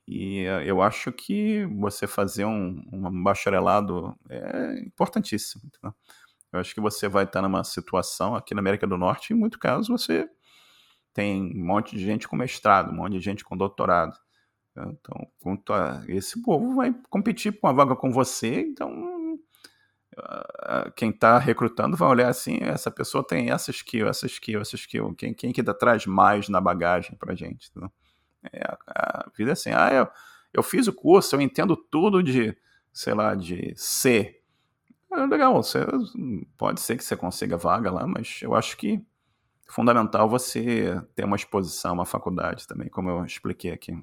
[0.07, 5.61] E eh, eu acho que você fazer um, um bacharelado é importantíssimo.
[5.65, 5.93] Entendeu?
[6.51, 9.59] Eu acho que você vai estar numa situação aqui na América do Norte, em muito
[9.59, 10.27] caso, você
[11.13, 14.17] tem um monte de gente com mestrado, um monte de gente com doutorado.
[14.77, 19.19] Então, quanto a esse povo vai competir por uma vaga com você, então
[20.95, 25.13] quem está recrutando vai olhar assim, essa pessoa tem essa skill, essa skill, essa skill.
[25.15, 27.71] Quem, quem que traz mais na bagagem para gente?
[28.51, 30.07] É, a, a, vida é assim, ah, eu,
[30.53, 32.55] eu fiz o curso, eu entendo tudo de,
[32.91, 34.41] sei lá, de C.
[35.11, 35.79] É legal, você,
[36.57, 39.03] pode ser que você consiga vaga lá, mas eu acho que
[39.69, 43.97] fundamental você ter uma exposição, uma faculdade também, como eu expliquei aqui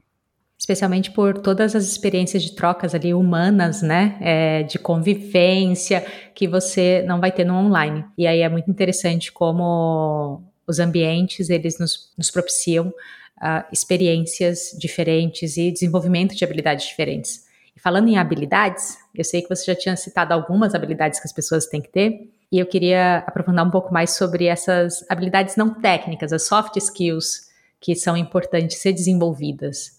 [0.59, 6.05] especialmente por todas as experiências de trocas ali humanas, né, é, de convivência
[6.35, 8.05] que você não vai ter no online.
[8.17, 15.57] E aí é muito interessante como os ambientes eles nos, nos propiciam uh, experiências diferentes
[15.57, 17.47] e desenvolvimento de habilidades diferentes.
[17.77, 21.33] E falando em habilidades, eu sei que você já tinha citado algumas habilidades que as
[21.33, 22.31] pessoas têm que ter.
[22.51, 27.47] E eu queria aprofundar um pouco mais sobre essas habilidades não técnicas, as soft skills
[27.81, 29.99] que são importantes ser desenvolvidas.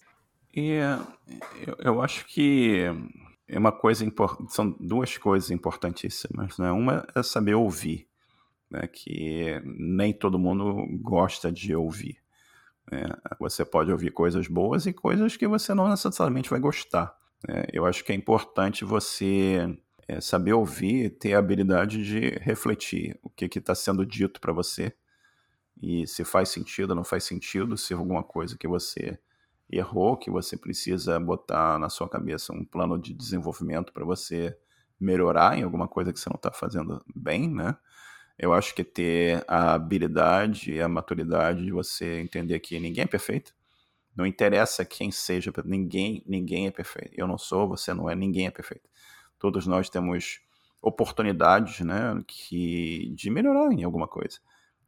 [0.54, 0.78] E
[1.66, 2.84] eu, eu acho que
[3.46, 4.04] é uma coisa
[4.48, 6.70] são duas coisas importantíssimas, né?
[6.70, 8.06] Uma é saber ouvir,
[8.70, 8.86] né?
[8.86, 12.18] Que nem todo mundo gosta de ouvir.
[12.90, 13.04] Né?
[13.38, 17.14] Você pode ouvir coisas boas e coisas que você não necessariamente vai gostar.
[17.48, 19.78] É, eu acho que é importante você
[20.08, 24.92] é, saber ouvir, ter a habilidade de refletir o que está sendo dito para você
[25.80, 29.18] e se faz sentido não faz sentido, se alguma coisa que você
[29.70, 34.56] errou, que você precisa botar na sua cabeça um plano de desenvolvimento para você
[34.98, 37.76] melhorar em alguma coisa que você não está fazendo bem, né?
[38.38, 43.06] Eu acho que ter a habilidade e a maturidade de você entender que ninguém é
[43.06, 43.52] perfeito.
[44.16, 47.12] Não interessa quem seja, ninguém, ninguém é perfeito.
[47.16, 48.88] Eu não sou, você não é, ninguém é perfeito.
[49.38, 50.40] Todos nós temos
[50.80, 54.38] oportunidades, né, que de melhorar em alguma coisa.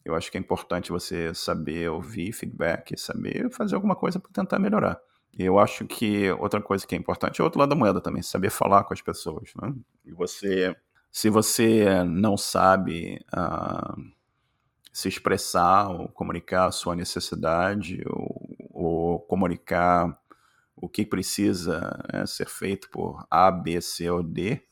[0.04, 4.58] Eu acho que é importante você saber ouvir feedback, saber fazer alguma coisa para tentar
[4.58, 4.98] melhorar.
[5.38, 8.22] Eu acho que outra coisa que é importante é o outro lado da moeda também,
[8.22, 9.52] saber falar com as pessoas.
[9.60, 9.74] Né?
[10.04, 10.74] E você,
[11.12, 14.02] se você não sabe uh,
[14.92, 20.19] se expressar ou comunicar a sua necessidade ou, ou comunicar
[20.80, 24.62] o que precisa né, ser feito por A, B, C ou D,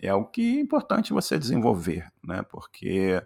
[0.00, 2.42] é algo que é importante você desenvolver, né?
[2.48, 3.20] Porque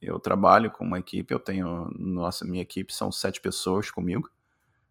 [0.00, 4.30] eu trabalho com uma equipe, eu tenho, nossa, minha equipe são sete pessoas comigo,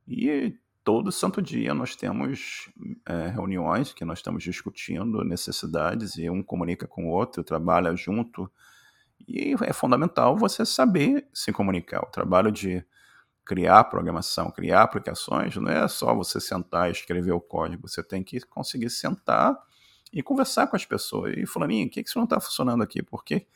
[0.07, 2.69] e todo santo dia nós temos
[3.07, 8.49] é, reuniões que nós estamos discutindo necessidades, e um comunica com o outro, trabalha junto,
[9.27, 12.01] e é fundamental você saber se comunicar.
[12.03, 12.85] O trabalho de
[13.45, 18.23] criar programação, criar aplicações, não é só você sentar e escrever o código, você tem
[18.23, 19.57] que conseguir sentar
[20.13, 21.35] e conversar com as pessoas.
[21.37, 23.01] E fulaninho, o que, que isso não está funcionando aqui?
[23.01, 23.47] Por que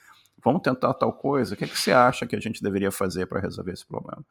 [0.43, 3.39] vamos tentar tal coisa, o que, que você acha que a gente deveria fazer para
[3.39, 4.25] resolver esse problema?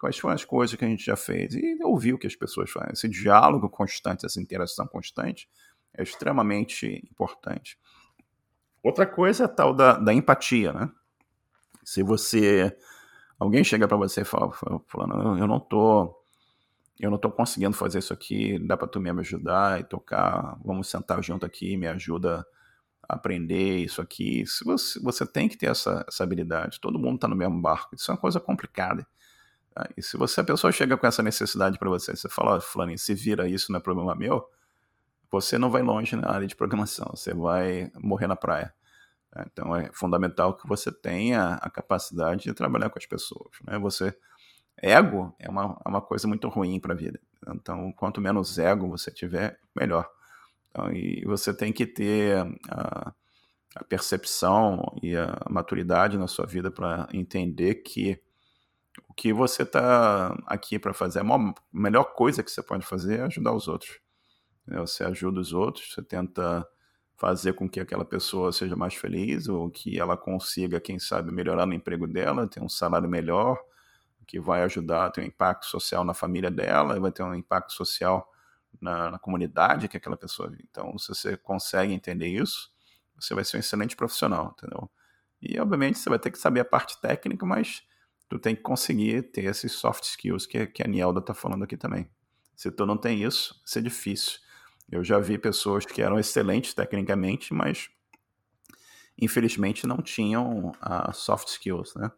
[0.00, 1.54] Quais foram as coisas que a gente já fez?
[1.54, 2.92] E ouvir o que as pessoas fazem.
[2.92, 5.48] Esse diálogo constante, essa interação constante
[5.94, 7.78] é extremamente importante.
[8.82, 10.90] Outra coisa é a tal da, da empatia, né?
[11.82, 12.76] Se você.
[13.38, 14.52] Alguém chega para você e fala,
[14.86, 16.20] falando, eu não tô.
[16.98, 20.88] Eu não tô conseguindo fazer isso aqui, dá para tu me ajudar e tocar, vamos
[20.88, 22.46] sentar junto aqui, me ajuda
[23.08, 24.46] aprender isso aqui.
[24.46, 26.80] Se você, você tem que ter essa, essa habilidade.
[26.80, 27.94] Todo mundo está no mesmo barco.
[27.94, 29.06] Isso é uma coisa complicada.
[29.74, 29.88] Tá?
[29.96, 33.14] E se você a pessoa chega com essa necessidade para você, você fala, oh, se
[33.14, 34.48] vira isso não é problema meu,
[35.30, 37.10] você não vai longe na área de programação.
[37.14, 38.72] Você vai morrer na praia.
[39.34, 39.44] Tá?
[39.52, 43.50] Então é fundamental que você tenha a capacidade de trabalhar com as pessoas.
[43.66, 43.76] Né?
[43.80, 44.16] Você
[44.80, 47.20] ego é uma, é uma coisa muito ruim para a vida.
[47.48, 50.08] Então, quanto menos ego você tiver, melhor.
[50.70, 52.38] Então, e você tem que ter
[52.70, 53.12] a,
[53.74, 58.22] a percepção e a maturidade na sua vida para entender que
[59.08, 61.24] o que você está aqui para fazer, a
[61.72, 63.98] melhor coisa que você pode fazer é ajudar os outros.
[64.66, 66.66] Você ajuda os outros, você tenta
[67.16, 71.66] fazer com que aquela pessoa seja mais feliz ou que ela consiga, quem sabe, melhorar
[71.66, 73.58] no emprego dela, ter um salário melhor,
[74.26, 78.30] que vai ajudar, ter um impacto social na família dela, vai ter um impacto social
[78.80, 80.64] na, na comunidade que aquela pessoa vive.
[80.70, 82.70] Então, se você consegue entender isso,
[83.18, 84.90] você vai ser um excelente profissional, entendeu?
[85.40, 87.82] E, obviamente, você vai ter que saber a parte técnica, mas
[88.28, 91.76] tu tem que conseguir ter esses soft skills que, que a Nielda está falando aqui
[91.76, 92.08] também.
[92.56, 94.38] Se tu não tem isso, vai ser difícil.
[94.90, 97.88] Eu já vi pessoas que eram excelentes tecnicamente, mas
[99.18, 102.10] infelizmente não tinham a soft skills, né?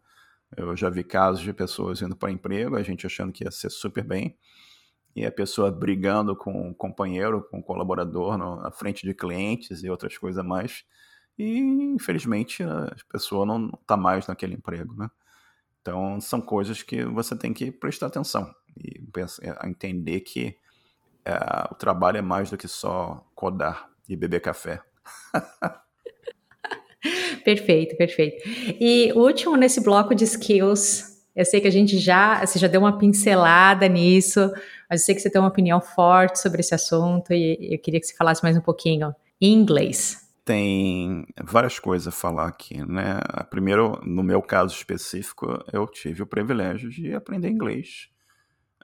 [0.55, 3.69] Eu já vi casos de pessoas indo para emprego, a gente achando que ia ser
[3.69, 4.37] super bem,
[5.15, 9.83] e a pessoa brigando com o companheiro, com o colaborador no, na frente de clientes
[9.83, 10.85] e outras coisas mais.
[11.37, 15.09] E, infelizmente, a pessoa não está mais naquele emprego, né?
[15.81, 20.55] Então, são coisas que você tem que prestar atenção e pensar, é, entender que
[21.27, 24.79] é, o trabalho é mais do que só codar e beber café.
[27.43, 28.47] perfeito, perfeito.
[28.79, 32.67] E o último nesse bloco de skills, eu sei que a gente já, você já
[32.67, 34.39] deu uma pincelada nisso,
[34.89, 37.99] mas eu sei que você tem uma opinião forte sobre esse assunto e eu queria
[37.99, 40.25] que você falasse mais um pouquinho em inglês.
[40.45, 43.19] Tem várias coisas a falar aqui, né?
[43.49, 48.07] Primeiro, no meu caso específico, eu tive o privilégio de aprender inglês.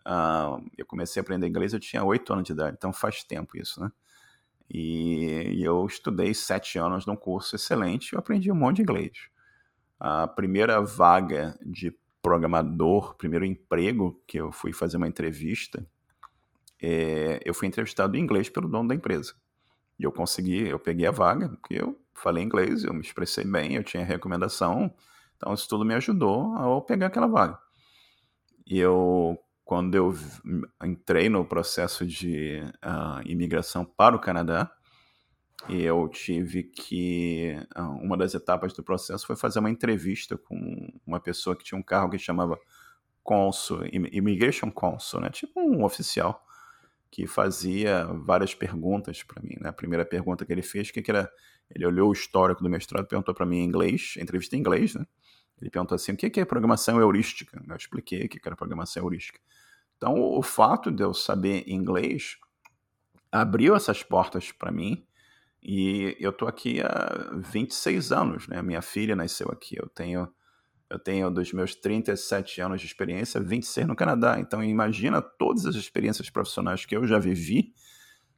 [0.05, 3.57] Uh, eu comecei a aprender inglês, eu tinha oito anos de idade, então faz tempo
[3.57, 3.91] isso, né?
[4.69, 9.11] E, e eu estudei sete anos num curso excelente, eu aprendi um monte de inglês.
[9.99, 15.85] A primeira vaga de programador, primeiro emprego que eu fui fazer uma entrevista,
[16.81, 19.33] é, eu fui entrevistado em inglês pelo dono da empresa.
[19.97, 23.75] E eu consegui, eu peguei a vaga, porque eu falei inglês, eu me expressei bem,
[23.75, 24.93] eu tinha recomendação,
[25.37, 27.57] então isso tudo me ajudou a pegar aquela vaga.
[28.65, 30.13] E eu, quando eu
[30.83, 34.71] entrei no processo de uh, imigração para o Canadá,
[35.69, 37.57] eu tive que.
[37.75, 41.79] Uh, uma das etapas do processo foi fazer uma entrevista com uma pessoa que tinha
[41.79, 42.59] um carro que chamava
[43.23, 45.29] Consul, Immigration Consul, né?
[45.29, 46.43] Tipo um oficial
[47.09, 49.55] que fazia várias perguntas para mim.
[49.61, 49.69] Né?
[49.69, 51.31] A primeira pergunta que ele fez, que, que era,
[51.69, 55.05] ele olhou o histórico do mestrado, perguntou para mim em inglês, entrevista em inglês, né?
[55.63, 57.63] Ele perguntou assim, o que é programação heurística?
[57.65, 59.39] Eu expliquei o que era programação heurística.
[59.95, 62.35] Então, o fato de eu saber inglês
[63.31, 65.07] abriu essas portas para mim
[65.61, 68.61] e eu tô aqui há 26 anos, né?
[68.61, 70.27] Minha filha nasceu aqui, eu tenho
[70.89, 74.37] eu tenho dos meus 37 anos de experiência, 26 no Canadá.
[74.39, 77.73] Então imagina todas as experiências profissionais que eu já vivi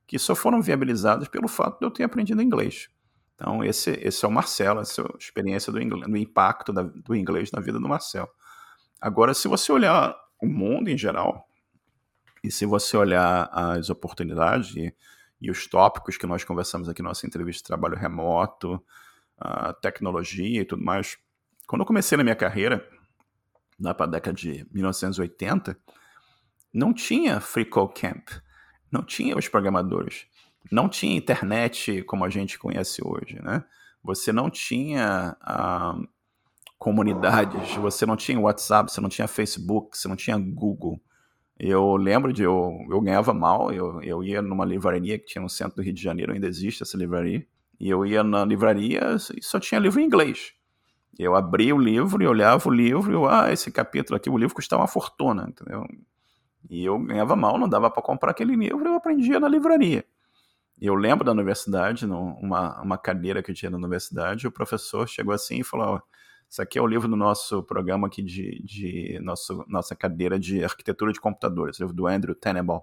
[0.05, 2.87] que só foram viabilizadas pelo fato de eu ter aprendido inglês.
[3.35, 6.83] Então esse, esse é o Marcelo, essa é a experiência do, inglês, do impacto da,
[6.83, 8.29] do inglês na vida do Marcelo.
[8.99, 11.47] Agora, se você olhar o mundo em geral,
[12.43, 14.93] e se você olhar as oportunidades e,
[15.41, 18.83] e os tópicos que nós conversamos aqui na nossa entrevista de trabalho remoto,
[19.81, 21.17] tecnologia e tudo mais,
[21.67, 22.87] quando eu comecei na minha carreira,
[23.79, 25.77] lá para a década de 1980,
[26.73, 28.29] não tinha Free Camp,
[28.91, 30.27] não tinha os programadores,
[30.71, 33.63] não tinha internet como a gente conhece hoje, né?
[34.03, 35.97] Você não tinha ah,
[36.77, 41.01] comunidades, você não tinha WhatsApp, você não tinha Facebook, você não tinha Google.
[41.57, 45.49] Eu lembro de eu, eu ganhava mal, eu, eu ia numa livraria que tinha no
[45.49, 47.45] centro do Rio de Janeiro, ainda existe essa livraria,
[47.79, 50.53] e eu ia na livraria e só tinha livro em inglês.
[51.17, 54.37] Eu abria o livro e olhava o livro e eu, ah, esse capítulo aqui, o
[54.37, 55.85] livro custava uma fortuna, entendeu?
[56.69, 60.05] E eu ganhava mal, não dava para comprar aquele livro, eu aprendia na livraria.
[60.79, 65.33] Eu lembro da universidade, numa uma cadeira que eu tinha na universidade, o professor chegou
[65.33, 66.01] assim e falou:
[66.49, 70.63] Isso aqui é o livro do nosso programa aqui de, de nosso, nossa cadeira de
[70.63, 72.81] arquitetura de computadores, livro do Andrew Tenenbaum.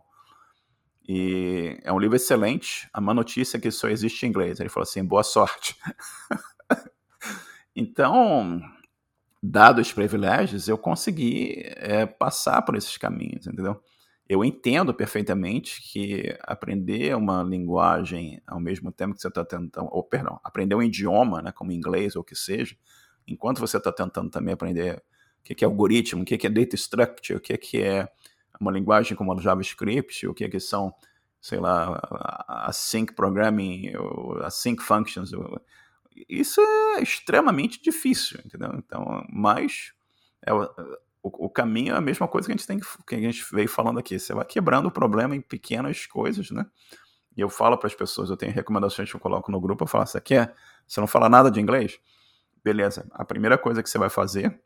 [1.07, 2.89] E é um livro excelente.
[2.93, 4.61] A má notícia é que só existe em inglês.
[4.61, 5.77] Ele falou assim: boa sorte.
[7.75, 8.61] Então,
[9.43, 13.83] dados os privilégios, eu consegui é, passar por esses caminhos, entendeu?
[14.33, 20.03] Eu entendo perfeitamente que aprender uma linguagem ao mesmo tempo que você está tentando, ou
[20.03, 22.75] perdão, aprender um idioma, né, como inglês ou o que seja,
[23.29, 25.05] enquanto você está tentando também aprender
[25.41, 28.09] o que é algoritmo, o que é data structure, o que é
[28.59, 30.95] uma linguagem como o JavaScript, o que, são,
[31.39, 32.01] sei lá,
[32.49, 33.93] async programming,
[34.45, 35.31] async functions,
[36.27, 36.59] isso
[36.97, 38.73] é extremamente difícil, entendeu?
[38.79, 39.93] Então, mas
[40.47, 40.53] é,
[41.23, 43.69] o, o, caminho é a mesma coisa que a gente tem que a gente veio
[43.69, 44.19] falando aqui.
[44.19, 46.67] Você vai quebrando o problema em pequenas coisas, né?
[47.37, 49.89] E eu falo para as pessoas, eu tenho recomendações que eu coloco no grupo, eu
[49.89, 50.55] falo, você quer?
[50.87, 51.99] Você não fala nada de inglês?
[52.63, 53.09] Beleza.
[53.13, 54.61] A primeira coisa que você vai fazer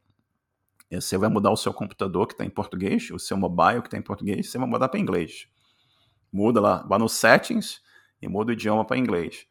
[0.91, 3.89] é você vai mudar o seu computador que está em português, o seu mobile que
[3.89, 5.49] está em português, você vai mudar para inglês.
[6.33, 7.81] Muda lá, vai no settings
[8.21, 9.47] e muda o idioma para inglês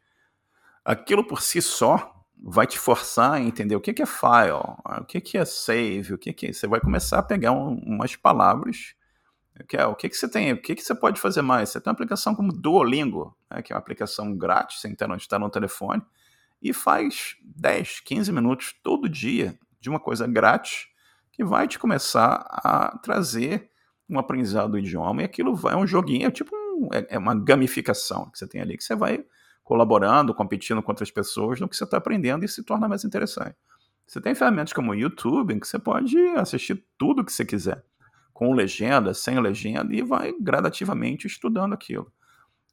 [0.86, 4.52] aquilo por si só vai te forçar a entender o que é file,
[5.00, 6.52] o que é save, o que é.
[6.52, 8.94] Você vai começar a pegar um, umas palavras.
[9.68, 10.52] Que é, o que, que você tem?
[10.52, 11.70] O que, que você pode fazer mais?
[11.70, 15.48] Você tem uma aplicação como Duolingo, né, que é uma aplicação grátis, onde estar no
[15.48, 16.02] telefone,
[16.60, 20.88] e faz 10, 15 minutos todo dia de uma coisa grátis
[21.32, 23.70] que vai te começar a trazer
[24.08, 25.22] um aprendizado do idioma.
[25.22, 28.46] E aquilo vai, é um joguinho, é tipo um, é, é uma gamificação que você
[28.46, 29.24] tem ali, que você vai
[29.66, 33.56] colaborando, competindo com outras pessoas no que você está aprendendo e se torna mais interessante.
[34.06, 37.84] Você tem ferramentas como o YouTube, em que você pode assistir tudo que você quiser,
[38.32, 42.12] com legenda, sem legenda, e vai gradativamente estudando aquilo.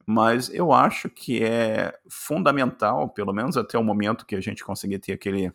[0.05, 4.99] Mas eu acho que é fundamental, pelo menos até o momento que a gente conseguir
[4.99, 5.51] ter aquele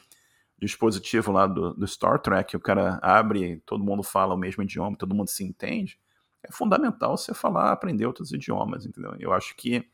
[0.60, 4.96] dispositivo lá do, do Star Trek, o cara abre, todo mundo fala o mesmo idioma,
[4.96, 6.00] todo mundo se entende,
[6.42, 9.14] é fundamental você falar, aprender outros idiomas, entendeu?
[9.20, 9.88] Eu acho que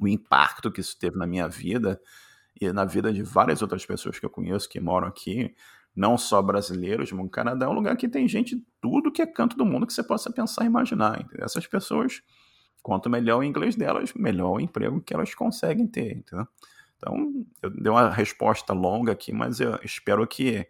[0.00, 2.00] o impacto que isso teve na minha vida
[2.60, 5.54] e na vida de várias outras pessoas que eu conheço que moram aqui,
[5.94, 9.22] não só brasileiros, mas o Canadá é um lugar que tem gente de tudo que
[9.22, 11.20] é canto do mundo que você possa pensar e imaginar.
[11.20, 11.44] Entendeu?
[11.44, 12.22] Essas pessoas,
[12.82, 16.18] quanto melhor o inglês delas, melhor o emprego que elas conseguem ter.
[16.18, 16.46] Entendeu?
[16.96, 20.66] Então, eu dei uma resposta longa aqui, mas eu espero que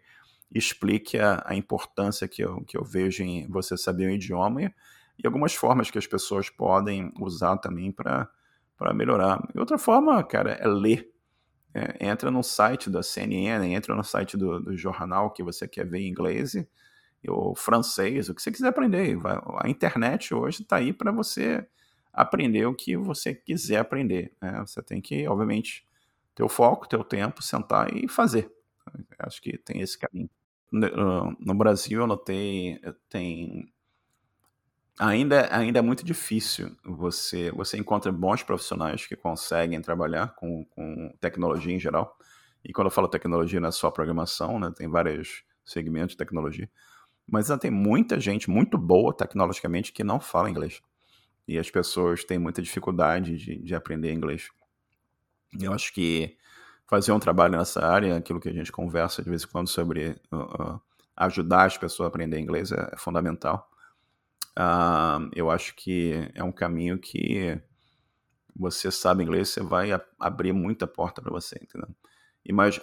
[0.51, 4.73] explique a, a importância que eu, que eu vejo em você saber o idioma e,
[5.19, 8.29] e algumas formas que as pessoas podem usar também para
[8.79, 9.45] para melhorar.
[9.53, 11.11] E outra forma, cara, é ler.
[11.71, 15.85] É, entra no site da CNN, entra no site do, do jornal que você quer
[15.85, 16.55] ver em inglês,
[17.27, 19.17] ou francês, o que você quiser aprender.
[19.57, 21.67] A internet hoje está aí para você
[22.11, 24.33] aprender o que você quiser aprender.
[24.41, 24.63] Né?
[24.65, 25.85] Você tem que, obviamente,
[26.33, 28.49] ter o foco, ter o tempo, sentar e fazer.
[29.19, 30.29] Acho que tem esse caminho.
[30.71, 33.71] No, no Brasil, eu notei, tem
[34.99, 41.11] ainda, ainda é muito difícil você você encontra bons profissionais que conseguem trabalhar com, com
[41.19, 42.17] tecnologia em geral
[42.63, 46.69] e quando eu falo tecnologia não é só programação né tem vários segmentos de tecnologia
[47.25, 50.81] mas ainda tem muita gente muito boa tecnologicamente que não fala inglês
[51.49, 54.49] e as pessoas têm muita dificuldade de, de aprender inglês.
[55.59, 56.37] Eu acho que
[56.85, 60.15] fazer um trabalho nessa área, aquilo que a gente conversa de vez em quando sobre
[60.31, 60.81] uh, uh,
[61.17, 63.67] ajudar as pessoas a aprender inglês é, é fundamental.
[64.59, 67.57] Uh, eu acho que é um caminho que
[68.53, 69.89] você sabe inglês, você vai
[70.19, 71.87] abrir muita porta para você, entendeu?
[72.45, 72.77] E mas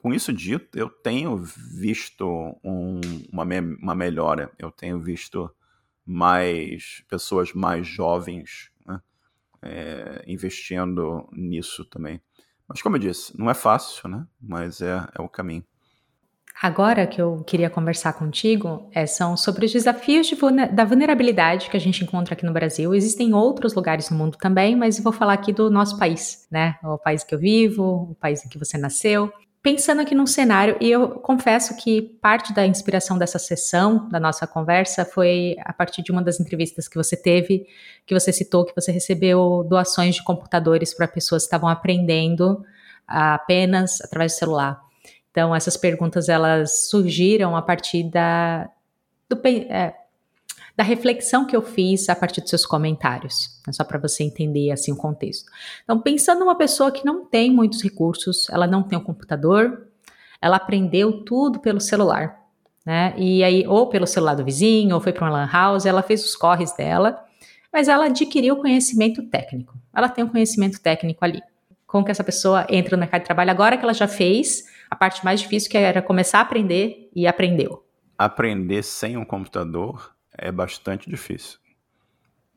[0.00, 2.26] com isso dito, eu tenho visto
[2.64, 3.00] um,
[3.30, 4.50] uma, me, uma melhora.
[4.58, 5.50] Eu tenho visto
[6.04, 9.02] mais pessoas mais jovens né,
[9.60, 12.22] é, investindo nisso também.
[12.66, 14.26] Mas como eu disse, não é fácil, né?
[14.40, 15.64] Mas é, é o caminho.
[16.60, 20.36] Agora que eu queria conversar contigo é, são sobre os desafios de,
[20.72, 22.94] da vulnerabilidade que a gente encontra aqui no Brasil.
[22.94, 26.74] Existem outros lugares no mundo também, mas eu vou falar aqui do nosso país, né?
[26.82, 29.32] O país que eu vivo, o país em que você nasceu
[29.62, 34.46] pensando aqui num cenário, e eu confesso que parte da inspiração dessa sessão, da nossa
[34.46, 37.66] conversa, foi a partir de uma das entrevistas que você teve,
[38.06, 42.64] que você citou que você recebeu doações de computadores para pessoas que estavam aprendendo
[43.06, 44.87] apenas através do celular.
[45.30, 48.68] Então, essas perguntas elas surgiram a partir da,
[49.28, 49.94] do, é,
[50.76, 54.70] da reflexão que eu fiz a partir dos seus comentários, né, só para você entender
[54.70, 55.50] assim o contexto.
[55.82, 59.88] Então, pensando numa pessoa que não tem muitos recursos, ela não tem um computador,
[60.40, 62.38] ela aprendeu tudo pelo celular,
[62.86, 63.12] né?
[63.16, 66.24] E aí, ou pelo celular do vizinho, ou foi para uma lan house, ela fez
[66.24, 67.22] os corres dela,
[67.72, 69.74] mas ela adquiriu conhecimento técnico.
[69.92, 71.42] Ela tem um conhecimento técnico ali.
[71.86, 74.96] Como que essa pessoa entra no mercado de trabalho agora que ela já fez a
[74.96, 77.84] parte mais difícil, que era começar a aprender e aprendeu?
[78.16, 81.58] Aprender sem um computador é bastante difícil.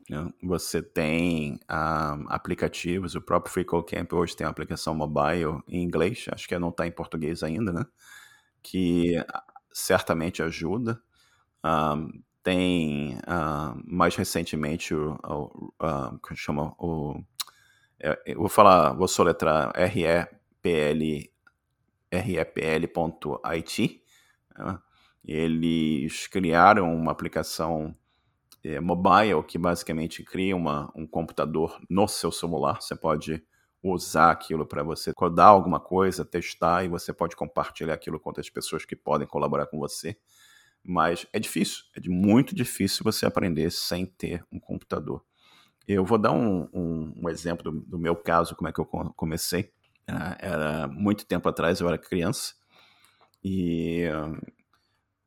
[0.08, 0.30] Né?
[0.42, 6.48] Você tem uh, aplicativos, o próprio FreeCodeCamp hoje tem uma aplicação mobile em inglês, acho
[6.48, 7.86] que não está em português ainda, né?
[8.62, 9.24] Que
[9.72, 11.00] certamente ajuda.
[11.64, 13.18] Uh, tem
[13.84, 17.22] mais recentemente o, o uh, como chama o
[18.00, 21.30] é, eu vou falar vou soletrar repl
[22.18, 24.02] repl.it
[24.58, 24.78] né?
[25.24, 27.96] Eles criaram uma aplicação
[28.64, 32.80] é, mobile que basicamente cria uma, um computador no seu celular.
[32.80, 33.42] Você pode
[33.82, 38.48] usar aquilo para você codar alguma coisa, testar e você pode compartilhar aquilo com outras
[38.50, 40.16] pessoas que podem colaborar com você.
[40.84, 45.24] Mas é difícil, é muito difícil você aprender sem ter um computador.
[45.86, 48.86] Eu vou dar um, um, um exemplo do, do, meu caso, como é que eu
[49.16, 49.72] comecei.
[50.06, 52.54] Era, era muito tempo atrás, eu era criança.
[53.44, 54.04] E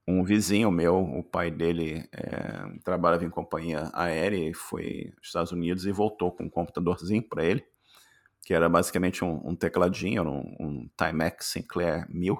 [0.07, 5.51] um vizinho meu, o pai dele é, trabalhava em companhia aérea e foi aos Estados
[5.51, 7.65] Unidos e voltou com um computadorzinho para ele,
[8.45, 12.37] que era basicamente um, um tecladinho, um, um Timex Sinclair 1000,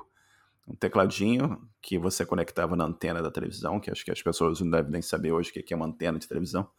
[0.67, 4.69] um tecladinho que você conectava na antena da televisão, que acho que as pessoas não
[4.69, 6.69] devem nem saber hoje o que é uma antena de televisão,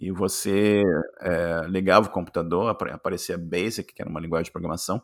[0.00, 0.82] e você
[1.20, 5.02] é, ligava o computador, aparecia Basic, que era uma linguagem de programação,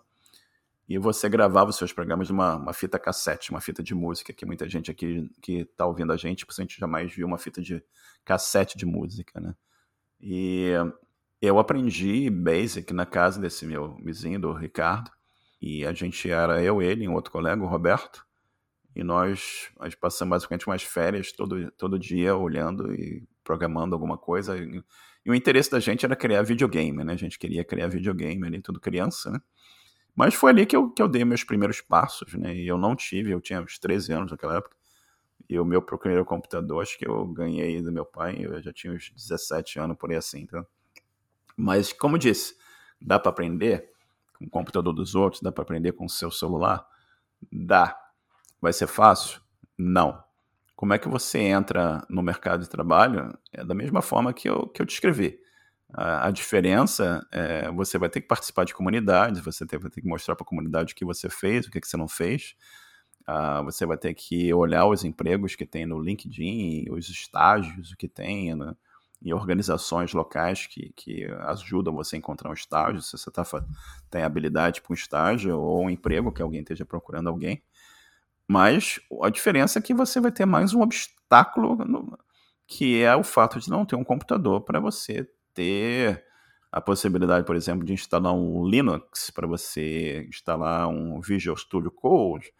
[0.88, 4.46] e você gravava os seus programas numa uma fita cassete, uma fita de música, que
[4.46, 7.84] muita gente aqui que está ouvindo a gente, possivelmente jamais viu uma fita de
[8.24, 9.54] cassete de música, né?
[10.18, 10.70] E
[11.42, 15.10] eu aprendi Basic na casa desse meu vizinho, do Ricardo,
[15.60, 18.24] e a gente era eu, ele e um outro colega, o Roberto,
[18.94, 24.58] e nós, nós passamos basicamente umas férias todo, todo dia olhando e programando alguma coisa.
[24.58, 24.82] E,
[25.30, 27.12] o interesse da gente era criar videogame, né?
[27.12, 29.40] A gente queria criar videogame ali, tudo criança, né?
[30.14, 32.54] Mas foi ali que eu, que eu dei meus primeiros passos, né?
[32.54, 34.76] E eu não tive, eu tinha uns 13 anos naquela época.
[35.48, 38.92] E o meu primeiro computador, acho que eu ganhei do meu pai, eu já tinha
[38.92, 40.66] uns 17 anos, por aí assim, então.
[41.56, 42.56] Mas, como disse,
[43.00, 43.90] dá para aprender
[44.38, 46.86] com o computador dos outros, dá para aprender com o seu celular?
[47.52, 47.96] Dá.
[48.60, 49.40] Vai ser fácil?
[49.78, 50.25] Não.
[50.76, 53.36] Como é que você entra no mercado de trabalho?
[53.50, 55.40] É da mesma forma que eu, que eu descrevi.
[55.92, 60.02] A, a diferença é você vai ter que participar de comunidades, você ter, vai ter
[60.02, 62.54] que mostrar para a comunidade o que você fez, o que, que você não fez.
[63.28, 68.06] Uh, você vai ter que olhar os empregos que tem no LinkedIn, os estágios que
[68.06, 68.76] tem né,
[69.22, 73.42] em organizações locais que, que ajudam você a encontrar um estágio, se você tá,
[74.10, 77.62] tem habilidade para um estágio ou um emprego que alguém esteja procurando alguém.
[78.48, 82.18] Mas a diferença é que você vai ter mais um obstáculo, no,
[82.66, 86.24] que é o fato de não ter um computador para você ter
[86.70, 92.52] a possibilidade, por exemplo, de instalar um Linux para você instalar um Visual Studio Code,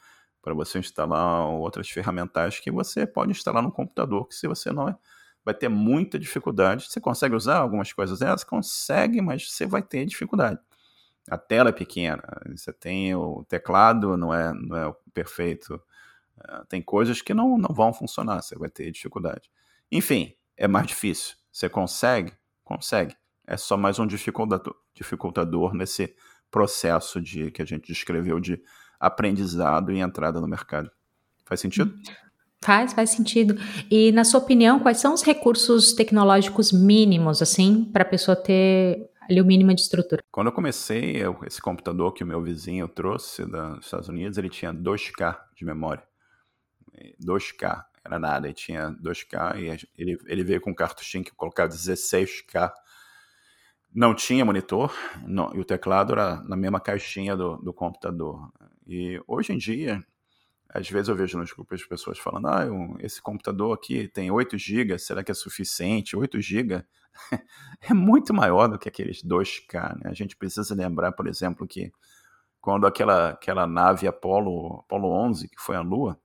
[0.43, 4.89] para você instalar outras ferramentas que você pode instalar no computador, que se você não
[4.89, 4.97] é,
[5.45, 6.87] vai ter muita dificuldade.
[6.89, 8.45] Você consegue usar algumas coisas dessas?
[8.45, 10.59] Consegue, mas você vai ter dificuldade.
[11.31, 12.23] A tela é pequena,
[12.55, 15.81] você tem o teclado, não é, não é perfeito.
[16.49, 19.51] É, tem coisas que não, não vão funcionar, você vai ter dificuldade.
[19.91, 21.35] Enfim, é mais difícil.
[21.51, 22.33] Você consegue?
[22.63, 23.17] Consegue.
[23.47, 26.15] É só mais um dificultador, dificultador nesse
[26.51, 28.63] processo de que a gente descreveu de
[28.99, 30.91] aprendizado e entrada no mercado.
[31.45, 31.95] Faz sentido?
[32.63, 33.57] Faz, faz sentido.
[33.91, 39.09] E na sua opinião, quais são os recursos tecnológicos mínimos, assim, para a pessoa ter
[39.29, 40.23] ali o mínimo de estrutura?
[40.31, 44.49] Quando eu comecei, eu, esse computador que o meu vizinho trouxe dos Estados Unidos, ele
[44.49, 46.03] tinha 2K de memória.
[47.23, 51.73] 2K, era nada, ele tinha 2K e ele, ele veio com um cartuchinho que colocava
[51.73, 52.73] 16K.
[53.95, 54.95] Não tinha monitor
[55.27, 58.53] não, e o teclado era na mesma caixinha do, do computador.
[58.87, 60.05] E hoje em dia,
[60.77, 62.65] às vezes eu vejo nos grupos as pessoas falando: ah,
[63.01, 66.17] esse computador aqui tem 8 GB, será que é suficiente?
[66.17, 66.85] 8 GB
[67.81, 69.97] é muito maior do que aqueles 2K.
[69.97, 70.11] Né?
[70.11, 71.91] A gente precisa lembrar, por exemplo, que
[72.61, 76.19] quando aquela, aquela nave Apollo, Apollo 11, que foi à Lua,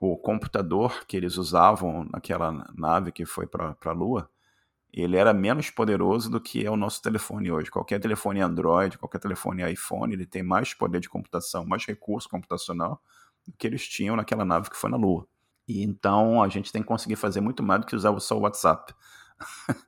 [0.00, 4.30] o computador que eles usavam naquela nave que foi para a Lua,
[4.92, 7.70] ele era menos poderoso do que é o nosso telefone hoje.
[7.70, 13.00] Qualquer telefone Android, qualquer telefone iPhone, ele tem mais poder de computação, mais recurso computacional
[13.56, 15.26] que eles tinham naquela nave que foi na Lua.
[15.66, 18.40] E então a gente tem que conseguir fazer muito mais do que usar só o
[18.40, 18.94] WhatsApp.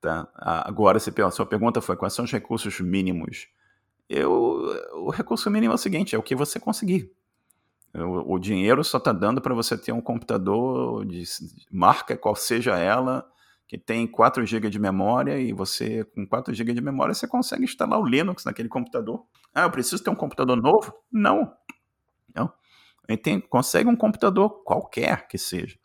[0.00, 0.28] tá?
[0.34, 3.48] Agora, se a sua pergunta foi quais são os recursos mínimos?
[4.08, 4.32] Eu,
[4.94, 7.12] o recurso mínimo é o seguinte: é o que você conseguir.
[7.94, 11.24] O, o dinheiro só está dando para você ter um computador de
[11.70, 13.28] marca, qual seja ela,
[13.66, 17.64] que tem 4 GB de memória e você, com 4 GB de memória, você consegue
[17.64, 19.24] instalar o Linux naquele computador.
[19.54, 20.92] Ah, eu preciso ter um computador novo?
[21.10, 21.52] Não.
[22.34, 22.52] Não.
[23.48, 25.76] Consegue um computador qualquer que seja.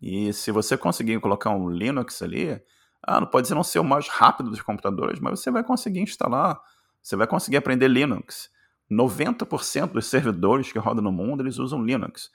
[0.00, 2.60] E se você conseguir colocar um Linux ali,
[3.02, 6.60] ah, não pode não ser o mais rápido dos computadores, mas você vai conseguir instalar,
[7.02, 8.50] você vai conseguir aprender Linux.
[8.90, 12.30] 90% dos servidores que rodam no mundo, eles usam Linux.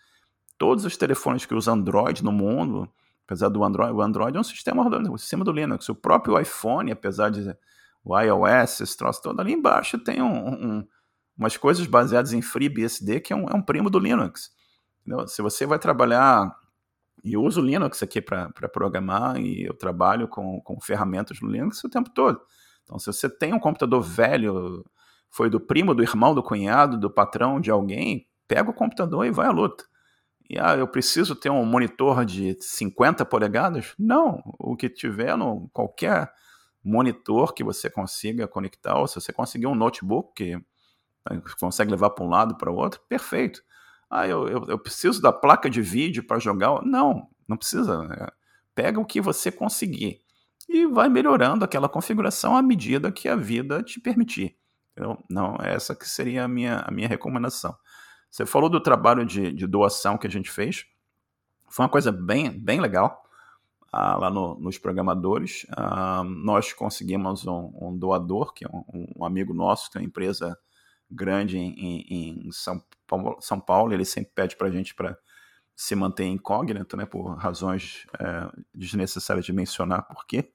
[0.57, 2.87] Todos os telefones que usam Android no mundo,
[3.25, 5.89] apesar do Android, o Android é um sistema rodando em cima do Linux.
[5.89, 7.55] O próprio iPhone, apesar de
[8.03, 10.87] o iOS, esse troço todo, ali embaixo tem um, um,
[11.37, 14.51] umas coisas baseadas em FreeBSD, que é um, é um primo do Linux.
[15.01, 15.27] Entendeu?
[15.27, 16.55] Se você vai trabalhar
[17.23, 21.89] e uso Linux aqui para programar e eu trabalho com, com ferramentas no Linux o
[21.89, 22.41] tempo todo.
[22.83, 24.85] Então, se você tem um computador velho,
[25.29, 29.31] foi do primo, do irmão, do cunhado, do patrão, de alguém, pega o computador e
[29.31, 29.85] vai à luta.
[30.49, 33.93] E ah, eu preciso ter um monitor de 50 polegadas?
[33.97, 36.29] Não, o que tiver no qualquer
[36.83, 40.61] monitor que você consiga conectar, ou se você conseguir um notebook que
[41.29, 43.61] né, consegue levar para um lado para o outro, perfeito.
[44.09, 46.83] Ah, eu, eu, eu preciso da placa de vídeo para jogar.
[46.83, 48.03] Não, não precisa.
[48.03, 48.27] Né?
[48.75, 50.21] Pega o que você conseguir
[50.69, 54.55] e vai melhorando aquela configuração à medida que a vida te permitir.
[54.91, 55.17] Entendeu?
[55.29, 57.75] Não, essa que seria a minha, a minha recomendação.
[58.29, 60.85] Você falou do trabalho de, de doação que a gente fez.
[61.69, 63.23] Foi uma coisa bem, bem legal.
[63.91, 69.25] Ah, lá no, nos programadores, ah, nós conseguimos um, um, doador, que é um, um
[69.25, 70.57] amigo nosso, que é uma empresa
[71.09, 75.17] grande em, em, em São Paulo, São Paulo, ele sempre pede para a gente para
[75.75, 80.51] se manter incógnito, né, por razões é, desnecessárias de mencionar por quê.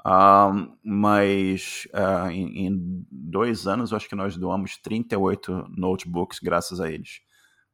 [0.00, 6.80] Uh, mas uh, em, em, dois anos, eu acho que nós doamos 38 notebooks graças
[6.80, 7.22] a eles.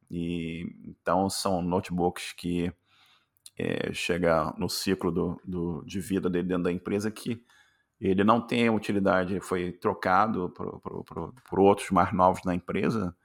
[0.09, 2.73] E, então, são notebooks que
[3.55, 3.91] é,
[4.57, 7.43] no ciclo do, do, de vida dele dentro da empresa que
[8.09, 13.15] ele não tem utilidade, foi trocado por, por, por, outros mais novos na empresa,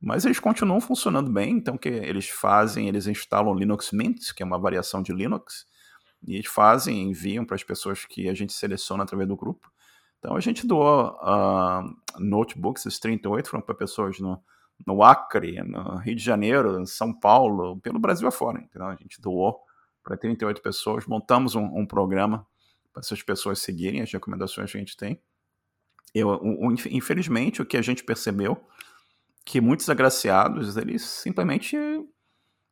[0.00, 4.42] mas eles continuam funcionando bem, então o que eles fazem, eles instalam Linux Mint, que
[4.42, 5.66] é uma variação de Linux,
[6.26, 9.70] e eles fazem, enviam para as pessoas que a gente seleciona através do grupo.
[10.18, 14.42] Então a gente doou uh, notebooks, esses 38 foram para pessoas no,
[14.86, 18.64] no Acre, no Rio de Janeiro, em São Paulo, pelo Brasil afora.
[18.70, 19.60] Então a gente doou
[20.02, 22.46] para 38 pessoas, montamos um, um programa
[22.96, 25.20] essas pessoas seguirem as recomendações que a gente tem.
[26.14, 26.40] Eu,
[26.90, 28.62] infelizmente, o que a gente percebeu
[29.44, 31.76] que muitos agraciados eles simplesmente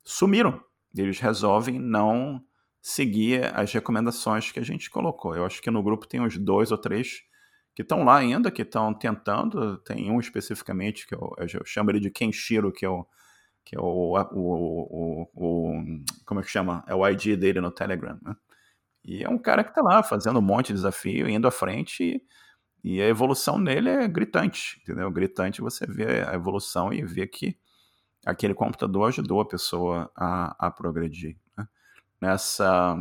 [0.05, 0.63] sumiram.
[0.95, 2.45] Eles resolvem não
[2.83, 5.35] seguir as recomendações que a gente colocou.
[5.35, 7.23] Eu acho que no grupo tem uns dois ou três
[7.75, 9.79] que estão lá ainda, que estão tentando.
[9.79, 13.07] Tem um especificamente que eu, eu chamo ele de Kenshiro, que é o
[13.63, 16.83] que é o, o, o, o, como é que chama?
[16.89, 18.35] É o ID dele no Telegram, né?
[19.05, 22.03] E é um cara que está lá fazendo um monte de desafio, indo à frente
[22.03, 22.23] e
[22.83, 25.11] e a evolução nele é gritante, entendeu?
[25.11, 27.57] Gritante você vê a evolução e vê que
[28.25, 31.37] aquele computador ajudou a pessoa a, a progredir.
[31.57, 31.69] Né?
[32.21, 32.97] Nessa,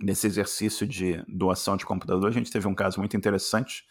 [0.00, 3.84] nesse exercício de doação de computador, a gente teve um caso muito interessante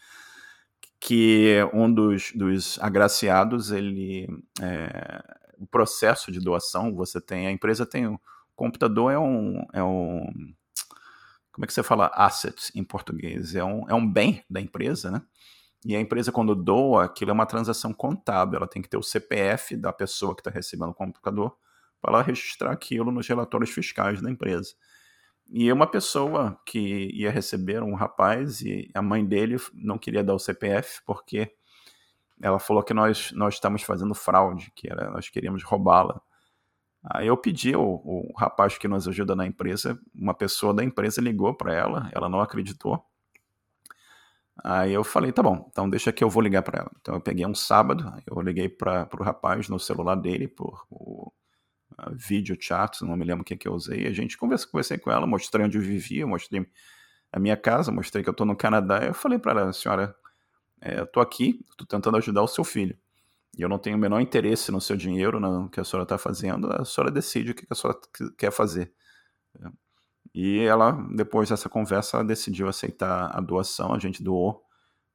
[0.98, 4.26] que um dos, dos agraciados, ele
[4.62, 5.22] é,
[5.58, 8.18] o processo de doação, você tem, a empresa tem o
[8.56, 10.54] computador é um, é um
[11.54, 13.54] como é que você fala assets em português?
[13.54, 15.22] É um, é um bem da empresa, né?
[15.84, 18.56] E a empresa, quando doa, aquilo é uma transação contábil.
[18.56, 21.56] Ela tem que ter o CPF da pessoa que está recebendo o computador
[22.02, 24.74] para ela registrar aquilo nos relatórios fiscais da empresa.
[25.48, 30.34] E uma pessoa que ia receber um rapaz e a mãe dele não queria dar
[30.34, 31.54] o CPF porque
[32.42, 36.20] ela falou que nós, nós estamos fazendo fraude, que era, nós queríamos roubá-la.
[37.04, 41.20] Aí eu pedi o, o rapaz que nos ajuda na empresa, uma pessoa da empresa
[41.20, 43.04] ligou para ela, ela não acreditou.
[44.62, 46.90] Aí eu falei, tá bom, então deixa que eu vou ligar para ela.
[47.00, 51.32] Então eu peguei um sábado, eu liguei para o rapaz no celular dele, por o,
[52.12, 54.06] vídeo chat, não me lembro o que, que eu usei.
[54.06, 56.66] A gente conversou, conversei com ela, mostrei onde eu vivia, mostrei
[57.32, 59.04] a minha casa, mostrei que eu estou no Canadá.
[59.04, 60.14] Eu falei para ela, senhora,
[60.80, 62.96] é, eu estou aqui, estou tentando ajudar o seu filho.
[63.56, 66.18] E eu não tenho o menor interesse no seu dinheiro, no que a senhora está
[66.18, 66.70] fazendo.
[66.72, 67.98] A senhora decide o que a senhora
[68.36, 68.92] quer fazer.
[70.34, 74.62] E ela, depois dessa conversa, decidiu aceitar a doação, a gente doou.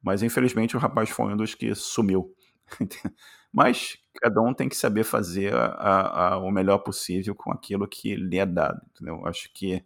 [0.02, 2.34] Mas infelizmente o rapaz foi um dos que sumiu.
[3.52, 8.14] Mas cada um tem que saber fazer a, a, o melhor possível com aquilo que
[8.16, 8.80] lhe é dado.
[8.92, 9.26] Entendeu?
[9.26, 9.84] Acho que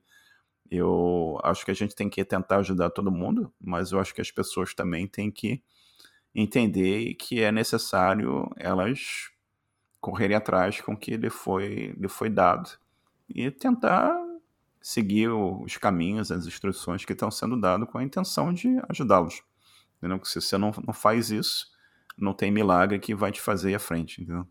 [0.70, 4.20] eu acho que a gente tem que tentar ajudar todo mundo, mas eu acho que
[4.20, 5.62] as pessoas também têm que
[6.35, 9.31] entender que é necessário elas
[10.01, 12.70] correrem atrás com o que lhe foi, lhe foi dado
[13.28, 14.15] e tentar
[14.81, 19.43] seguir os caminhos, as instruções que estão sendo dados com a intenção de ajudá-los.
[19.97, 20.19] Entendeu?
[20.19, 21.69] Porque se você não, não faz isso,
[22.19, 24.47] não tem milagre que vai te fazer à frente, entendeu?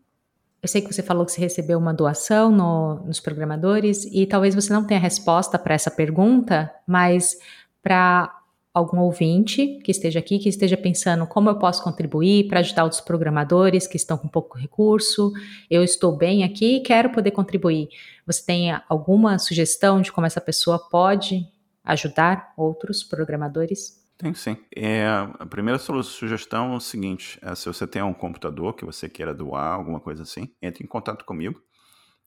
[0.60, 4.54] Eu sei que você falou que você recebeu uma doação no, nos programadores e talvez
[4.54, 7.38] você não tenha resposta para essa pergunta, mas
[7.82, 8.34] para
[8.74, 13.00] algum ouvinte que esteja aqui, que esteja pensando como eu posso contribuir para ajudar outros
[13.00, 15.32] programadores que estão com pouco recurso,
[15.70, 17.88] eu estou bem aqui e quero poder contribuir.
[18.26, 21.46] Você tem alguma sugestão de como essa pessoa pode
[21.84, 24.02] ajudar outros programadores?
[24.18, 24.56] Tem sim.
[24.74, 25.06] É,
[25.38, 29.32] a primeira sugestão é o seguinte: é, se você tem um computador que você queira
[29.32, 31.62] doar, alguma coisa assim, entre em contato comigo.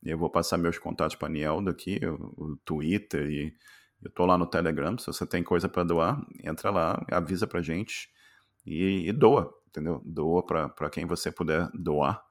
[0.03, 3.53] Eu vou passar meus contatos para a Niel daqui, o, o Twitter e
[4.01, 7.61] eu tô lá no Telegram, se você tem coisa para doar, entra lá, avisa pra
[7.61, 8.09] gente
[8.65, 10.01] e, e doa, entendeu?
[10.05, 12.23] Doa para quem você puder doar.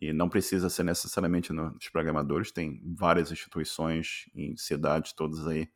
[0.00, 5.68] E não precisa ser necessariamente nos programadores, tem várias instituições em cidades todas aí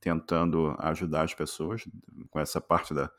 [0.00, 1.84] tentando ajudar as pessoas.
[2.30, 3.10] Com essa parte da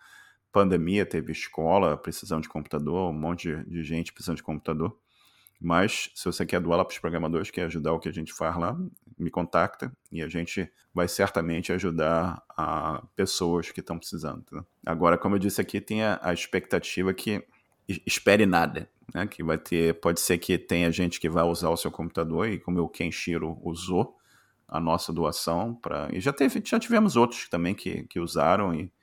[0.52, 4.98] pandemia, teve escola precisando de computador, um monte de, de gente precisando de computador.
[5.60, 8.56] Mas se você quer doar para os programadores, quer ajudar o que a gente faz
[8.56, 8.78] lá,
[9.18, 14.44] me contacta e a gente vai certamente ajudar a pessoas que estão precisando.
[14.44, 14.66] Tá?
[14.86, 17.46] Agora, como eu disse aqui, tem a, a expectativa que
[18.08, 18.90] espere nada.
[19.14, 19.28] Né?
[19.28, 22.58] Que vai ter, pode ser que tenha gente que vai usar o seu computador e
[22.58, 24.16] como o Kenshiro usou
[24.66, 28.94] a nossa doação para e já teve, já tivemos outros também que, que usaram e,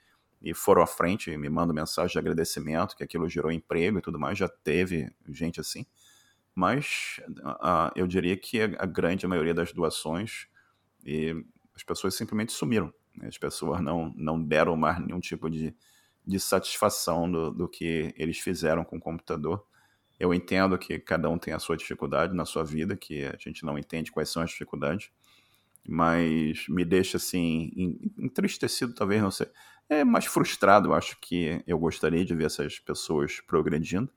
[0.40, 4.00] e foram à frente e me mandam mensagem de agradecimento que aquilo gerou emprego e
[4.00, 4.38] tudo mais.
[4.38, 5.84] Já teve gente assim
[6.56, 10.48] mas uh, eu diria que a grande maioria das doações
[11.04, 11.36] e
[11.74, 12.90] as pessoas simplesmente sumiram.
[13.14, 13.28] Né?
[13.28, 15.76] As pessoas não, não deram mais nenhum tipo de,
[16.26, 19.66] de satisfação do, do que eles fizeram com o computador.
[20.18, 23.62] Eu entendo que cada um tem a sua dificuldade na sua vida, que a gente
[23.62, 25.10] não entende quais são as dificuldades,
[25.86, 29.46] mas me deixa assim entristecido, talvez não sei,
[29.90, 30.88] é mais frustrado.
[30.88, 34.10] Eu acho que eu gostaria de ver essas pessoas progredindo,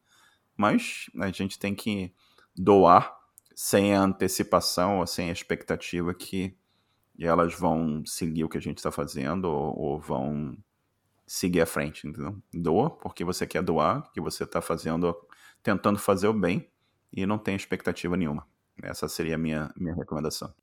[0.56, 2.14] mas a gente tem que
[2.56, 3.18] doar
[3.56, 6.56] sem a antecipação ou sem a expectativa que
[7.20, 10.58] elas vão seguir o que a gente está fazendo ou, ou, vão
[11.28, 12.38] seguir à frente, entendeu?
[12.54, 15.14] Doa porque você quer doar, que você está fazendo,
[15.62, 16.70] tentando fazer o bem
[17.12, 18.48] e não tem expectativa nenhuma.
[18.82, 20.54] Essa seria a minha, minha recomendação.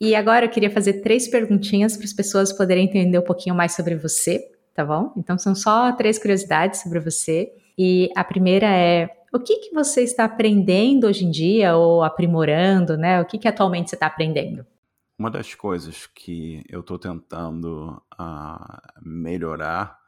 [0.00, 3.74] E agora eu queria fazer três perguntinhas para as pessoas poderem entender um pouquinho mais
[3.74, 4.38] sobre você,
[4.74, 5.12] tá bom?
[5.16, 7.50] Então são só três curiosidades sobre você.
[7.76, 12.96] E a primeira é o que, que você está aprendendo hoje em dia ou aprimorando,
[12.96, 13.20] né?
[13.20, 14.66] O que, que atualmente você está aprendendo?
[15.18, 19.98] Uma das coisas que eu estou tentando uh, melhorar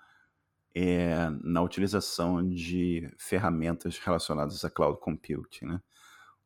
[0.75, 5.81] é na utilização de ferramentas relacionadas a cloud computing, né?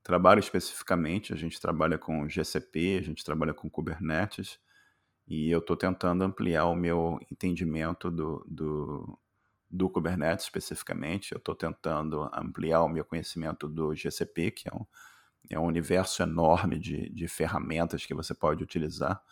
[0.02, 4.58] Trabalho especificamente, a gente trabalha com GCP, a gente trabalha com Kubernetes,
[5.26, 9.18] e eu estou tentando ampliar o meu entendimento do, do,
[9.70, 11.32] do Kubernetes especificamente.
[11.32, 14.86] Eu estou tentando ampliar o meu conhecimento do GCP, que é um,
[15.50, 19.22] é um universo enorme de, de ferramentas que você pode utilizar.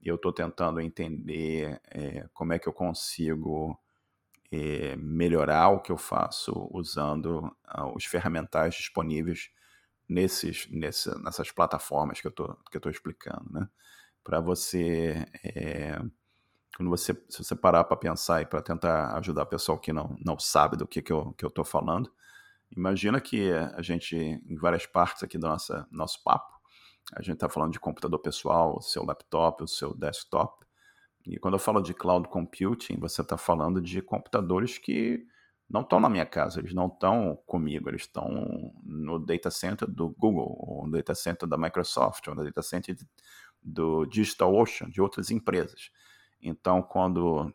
[0.00, 3.78] E eu estou tentando entender é, como é que eu consigo
[4.52, 7.46] é, melhorar o que eu faço usando
[7.76, 9.50] uh, os ferramentais disponíveis
[10.08, 13.50] nesses, nesse, nessas plataformas que eu estou explicando.
[13.50, 13.68] Né?
[14.22, 15.98] Para você é,
[16.76, 20.16] quando você, se você parar para pensar e para tentar ajudar o pessoal que não,
[20.24, 22.10] não sabe do que, que eu estou que eu falando,
[22.76, 26.52] imagina que a gente, em várias partes aqui do nossa, nosso papo,
[27.12, 30.64] a gente está falando de computador pessoal, o seu laptop, o seu desktop.
[31.26, 35.24] E quando eu falo de cloud computing, você está falando de computadores que
[35.68, 40.10] não estão na minha casa, eles não estão comigo, eles estão no data center do
[40.10, 42.96] Google, ou no data center da Microsoft, ou no data center
[43.62, 45.90] do DigitalOcean, de outras empresas.
[46.44, 47.50] Então, quando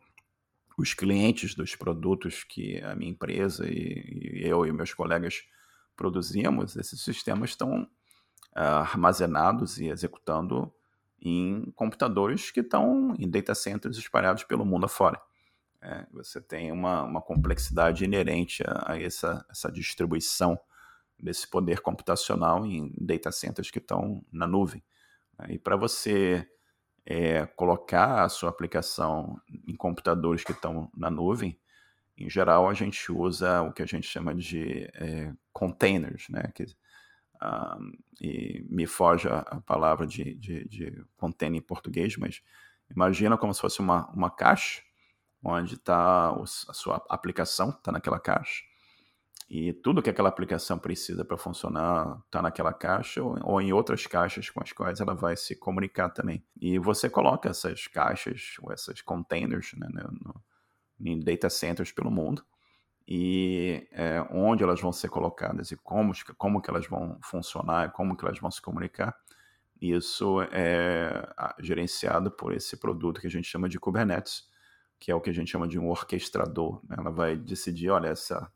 [0.76, 5.44] os clientes dos produtos que a minha empresa e, e eu e meus colegas
[5.94, 10.72] produzimos, esses sistemas estão uh, armazenados e executando
[11.22, 15.20] em computadores que estão em data centers espalhados pelo mundo afora.
[15.80, 20.58] É, você tem uma, uma complexidade inerente a, a essa, essa distribuição
[21.18, 24.82] desse poder computacional em data centers que estão na nuvem.
[25.48, 26.50] E para você
[27.10, 31.58] é, colocar a sua aplicação em computadores que estão na nuvem,
[32.16, 36.52] em geral a gente usa o que a gente chama de é, containers, né?
[36.54, 36.66] Que,
[37.42, 42.42] um, e me foge a, a palavra de, de, de, container em português, mas
[42.88, 44.80] imagina como se fosse uma, uma caixa
[45.42, 48.62] onde está a sua aplicação, está naquela caixa,
[49.50, 54.06] e tudo que aquela aplicação precisa para funcionar está naquela caixa ou, ou, em outras
[54.06, 56.44] caixas com as quais ela vai se comunicar também.
[56.60, 60.40] E você coloca essas caixas ou essas containers né, no,
[61.00, 62.44] em data centers pelo mundo
[63.08, 68.16] e é, onde elas vão ser colocadas e como, como que elas vão funcionar, como
[68.16, 69.16] que elas vão se comunicar.
[69.82, 71.28] Isso é
[71.58, 74.48] gerenciado por esse produto que a gente chama de Kubernetes,
[75.00, 76.80] que é o que a gente chama de um orquestrador.
[76.88, 76.94] Né?
[77.00, 78.48] Ela vai decidir, olha, essa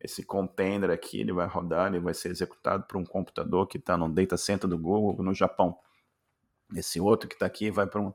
[0.00, 3.96] esse container aqui ele vai rodar, ele vai ser executado por um computador que está
[3.96, 5.76] no data center do Google no Japão.
[6.74, 8.12] Esse outro que está aqui vai para um,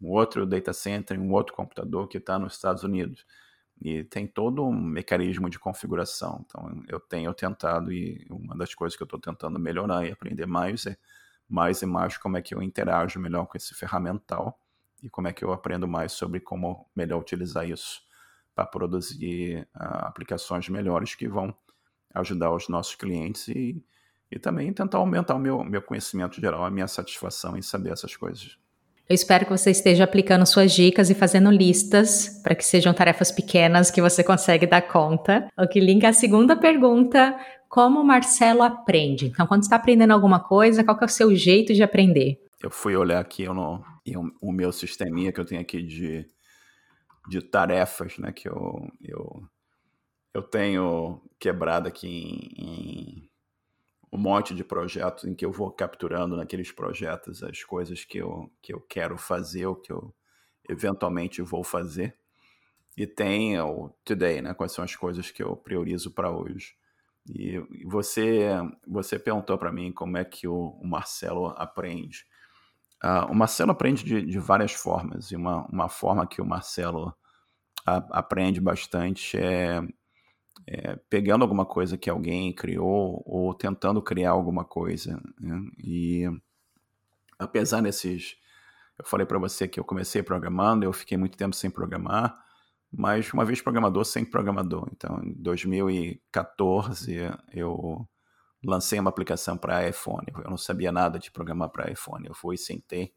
[0.00, 3.26] um, outro data center, um outro computador que está nos Estados Unidos.
[3.82, 6.44] E tem todo um mecanismo de configuração.
[6.46, 10.46] Então, eu tenho tentado, e uma das coisas que eu estou tentando melhorar e aprender
[10.46, 10.96] mais é
[11.48, 14.58] mais e mais como é que eu interajo melhor com esse ferramental
[15.02, 18.00] e como é que eu aprendo mais sobre como melhor utilizar isso
[18.54, 21.54] para produzir uh, aplicações melhores que vão
[22.14, 23.82] ajudar os nossos clientes e,
[24.30, 28.16] e também tentar aumentar o meu, meu conhecimento geral, a minha satisfação em saber essas
[28.16, 28.58] coisas.
[29.08, 33.32] Eu espero que você esteja aplicando suas dicas e fazendo listas para que sejam tarefas
[33.32, 35.48] pequenas que você consegue dar conta.
[35.58, 37.36] O que linka a segunda pergunta:
[37.68, 39.26] como o Marcelo aprende?
[39.26, 42.40] Então, quando está aprendendo alguma coisa, qual é o seu jeito de aprender?
[42.62, 43.82] Eu fui olhar aqui no,
[44.40, 46.24] o meu sisteminha que eu tenho aqui de
[47.30, 49.48] de tarefas, né, que eu, eu,
[50.34, 53.30] eu tenho quebrado aqui em, em,
[54.12, 58.50] um monte de projetos em que eu vou capturando naqueles projetos as coisas que eu,
[58.60, 60.12] que eu quero fazer, ou que eu
[60.68, 62.16] eventualmente vou fazer.
[62.96, 66.74] E tem o today, né, quais são as coisas que eu priorizo para hoje.
[67.28, 68.48] E você,
[68.84, 72.26] você perguntou para mim como é que o, o Marcelo aprende.
[73.04, 77.14] Uh, o Marcelo aprende de, de, várias formas, e uma, uma forma que o Marcelo
[77.86, 79.80] aprende bastante é,
[80.66, 85.20] é, pegando alguma coisa que alguém criou ou tentando criar alguma coisa.
[85.38, 85.60] Né?
[85.78, 86.24] E
[87.38, 88.36] apesar desses.
[88.98, 92.38] Eu falei para você que eu comecei programando, eu fiquei muito tempo sem programar,
[92.92, 94.90] mas uma vez programador, sem programador.
[94.92, 97.16] Então, em 2014,
[97.50, 98.06] eu
[98.62, 100.26] lancei uma aplicação para iPhone.
[100.44, 102.26] Eu não sabia nada de programar para iPhone.
[102.26, 103.14] Eu fui, sentei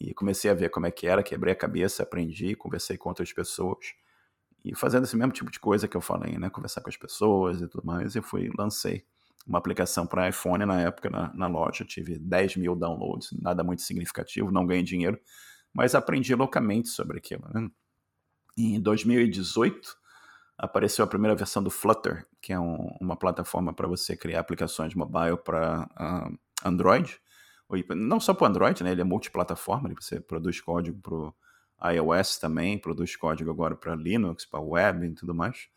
[0.00, 3.32] e comecei a ver como é que era, quebrei a cabeça, aprendi, conversei com outras
[3.32, 3.94] pessoas.
[4.64, 6.50] E fazendo esse mesmo tipo de coisa que eu falei, né?
[6.50, 9.04] Conversar com as pessoas e tudo mais, eu fui lancei
[9.46, 11.84] uma aplicação para iPhone na época na, na, loja.
[11.84, 15.18] Tive 10 mil downloads, nada muito significativo, não ganhei dinheiro,
[15.72, 17.48] mas aprendi loucamente sobre aquilo.
[17.54, 17.68] Né?
[18.58, 19.96] Em 2018,
[20.58, 24.94] apareceu a primeira versão do Flutter, que é um, uma plataforma para você criar aplicações
[24.94, 26.30] mobile para uh, ah,
[26.64, 27.20] Android.
[27.96, 28.92] Não só para Android, né?
[28.92, 31.34] Ele é multiplataforma, você produz código
[31.80, 35.68] para iOS também, produz código agora para Linux, para web e tudo mais.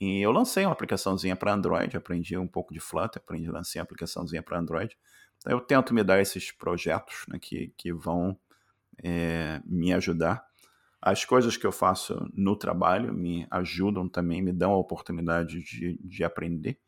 [0.00, 3.84] E eu lancei uma aplicaçãozinha para Android, aprendi um pouco de Flutter, aprendi, lancei uma
[3.84, 4.96] aplicaçãozinha para Android.
[5.38, 8.38] Então eu tento me dar esses projetos né, que, que vão
[9.02, 10.44] é, me ajudar.
[11.00, 15.98] As coisas que eu faço no trabalho me ajudam também, me dão a oportunidade de,
[16.02, 16.78] de aprender.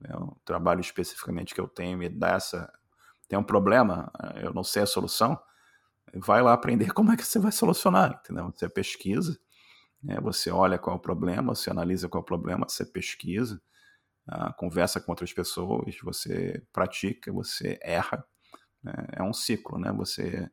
[0.00, 0.10] Né?
[0.16, 2.72] O trabalho especificamente que eu tenho me dá essa
[3.28, 4.10] tem um problema,
[4.42, 5.38] eu não sei a solução,
[6.14, 8.52] vai lá aprender como é que você vai solucionar, entendeu?
[8.54, 9.38] Você pesquisa,
[10.02, 10.18] né?
[10.20, 13.60] você olha qual é o problema, você analisa qual é o problema, você pesquisa,
[14.28, 18.24] uh, conversa com outras pessoas, você pratica, você erra,
[18.82, 18.94] né?
[19.14, 19.92] é um ciclo, né?
[19.92, 20.50] Você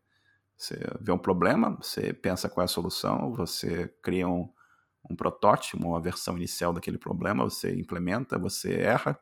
[0.58, 4.50] Você vê um problema, você pensa qual é a solução, você cria um,
[5.10, 9.20] um protótipo, uma versão inicial daquele problema, você implementa, você erra,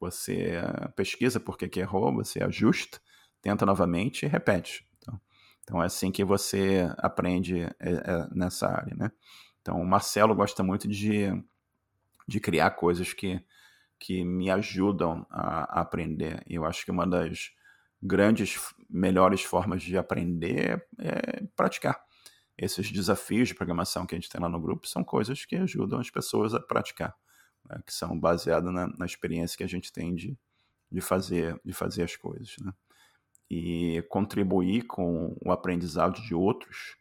[0.00, 3.00] você eh, pesquisa por que, que errou, você ajusta,
[3.40, 4.86] tenta novamente e repete.
[4.98, 5.20] Então,
[5.62, 9.12] então é assim que você aprende é, é, nessa área, né?
[9.60, 11.26] Então o Marcelo gosta muito de,
[12.26, 13.44] de criar coisas que,
[13.98, 16.42] que me ajudam a, a aprender.
[16.46, 17.50] E eu acho que uma das
[18.02, 18.56] grandes,
[18.88, 22.00] melhores formas de aprender é praticar.
[22.56, 26.00] Esses desafios de programação que a gente tem lá no grupo são coisas que ajudam
[26.00, 27.14] as pessoas a praticar,
[27.68, 27.80] né?
[27.84, 30.36] que são baseadas na, na, experiência que a gente tem de,
[30.90, 32.56] de, fazer, de fazer as coisas.
[32.60, 32.72] Né?
[33.50, 36.96] E contribuir com o aprendizado de outros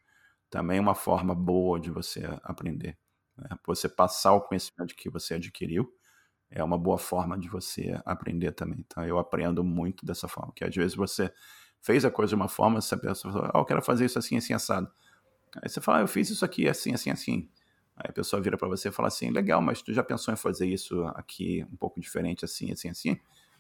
[0.49, 2.97] também é uma forma boa de você aprender.
[3.37, 3.49] Né?
[3.65, 5.93] Você passar o conhecimento que você adquiriu
[6.49, 8.79] é uma boa forma de você aprender também.
[8.79, 11.31] Então, eu aprendo muito dessa forma, que às vezes você
[11.81, 14.53] fez a coisa de uma forma, você pensa, ah, eu quero fazer isso assim, assim,
[14.53, 14.89] assado.
[15.61, 17.49] Aí você fala, ah, eu fiz isso aqui assim, assim, assim.
[17.97, 20.37] Aí a pessoa vira para você e fala assim, legal, mas tu já pensou em
[20.37, 23.17] fazer isso aqui um pouco diferente, assim, assim, assim?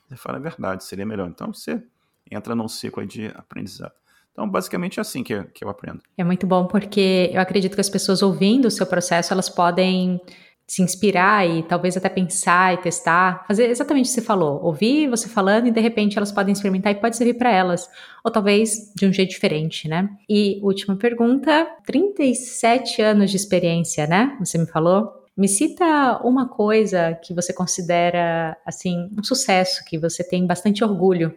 [0.07, 1.27] Você fala, é verdade, seria melhor.
[1.27, 1.83] Então, você
[2.29, 3.93] entra num ciclo de aprendizado.
[4.31, 6.01] Então, basicamente é assim que, que eu aprendo.
[6.15, 10.21] É muito bom porque eu acredito que as pessoas ouvindo o seu processo, elas podem
[10.67, 15.07] se inspirar e talvez até pensar e testar, fazer exatamente o que você falou, ouvir
[15.07, 17.89] você falando e de repente elas podem experimentar e pode servir para elas,
[18.21, 20.09] ou talvez de um jeito diferente, né?
[20.27, 24.35] E última pergunta, 37 anos de experiência, né?
[24.39, 25.25] Você me falou?
[25.37, 31.33] Me cita uma coisa que você considera assim um sucesso, que você tem bastante orgulho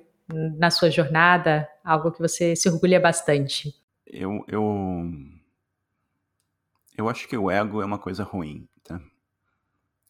[0.58, 3.74] na sua jornada, algo que você se orgulha bastante.
[4.06, 5.04] Eu, eu,
[6.96, 8.66] eu acho que o ego é uma coisa ruim?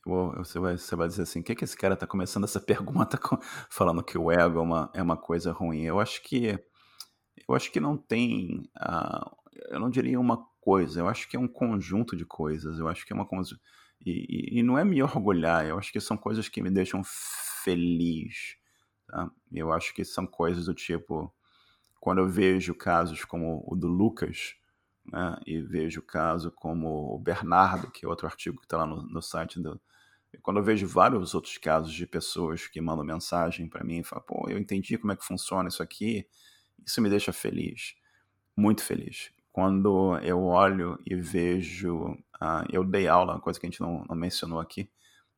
[0.06, 3.18] Você vai, você vai dizer assim, o que, que esse cara está começando essa pergunta
[3.18, 5.82] com, falando que o ego é uma, é uma coisa ruim?
[5.82, 6.58] Eu acho que
[7.48, 9.36] eu acho que não tem, uh,
[9.70, 13.04] eu não diria uma coisa, eu acho que é um conjunto de coisas, eu acho
[13.04, 13.58] que é uma coisa,
[14.04, 17.02] e, e, e não é me orgulhar, eu acho que são coisas que me deixam
[17.64, 18.56] feliz,
[19.06, 19.30] tá?
[19.52, 21.34] Eu acho que são coisas do tipo,
[21.98, 24.54] quando eu vejo casos como o do Lucas,
[25.04, 29.02] né, e vejo caso como o Bernardo, que é outro artigo que está lá no,
[29.02, 29.80] no site do,
[30.42, 34.24] quando eu vejo vários outros casos de pessoas que mandam mensagem para mim e falam,
[34.26, 36.26] pô, eu entendi como é que funciona isso aqui,
[36.86, 37.96] isso me deixa feliz,
[38.56, 39.32] muito feliz.
[39.52, 44.04] Quando eu olho e vejo, uh, eu dei aula, uma coisa que a gente não,
[44.08, 44.88] não, mencionou aqui,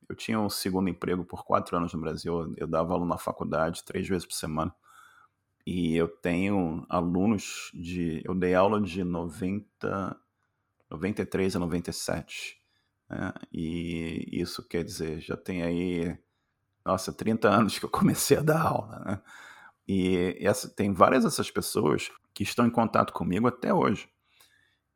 [0.09, 3.83] eu tinha um segundo emprego por quatro anos no Brasil, eu dava aula na faculdade
[3.85, 4.75] três vezes por semana,
[5.67, 10.17] e eu tenho alunos de, eu dei aula de 90,
[10.91, 12.62] 93 a 97,
[13.13, 13.33] né?
[13.53, 16.19] E isso quer dizer, já tem aí,
[16.85, 18.99] nossa, 30 anos que eu comecei a dar aula.
[19.05, 19.23] Né?
[19.87, 24.09] E essa, tem várias dessas pessoas que estão em contato comigo até hoje.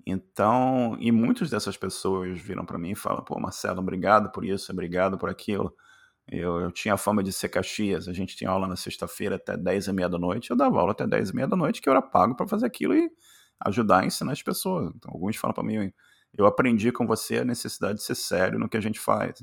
[0.06, 4.70] Então, e muitas dessas pessoas viram para mim e falam: pô, Marcelo, obrigado por isso,
[4.72, 5.74] obrigado por aquilo.
[6.28, 9.56] Eu, eu, tinha a fama de ser Caxias, a gente tinha aula na sexta-feira até
[9.56, 11.88] 10 e meia da noite, eu dava aula até 10 e meia da noite, que
[11.88, 13.10] eu era pago para fazer aquilo e
[13.64, 14.92] ajudar a ensinar as pessoas.
[14.94, 15.92] Então, alguns falam para mim:
[16.36, 19.42] eu aprendi com você a necessidade de ser sério no que a gente faz.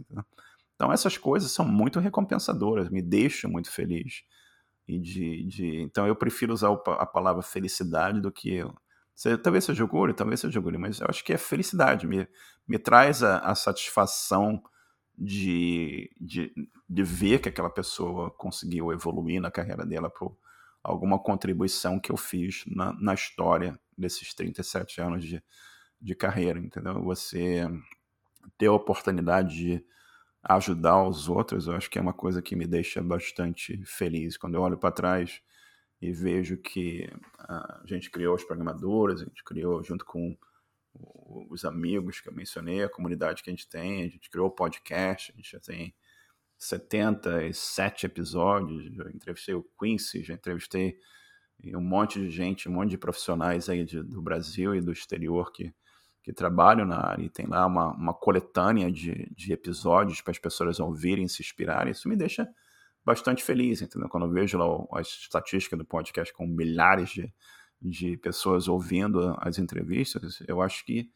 [0.75, 4.23] Então essas coisas são muito recompensadoras, me deixam muito feliz.
[4.87, 8.63] E de, de então eu prefiro usar a palavra felicidade do que
[9.41, 12.27] talvez seja orgulho, talvez seja orgulho, mas eu acho que é felicidade, me,
[12.67, 14.61] me traz a, a satisfação
[15.17, 16.51] de, de,
[16.89, 20.35] de, ver que aquela pessoa conseguiu evoluir na carreira dela por
[20.83, 25.41] alguma contribuição que eu fiz na, na história desses 37 anos de,
[26.03, 27.01] de carreira, entendeu?
[27.03, 27.65] Você
[28.57, 29.85] ter a oportunidade de
[30.43, 34.35] ajudar os outros, eu acho que é uma coisa que me deixa bastante feliz.
[34.35, 35.41] Quando eu olho para trás
[36.01, 37.09] e vejo que
[37.39, 40.37] a gente criou os programadores, a gente criou junto com
[41.49, 44.51] os amigos que eu mencionei, a comunidade que a gente tem, a gente criou o
[44.51, 45.95] podcast, a gente já tem
[46.57, 50.97] 77 episódios, já entrevistei o Quincy, já entrevistei
[51.73, 55.51] um monte de gente, um monte de profissionais aí de, do Brasil e do exterior
[55.51, 55.73] que
[56.23, 60.39] que trabalham na área e tem lá uma, uma coletânea de, de episódios para as
[60.39, 62.47] pessoas ouvirem, se inspirarem, isso me deixa
[63.05, 64.07] bastante feliz, entendeu?
[64.07, 64.65] Quando eu vejo lá
[64.97, 67.33] a estatística do podcast com milhares de,
[67.81, 71.11] de pessoas ouvindo as entrevistas, eu acho que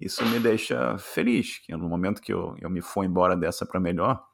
[0.00, 3.80] isso me deixa feliz, que no momento que eu, eu me for embora dessa para
[3.80, 4.24] melhor,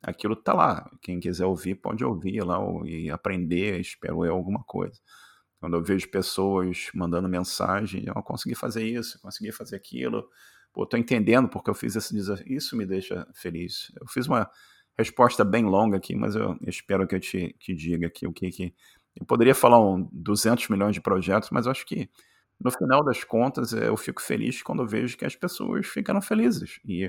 [0.00, 0.88] aquilo tá lá.
[1.00, 5.00] Quem quiser ouvir, pode ouvir lá e aprender, espero eu, alguma coisa.
[5.62, 10.28] Quando eu vejo pessoas mandando mensagem, eu consegui fazer isso, consegui fazer aquilo,
[10.72, 13.92] pô, tô entendendo porque eu fiz esse desafio, isso me deixa feliz.
[14.00, 14.50] Eu fiz uma
[14.98, 18.50] resposta bem longa aqui, mas eu espero que eu te que diga aqui o que,
[18.50, 18.74] que
[19.14, 22.10] Eu poderia falar um 200 milhões de projetos, mas acho que
[22.58, 27.08] no final das contas eu fico feliz quando vejo que as pessoas ficaram felizes e,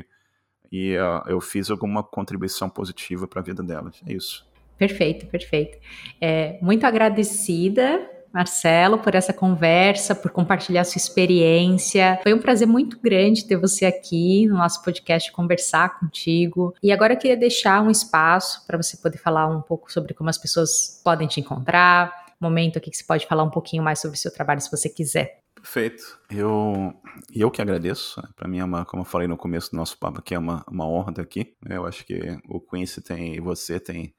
[0.71, 3.99] e uh, eu fiz alguma contribuição positiva para a vida delas.
[4.05, 4.47] É isso.
[4.77, 5.79] Perfeito, perfeito.
[6.21, 12.19] É, muito agradecida Marcelo, por essa conversa, por compartilhar sua experiência.
[12.23, 16.73] Foi um prazer muito grande ter você aqui no nosso podcast, conversar contigo.
[16.81, 20.29] E agora eu queria deixar um espaço para você poder falar um pouco sobre como
[20.29, 22.11] as pessoas podem te encontrar.
[22.41, 24.89] Momento aqui que você pode falar um pouquinho mais sobre o seu trabalho, se você
[24.89, 25.39] quiser.
[25.53, 26.19] Perfeito.
[26.29, 26.93] Eu,
[27.33, 28.21] eu que agradeço.
[28.35, 30.65] Para mim é uma, como eu falei no começo do nosso papo aqui, é uma,
[30.67, 31.55] uma honra estar aqui.
[31.69, 32.19] Eu acho que
[32.49, 34.13] o Quincy tem, e você tem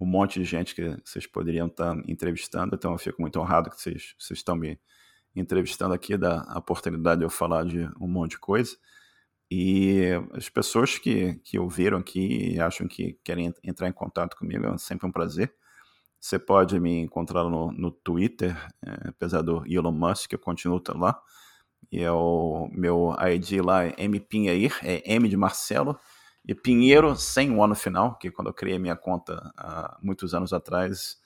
[0.00, 3.80] um monte de gente que vocês poderiam estar entrevistando, então eu fico muito honrado que
[3.80, 4.78] vocês, vocês estão me
[5.34, 8.76] entrevistando aqui, da oportunidade de eu falar de um monte de coisa.
[9.50, 14.66] E as pessoas que, que ouviram aqui e acham que querem entrar em contato comigo,
[14.66, 15.54] é sempre um prazer.
[16.20, 21.20] Você pode me encontrar no, no Twitter, é, apesar do Elon Musk, eu continuo lá.
[21.92, 25.98] E é o meu ID lá é mpinhair, é M de Marcelo,
[26.46, 30.34] e Pinheiro sem o um no final, que quando eu criei minha conta há muitos
[30.34, 31.16] anos atrás,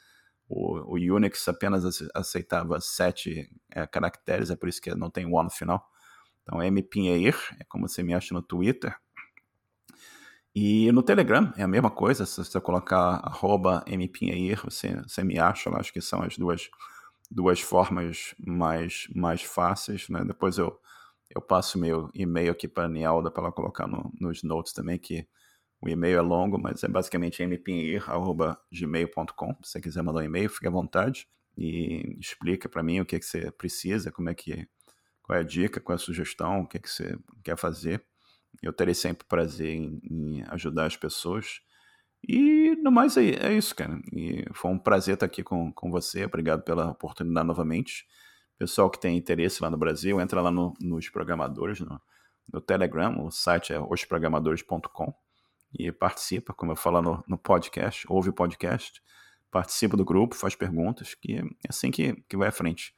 [0.48, 1.84] o, o Unix apenas
[2.14, 5.90] aceitava sete é, caracteres, é por isso que não tem o um no final.
[6.42, 8.96] Então, mpinheir é como você me acha no Twitter.
[10.54, 15.38] E no Telegram é a mesma coisa, se você colocar arroba mpinheir, você, você me
[15.38, 16.70] acha, eu acho que são as duas,
[17.30, 20.08] duas formas mais, mais fáceis.
[20.08, 20.24] Né?
[20.24, 20.80] Depois eu
[21.34, 24.98] eu passo meu e-mail aqui para a Nialda para ela colocar no, nos notes também,
[24.98, 25.26] que
[25.80, 29.54] o e-mail é longo, mas é basicamente mpinir.gmail.com.
[29.62, 33.16] Se você quiser mandar um e-mail, fique à vontade e explica para mim o que,
[33.16, 34.68] é que você precisa, como é que
[35.22, 38.04] qual é a dica, qual é a sugestão, o que, é que você quer fazer.
[38.62, 41.60] Eu terei sempre prazer em, em ajudar as pessoas.
[42.26, 44.00] E no mais é, é, isso, cara.
[44.12, 46.24] E foi um prazer estar aqui com, com você.
[46.24, 48.06] Obrigado pela oportunidade novamente.
[48.58, 52.00] Pessoal que tem interesse lá no Brasil, entra lá no, nos programadores, no,
[52.52, 55.14] no, Telegram, o site é osprogramadores.com
[55.78, 59.00] e participa, como eu falo no, no, podcast, ouve o podcast,
[59.50, 62.92] participa do grupo, faz perguntas, que é assim que, que vai à frente.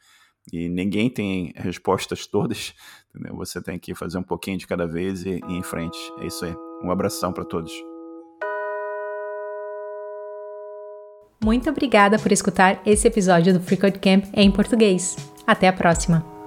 [0.51, 2.75] E ninguém tem respostas todas,
[3.15, 3.37] entendeu?
[3.37, 5.99] você tem que fazer um pouquinho de cada vez e, e ir em frente.
[6.21, 6.55] É isso aí.
[6.83, 7.90] Um abração para todos.
[11.43, 15.17] Muito obrigada por escutar esse episódio do Code Camp em português.
[15.47, 16.40] Até a próxima!